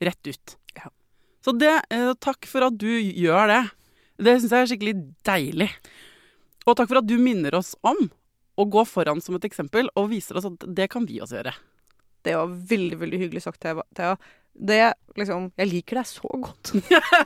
rett 0.00 0.30
ut. 0.32 0.56
Ja. 0.78 0.88
Så 1.44 1.52
det, 1.60 1.74
eh, 1.92 2.14
takk 2.24 2.48
for 2.48 2.64
at 2.70 2.80
du 2.80 2.88
gjør 2.88 3.52
det. 3.52 3.62
Det 4.24 4.38
syns 4.40 4.54
jeg 4.56 4.64
er 4.64 4.72
skikkelig 4.72 4.96
deilig. 5.28 5.68
Og 6.64 6.78
takk 6.78 6.88
for 6.88 7.02
at 7.02 7.08
du 7.08 7.18
minner 7.20 7.60
oss 7.60 7.74
om 7.84 8.06
å 8.56 8.64
gå 8.70 8.86
foran 8.88 9.20
som 9.20 9.36
et 9.36 9.44
eksempel, 9.44 9.90
og 9.98 10.12
viser 10.14 10.38
oss 10.38 10.48
at 10.48 10.64
det 10.64 10.88
kan 10.92 11.04
vi 11.04 11.20
også 11.20 11.42
gjøre. 11.42 11.54
Det 12.24 12.34
var 12.38 12.56
veldig, 12.72 12.98
veldig 13.02 13.20
hyggelig 13.20 13.44
sagt, 13.44 13.60
Thea. 13.64 14.16
Det 14.54 14.80
liksom 15.18 15.48
Jeg 15.58 15.70
liker 15.70 15.98
deg 15.98 16.08
så 16.08 16.30
godt. 16.30 16.72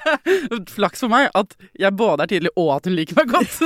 Flaks 0.77 1.05
for 1.05 1.13
meg 1.13 1.29
at 1.37 1.55
jeg 1.77 1.97
både 1.97 2.25
er 2.25 2.31
tydelig 2.33 2.53
og 2.57 2.71
at 2.79 2.89
hun 2.89 2.97
liker 2.97 3.21
meg 3.21 3.35
godt. 3.35 3.59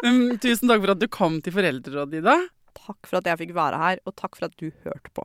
Um, 0.00 0.38
Tusen 0.40 0.70
takk 0.70 0.80
for 0.80 0.94
at 0.94 1.00
du 1.02 1.06
kom 1.12 1.34
til 1.44 1.52
Foreldrerådet, 1.52 2.22
Ida. 2.22 2.36
Takk 2.72 3.08
for 3.08 3.18
at 3.18 3.26
jeg 3.28 3.40
fikk 3.42 3.50
være 3.52 3.80
her, 3.82 4.00
og 4.08 4.14
takk 4.16 4.38
for 4.38 4.46
at 4.48 4.54
du 4.56 4.70
hørte 4.86 5.12
på. 5.12 5.24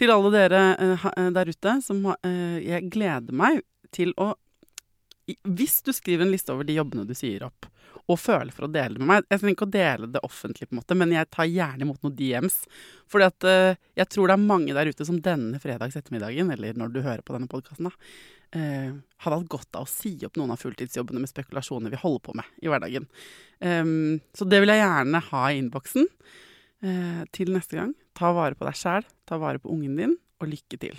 Til 0.00 0.12
alle 0.14 0.30
dere 0.32 0.60
eh, 0.80 1.04
eh, 1.10 1.28
der 1.36 1.50
ute 1.50 1.74
som 1.84 2.00
eh, 2.14 2.56
Jeg 2.64 2.88
gleder 2.94 3.36
meg 3.36 3.60
til 3.92 4.14
å 4.16 4.30
Hvis 5.44 5.82
du 5.84 5.92
skriver 5.92 6.24
en 6.24 6.32
liste 6.32 6.54
over 6.54 6.64
de 6.64 6.78
jobbene 6.78 7.04
du 7.04 7.12
sier 7.18 7.44
opp, 7.44 7.68
og 8.10 8.18
føler 8.18 8.50
for 8.54 8.66
å 8.66 8.72
dele 8.72 8.96
det 8.96 9.02
med 9.02 9.08
meg 9.10 9.28
Jeg 9.28 9.40
trenger 9.40 9.56
ikke 9.56 9.68
å 9.68 9.74
dele 9.76 10.08
det 10.10 10.22
offentlig, 10.26 10.68
på 10.68 10.74
en 10.74 10.80
måte, 10.80 10.96
men 10.98 11.14
jeg 11.14 11.28
tar 11.30 11.48
gjerne 11.48 11.86
imot 11.86 12.02
noen 12.04 12.16
DMs. 12.18 12.58
Fordi 13.10 13.28
at 13.28 13.46
uh, 13.46 13.78
jeg 14.00 14.10
tror 14.10 14.30
det 14.30 14.36
er 14.36 14.48
mange 14.50 14.74
der 14.76 14.90
ute 14.90 15.06
som 15.06 15.20
denne 15.22 15.60
fredags 15.62 15.98
ettermiddagen, 15.98 16.52
eller 16.54 16.78
når 16.78 16.94
du 16.94 17.00
hører 17.04 17.22
på 17.26 17.36
denne 17.36 17.50
podkasten, 17.50 17.90
uh, 17.90 18.90
hadde 19.22 19.38
hatt 19.38 19.52
godt 19.52 19.78
av 19.78 19.86
å 19.86 19.90
si 19.90 20.16
opp 20.26 20.40
noen 20.40 20.54
av 20.54 20.62
fulltidsjobbene 20.62 21.22
med 21.22 21.32
spekulasjoner 21.32 21.94
vi 21.94 22.02
holder 22.02 22.24
på 22.26 22.36
med 22.40 22.64
i 22.64 22.72
hverdagen. 22.72 23.08
Um, 23.60 24.18
så 24.34 24.48
det 24.48 24.62
vil 24.62 24.74
jeg 24.74 24.82
gjerne 24.82 25.24
ha 25.30 25.44
i 25.50 25.60
innboksen. 25.62 26.10
Uh, 26.80 27.22
til 27.36 27.52
neste 27.54 27.76
gang, 27.76 27.94
ta 28.16 28.32
vare 28.36 28.58
på 28.58 28.66
deg 28.66 28.78
sjæl, 28.80 29.06
ta 29.28 29.38
vare 29.40 29.62
på 29.62 29.70
ungen 29.72 29.98
din, 30.00 30.18
og 30.40 30.50
lykke 30.50 30.80
til. 30.80 30.98